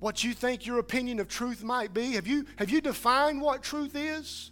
what 0.00 0.22
you 0.22 0.32
think 0.32 0.66
your 0.66 0.78
opinion 0.78 1.18
of 1.18 1.28
truth 1.28 1.62
might 1.62 1.92
be? 1.92 2.12
Have 2.12 2.26
you, 2.26 2.46
have 2.56 2.70
you 2.70 2.80
defined 2.80 3.40
what 3.40 3.62
truth 3.62 3.96
is? 3.96 4.50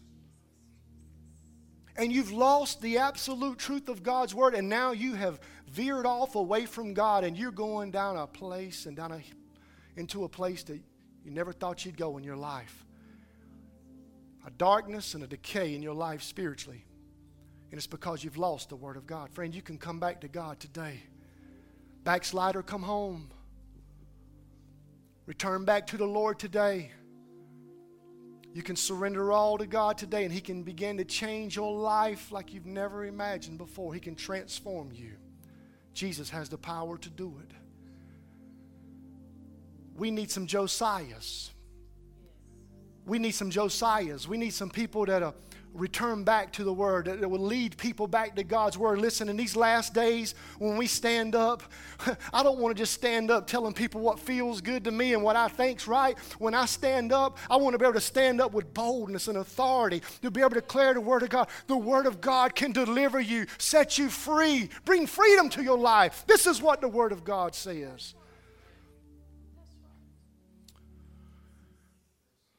And 1.96 2.12
you've 2.12 2.32
lost 2.32 2.82
the 2.82 2.98
absolute 2.98 3.58
truth 3.58 3.88
of 3.88 4.02
God's 4.02 4.34
word, 4.34 4.54
and 4.54 4.68
now 4.68 4.92
you 4.92 5.14
have 5.14 5.40
veered 5.68 6.04
off 6.04 6.34
away 6.34 6.66
from 6.66 6.94
God, 6.94 7.24
and 7.24 7.36
you're 7.36 7.52
going 7.52 7.90
down 7.90 8.16
a 8.16 8.26
place 8.26 8.86
and 8.86 8.96
down 8.96 9.12
a, 9.12 9.20
into 9.96 10.24
a 10.24 10.28
place 10.28 10.62
that 10.64 10.80
you 11.24 11.30
never 11.30 11.52
thought 11.52 11.84
you'd 11.86 11.96
go 11.96 12.18
in 12.18 12.24
your 12.24 12.36
life. 12.36 12.84
A 14.46 14.50
darkness 14.50 15.14
and 15.14 15.24
a 15.24 15.26
decay 15.26 15.74
in 15.74 15.82
your 15.82 15.94
life 15.94 16.22
spiritually. 16.22 16.84
And 17.76 17.78
it's 17.78 17.86
because 17.86 18.24
you've 18.24 18.38
lost 18.38 18.70
the 18.70 18.76
Word 18.76 18.96
of 18.96 19.06
God. 19.06 19.28
Friend, 19.28 19.54
you 19.54 19.60
can 19.60 19.76
come 19.76 20.00
back 20.00 20.22
to 20.22 20.28
God 20.28 20.58
today. 20.58 21.02
Backslider, 22.04 22.62
come 22.62 22.82
home. 22.82 23.28
Return 25.26 25.66
back 25.66 25.86
to 25.88 25.98
the 25.98 26.06
Lord 26.06 26.38
today. 26.38 26.90
You 28.54 28.62
can 28.62 28.76
surrender 28.76 29.30
all 29.30 29.58
to 29.58 29.66
God 29.66 29.98
today, 29.98 30.24
and 30.24 30.32
He 30.32 30.40
can 30.40 30.62
begin 30.62 30.96
to 30.96 31.04
change 31.04 31.56
your 31.56 31.70
life 31.70 32.32
like 32.32 32.54
you've 32.54 32.64
never 32.64 33.04
imagined 33.04 33.58
before. 33.58 33.92
He 33.92 34.00
can 34.00 34.14
transform 34.14 34.90
you. 34.90 35.12
Jesus 35.92 36.30
has 36.30 36.48
the 36.48 36.56
power 36.56 36.96
to 36.96 37.10
do 37.10 37.36
it. 37.42 37.54
We 39.98 40.10
need 40.10 40.30
some 40.30 40.46
Josiahs. 40.46 41.50
We 43.06 43.18
need 43.18 43.32
some 43.32 43.50
Josiahs. 43.50 44.26
We 44.26 44.36
need 44.36 44.52
some 44.52 44.68
people 44.68 45.06
that 45.06 45.22
are 45.22 45.34
return 45.76 46.24
back 46.24 46.52
to 46.54 46.64
the 46.64 46.72
Word, 46.72 47.06
that 47.06 47.28
will 47.28 47.38
lead 47.38 47.76
people 47.76 48.06
back 48.06 48.34
to 48.36 48.44
God's 48.44 48.78
Word. 48.78 48.98
Listen, 48.98 49.28
in 49.28 49.36
these 49.36 49.56
last 49.56 49.94
days, 49.94 50.34
when 50.58 50.76
we 50.76 50.86
stand 50.86 51.34
up, 51.34 51.62
I 52.32 52.42
don't 52.42 52.58
want 52.58 52.76
to 52.76 52.82
just 52.82 52.94
stand 52.94 53.30
up 53.30 53.46
telling 53.46 53.74
people 53.74 54.00
what 54.00 54.18
feels 54.18 54.60
good 54.60 54.84
to 54.84 54.90
me 54.90 55.14
and 55.14 55.22
what 55.22 55.36
I 55.36 55.48
think's 55.48 55.86
right. 55.86 56.18
When 56.38 56.54
I 56.54 56.66
stand 56.66 57.12
up, 57.12 57.38
I 57.50 57.56
want 57.56 57.74
to 57.74 57.78
be 57.78 57.84
able 57.84 57.94
to 57.94 58.00
stand 58.00 58.40
up 58.40 58.52
with 58.52 58.72
boldness 58.74 59.28
and 59.28 59.38
authority 59.38 60.02
to 60.22 60.30
be 60.30 60.40
able 60.40 60.50
to 60.50 60.56
declare 60.56 60.94
the 60.94 61.00
Word 61.00 61.22
of 61.22 61.28
God. 61.28 61.48
The 61.66 61.76
Word 61.76 62.06
of 62.06 62.20
God 62.20 62.54
can 62.54 62.72
deliver 62.72 63.20
you, 63.20 63.46
set 63.58 63.98
you 63.98 64.08
free, 64.08 64.70
bring 64.84 65.06
freedom 65.06 65.48
to 65.50 65.62
your 65.62 65.78
life. 65.78 66.24
This 66.26 66.46
is 66.46 66.62
what 66.62 66.80
the 66.80 66.88
Word 66.88 67.12
of 67.12 67.24
God 67.24 67.54
says. 67.54 68.14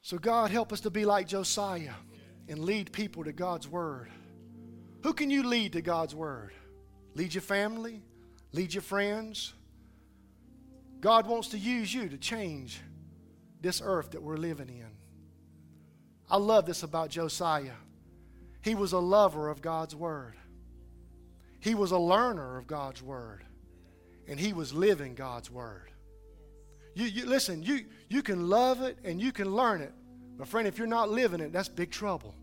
So, 0.08 0.16
God, 0.16 0.50
help 0.50 0.72
us 0.72 0.80
to 0.80 0.90
be 0.90 1.04
like 1.04 1.28
Josiah 1.28 1.92
and 2.48 2.60
lead 2.60 2.92
people 2.92 3.24
to 3.24 3.32
God's 3.34 3.68
Word. 3.68 4.08
Who 5.02 5.12
can 5.12 5.28
you 5.28 5.42
lead 5.42 5.74
to 5.74 5.82
God's 5.82 6.14
Word? 6.14 6.54
Lead 7.12 7.34
your 7.34 7.42
family, 7.42 8.00
lead 8.52 8.72
your 8.72 8.80
friends. 8.80 9.52
God 11.00 11.26
wants 11.26 11.48
to 11.48 11.58
use 11.58 11.92
you 11.92 12.08
to 12.08 12.16
change 12.16 12.80
this 13.60 13.82
earth 13.84 14.12
that 14.12 14.22
we're 14.22 14.38
living 14.38 14.70
in. 14.70 14.88
I 16.30 16.38
love 16.38 16.64
this 16.64 16.84
about 16.84 17.10
Josiah. 17.10 17.76
He 18.62 18.74
was 18.74 18.92
a 18.92 18.98
lover 18.98 19.50
of 19.50 19.60
God's 19.60 19.94
Word, 19.94 20.36
he 21.60 21.74
was 21.74 21.90
a 21.90 21.98
learner 21.98 22.56
of 22.56 22.66
God's 22.66 23.02
Word, 23.02 23.44
and 24.26 24.40
he 24.40 24.54
was 24.54 24.72
living 24.72 25.14
God's 25.14 25.50
Word. 25.50 25.90
You, 26.98 27.06
you, 27.06 27.26
listen, 27.26 27.62
you, 27.62 27.84
you 28.08 28.22
can 28.22 28.48
love 28.48 28.82
it 28.82 28.98
and 29.04 29.20
you 29.20 29.30
can 29.30 29.54
learn 29.54 29.82
it, 29.82 29.92
but, 30.36 30.48
friend, 30.48 30.66
if 30.66 30.78
you're 30.78 30.88
not 30.88 31.08
living 31.08 31.38
it, 31.38 31.52
that's 31.52 31.68
big 31.68 31.92
trouble. 31.92 32.34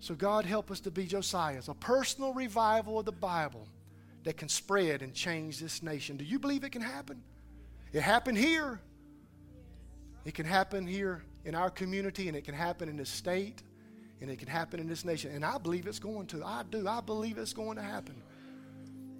So, 0.00 0.16
God, 0.16 0.44
help 0.44 0.72
us 0.72 0.80
to 0.80 0.90
be 0.90 1.06
Josiah's, 1.06 1.68
a 1.68 1.74
personal 1.74 2.34
revival 2.34 2.98
of 2.98 3.04
the 3.04 3.12
Bible 3.12 3.68
that 4.24 4.36
can 4.36 4.48
spread 4.48 5.02
and 5.02 5.14
change 5.14 5.60
this 5.60 5.84
nation. 5.84 6.16
Do 6.16 6.24
you 6.24 6.40
believe 6.40 6.64
it 6.64 6.70
can 6.70 6.82
happen? 6.82 7.22
It 7.92 8.02
happened 8.02 8.36
here. 8.36 8.80
It 10.24 10.34
can 10.34 10.46
happen 10.46 10.84
here 10.84 11.22
in 11.44 11.54
our 11.54 11.70
community, 11.70 12.26
and 12.26 12.36
it 12.36 12.42
can 12.42 12.54
happen 12.54 12.88
in 12.88 12.96
this 12.96 13.08
state, 13.08 13.62
and 14.20 14.28
it 14.28 14.40
can 14.40 14.48
happen 14.48 14.80
in 14.80 14.88
this 14.88 15.04
nation. 15.04 15.30
And 15.32 15.44
I 15.44 15.58
believe 15.58 15.86
it's 15.86 16.00
going 16.00 16.26
to. 16.26 16.42
I 16.44 16.64
do. 16.68 16.88
I 16.88 17.00
believe 17.00 17.38
it's 17.38 17.52
going 17.52 17.76
to 17.76 17.82
happen. 17.82 18.20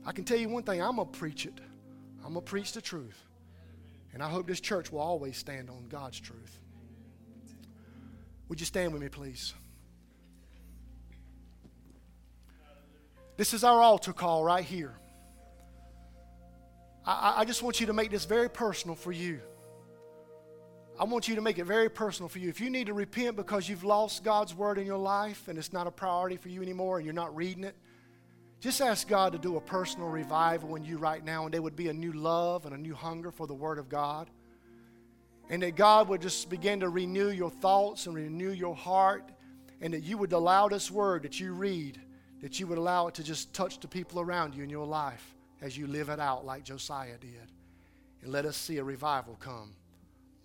I 0.05 0.11
can 0.11 0.25
tell 0.25 0.39
you 0.39 0.49
one 0.49 0.65
thing 0.65 0.83
I'm 0.83 0.97
going 0.97 1.13
to 1.13 1.19
preach 1.19 1.47
it, 1.47 1.61
I'm 2.25 2.33
going 2.33 2.45
to 2.45 2.51
preach 2.51 2.73
the 2.73 2.81
truth. 2.81 3.21
And 4.15 4.23
I 4.23 4.29
hope 4.29 4.47
this 4.47 4.61
church 4.61 4.91
will 4.91 5.01
always 5.01 5.37
stand 5.37 5.69
on 5.69 5.87
God's 5.89 6.19
truth. 6.19 6.59
Would 8.49 8.61
you 8.61 8.67
stand 8.67 8.93
with 8.93 9.03
me, 9.03 9.09
please? 9.09 9.53
This 13.37 13.53
is 13.53 13.65
our 13.65 13.81
altar 13.83 14.13
call 14.13 14.45
right 14.45 14.65
here. 14.65 14.95
I, 17.05 17.35
I, 17.39 17.45
just 17.45 17.63
want 17.63 17.81
you 17.81 17.87
to 17.87 17.93
make 17.93 18.11
this 18.11 18.25
very 18.25 18.49
personal 18.49 18.95
for 18.95 19.13
you. 19.13 19.41
I 20.99 21.05
want 21.05 21.27
you 21.27 21.35
to 21.35 21.41
make 21.41 21.59
it 21.59 21.65
very 21.65 21.91
personal 21.91 22.29
for 22.29 22.39
you. 22.39 22.49
If 22.49 22.61
you 22.61 22.71
need 22.71 22.87
to 22.87 22.95
repent 22.95 23.37
because 23.37 23.69
you've 23.69 23.85
lost 23.85 24.23
God's 24.23 24.55
word 24.55 24.79
in 24.79 24.87
your 24.87 24.99
life 24.99 25.49
and 25.49 25.59
it's 25.59 25.73
not 25.73 25.87
a 25.87 25.91
priority 25.91 26.37
for 26.37 26.49
you 26.49 26.63
anymore 26.63 26.99
and 26.99 27.05
you're 27.05 27.13
not 27.13 27.35
reading 27.35 27.65
it, 27.65 27.75
just 28.65 28.81
ask 28.81 29.07
God 29.07 29.33
to 29.33 29.39
do 29.39 29.59
a 29.59 29.61
personal 29.61 30.09
revival 30.09 30.75
in 30.75 30.85
you 30.85 30.97
right 30.97 31.23
now, 31.23 31.45
and 31.45 31.53
there 31.53 31.61
would 31.61 31.77
be 31.77 31.89
a 31.89 31.93
new 31.93 32.13
love 32.13 32.65
and 32.65 32.75
a 32.75 32.79
new 32.79 32.95
hunger 32.95 33.31
for 33.31 33.47
the 33.47 33.53
Word 33.53 33.79
of 33.79 33.91
God. 33.91 34.31
And 35.51 35.63
that 35.63 35.77
God 35.77 36.09
would 36.09 36.23
just 36.23 36.49
begin 36.49 36.81
to 36.81 36.89
renew 36.89 37.29
your 37.29 37.51
thoughts 37.51 38.07
and 38.07 38.17
renew 38.17 38.53
your 38.53 38.75
heart, 38.75 39.31
and 39.83 39.93
that 39.93 40.03
you 40.03 40.17
would 40.17 40.33
allow 40.33 40.67
this 40.69 40.91
Word 40.91 41.25
that 41.25 41.39
you 41.39 41.53
read, 41.53 42.01
that 42.41 42.59
you 42.59 42.67
would 42.67 42.79
allow 42.79 43.07
it 43.07 43.13
to 43.17 43.23
just 43.23 43.53
touch 43.53 43.81
the 43.81 43.87
people 43.87 44.19
around 44.19 44.55
you 44.55 44.65
in 44.65 44.71
your 44.71 44.87
life 44.87 45.35
as 45.61 45.77
you 45.77 45.87
live 45.87 46.09
it 46.09 46.19
out 46.19 46.47
like 46.47 46.65
Josiah 46.65 47.19
did. 47.21 47.53
And 48.23 48.33
let 48.33 48.47
us 48.47 48.57
see 48.57 48.79
a 48.79 48.85
revival 48.85 49.37
come 49.41 49.75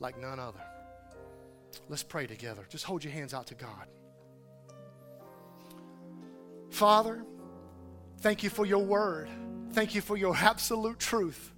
like 0.01 0.19
none 0.19 0.41
other. 0.41 0.59
Let's 1.87 2.03
pray 2.03 2.27
together. 2.27 2.65
Just 2.67 2.83
hold 2.83 3.01
your 3.01 3.13
hands 3.13 3.33
out 3.33 3.47
to 3.47 3.55
God. 3.55 3.87
Father, 6.69 7.23
Thank 8.21 8.43
you 8.43 8.49
for 8.49 8.65
your 8.65 8.83
word. 8.83 9.29
Thank 9.71 9.95
you 9.95 10.01
for 10.01 10.17
your 10.17 10.35
absolute 10.35 10.99
truth. 10.99 11.51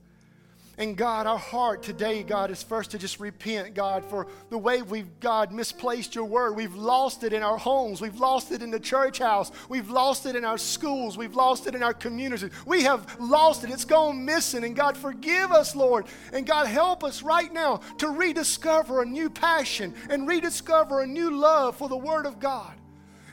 And 0.78 0.96
God, 0.98 1.28
our 1.28 1.38
heart 1.38 1.84
today, 1.84 2.24
God, 2.24 2.50
is 2.50 2.64
first 2.64 2.92
to 2.92 2.98
just 2.98 3.20
repent, 3.20 3.76
God, 3.76 4.04
for 4.06 4.28
the 4.50 4.58
way 4.58 4.82
we've, 4.82 5.20
God, 5.20 5.52
misplaced 5.52 6.16
your 6.16 6.26
word. 6.26 6.56
We've 6.56 6.74
lost 6.74 7.24
it 7.24 7.34
in 7.34 7.44
our 7.44 7.58
homes. 7.58 8.02
We've 8.02 8.20
lost 8.20 8.52
it 8.52 8.64
in 8.64 8.72
the 8.72 8.80
church 8.80 9.20
house. 9.20 9.52
We've 9.70 9.90
lost 9.90 10.26
it 10.26 10.36
in 10.36 10.46
our 10.46 10.58
schools. 10.58 11.18
We've 11.18 11.36
lost 11.36 11.68
it 11.68 11.76
in 11.76 11.84
our 11.84 11.94
communities. 11.94 12.50
We 12.66 12.84
have 12.84 13.20
lost 13.20 13.64
it. 13.64 13.70
It's 13.70 13.86
gone 13.86 14.24
missing. 14.26 14.64
And 14.64 14.76
God, 14.76 14.98
forgive 14.98 15.52
us, 15.52 15.76
Lord. 15.76 16.06
And 16.32 16.48
God, 16.48 16.68
help 16.68 17.04
us 17.04 17.22
right 17.22 17.52
now 17.54 17.82
to 17.98 18.10
rediscover 18.10 19.02
a 19.02 19.06
new 19.06 19.30
passion 19.30 19.94
and 20.10 20.28
rediscover 20.28 21.02
a 21.02 21.08
new 21.08 21.32
love 21.32 21.76
for 21.76 21.90
the 21.90 21.98
word 21.98 22.26
of 22.26 22.40
God. 22.40 22.74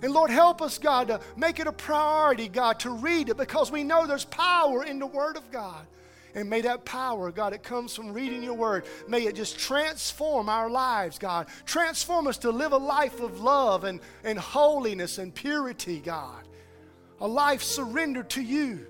And 0.03 0.13
Lord, 0.13 0.31
help 0.31 0.63
us, 0.63 0.79
God, 0.79 1.09
to 1.09 1.21
make 1.37 1.59
it 1.59 1.67
a 1.67 1.73
priority, 1.73 2.49
God, 2.49 2.81
to 2.81 2.91
read 2.91 3.29
it 3.29 3.37
because 3.37 3.71
we 3.71 3.83
know 3.85 4.07
there's 4.07 4.25
power 4.25 4.85
in 4.85 4.99
the 4.99 5.07
Word 5.07 5.37
of 5.37 5.51
God. 5.51 5.87
And 6.35 6.49
may 6.49 6.61
that 6.61 6.85
power, 6.85 7.33
God, 7.33 7.53
it 7.53 7.65
comes 7.65 7.97
from 7.97 8.13
reading 8.13 8.45
your 8.45 8.55
word, 8.55 8.85
may 9.09 9.27
it 9.27 9.35
just 9.35 9.59
transform 9.59 10.49
our 10.49 10.71
lives, 10.71 11.19
God. 11.19 11.49
Transform 11.65 12.29
us 12.29 12.39
to 12.39 12.51
live 12.51 12.71
a 12.71 12.79
life 12.79 13.21
of 13.21 13.41
love 13.41 13.83
and, 13.83 13.99
and 14.23 14.39
holiness 14.39 15.19
and 15.19 15.35
purity, 15.35 15.99
God. 15.99 16.47
A 17.21 17.27
life 17.27 17.63
surrendered 17.63 18.31
to 18.31 18.43
you. 18.43 18.87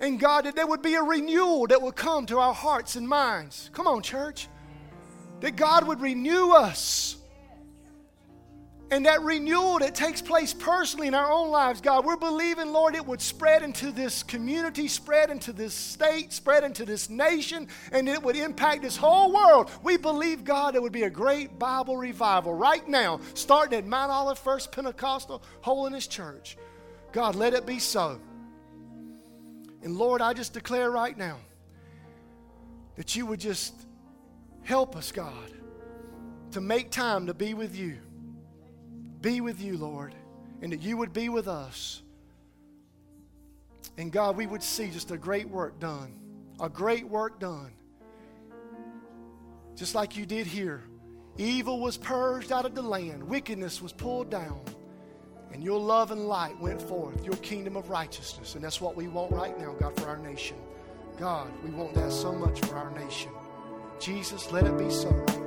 And 0.00 0.18
God, 0.18 0.46
that 0.46 0.56
there 0.56 0.66
would 0.66 0.80
be 0.80 0.94
a 0.94 1.02
renewal 1.02 1.66
that 1.66 1.82
would 1.82 1.96
come 1.96 2.24
to 2.26 2.38
our 2.38 2.54
hearts 2.54 2.96
and 2.96 3.06
minds. 3.06 3.68
Come 3.74 3.86
on, 3.86 4.00
church. 4.00 4.48
That 5.40 5.56
God 5.56 5.86
would 5.86 6.00
renew 6.00 6.52
us 6.52 7.17
and 8.90 9.04
that 9.04 9.20
renewal 9.20 9.78
that 9.80 9.94
takes 9.94 10.22
place 10.22 10.54
personally 10.54 11.08
in 11.08 11.14
our 11.14 11.30
own 11.30 11.50
lives, 11.50 11.82
God, 11.82 12.06
we're 12.06 12.16
believing, 12.16 12.72
Lord, 12.72 12.94
it 12.94 13.04
would 13.04 13.20
spread 13.20 13.62
into 13.62 13.92
this 13.92 14.22
community, 14.22 14.88
spread 14.88 15.30
into 15.30 15.52
this 15.52 15.74
state, 15.74 16.32
spread 16.32 16.64
into 16.64 16.86
this 16.86 17.10
nation, 17.10 17.68
and 17.92 18.08
it 18.08 18.22
would 18.22 18.36
impact 18.36 18.80
this 18.80 18.96
whole 18.96 19.32
world. 19.32 19.70
We 19.82 19.98
believe, 19.98 20.42
God, 20.42 20.74
it 20.74 20.80
would 20.80 20.92
be 20.92 21.02
a 21.02 21.10
great 21.10 21.58
Bible 21.58 21.98
revival 21.98 22.54
right 22.54 22.86
now, 22.88 23.20
starting 23.34 23.78
at 23.78 23.86
Mount 23.86 24.10
Olive 24.10 24.38
First 24.38 24.72
Pentecostal 24.72 25.42
Holiness 25.60 26.06
Church. 26.06 26.56
God, 27.12 27.34
let 27.34 27.52
it 27.52 27.66
be 27.66 27.78
so. 27.78 28.18
And 29.82 29.96
Lord, 29.96 30.22
I 30.22 30.32
just 30.32 30.54
declare 30.54 30.90
right 30.90 31.16
now 31.16 31.36
that 32.96 33.14
you 33.14 33.26
would 33.26 33.40
just 33.40 33.74
help 34.62 34.96
us, 34.96 35.12
God, 35.12 35.52
to 36.52 36.62
make 36.62 36.90
time 36.90 37.26
to 37.26 37.34
be 37.34 37.52
with 37.52 37.76
you 37.76 37.98
be 39.20 39.40
with 39.40 39.60
you, 39.60 39.76
Lord, 39.76 40.14
and 40.62 40.72
that 40.72 40.80
you 40.80 40.96
would 40.96 41.12
be 41.12 41.28
with 41.28 41.48
us. 41.48 42.02
And 43.96 44.12
God, 44.12 44.36
we 44.36 44.46
would 44.46 44.62
see 44.62 44.90
just 44.90 45.10
a 45.10 45.16
great 45.16 45.48
work 45.48 45.80
done, 45.80 46.14
a 46.60 46.68
great 46.68 47.08
work 47.08 47.40
done. 47.40 47.72
Just 49.74 49.94
like 49.94 50.16
you 50.16 50.26
did 50.26 50.46
here. 50.46 50.82
Evil 51.36 51.78
was 51.80 51.96
purged 51.96 52.50
out 52.50 52.64
of 52.64 52.74
the 52.74 52.82
land, 52.82 53.22
wickedness 53.22 53.80
was 53.80 53.92
pulled 53.92 54.28
down, 54.28 54.60
and 55.52 55.62
your 55.62 55.78
love 55.78 56.10
and 56.10 56.26
light 56.26 56.58
went 56.58 56.82
forth, 56.82 57.24
your 57.24 57.36
kingdom 57.36 57.76
of 57.76 57.88
righteousness. 57.88 58.56
And 58.56 58.64
that's 58.64 58.80
what 58.80 58.96
we 58.96 59.06
want 59.06 59.30
right 59.30 59.56
now, 59.56 59.72
God, 59.74 59.96
for 60.00 60.08
our 60.08 60.18
nation. 60.18 60.56
God, 61.16 61.50
we 61.64 61.70
want 61.70 61.94
that 61.94 62.10
so 62.10 62.32
much 62.32 62.60
for 62.60 62.76
our 62.76 62.90
nation. 62.98 63.30
Jesus, 64.00 64.50
let 64.50 64.66
it 64.66 64.76
be 64.76 64.90
so. 64.90 65.38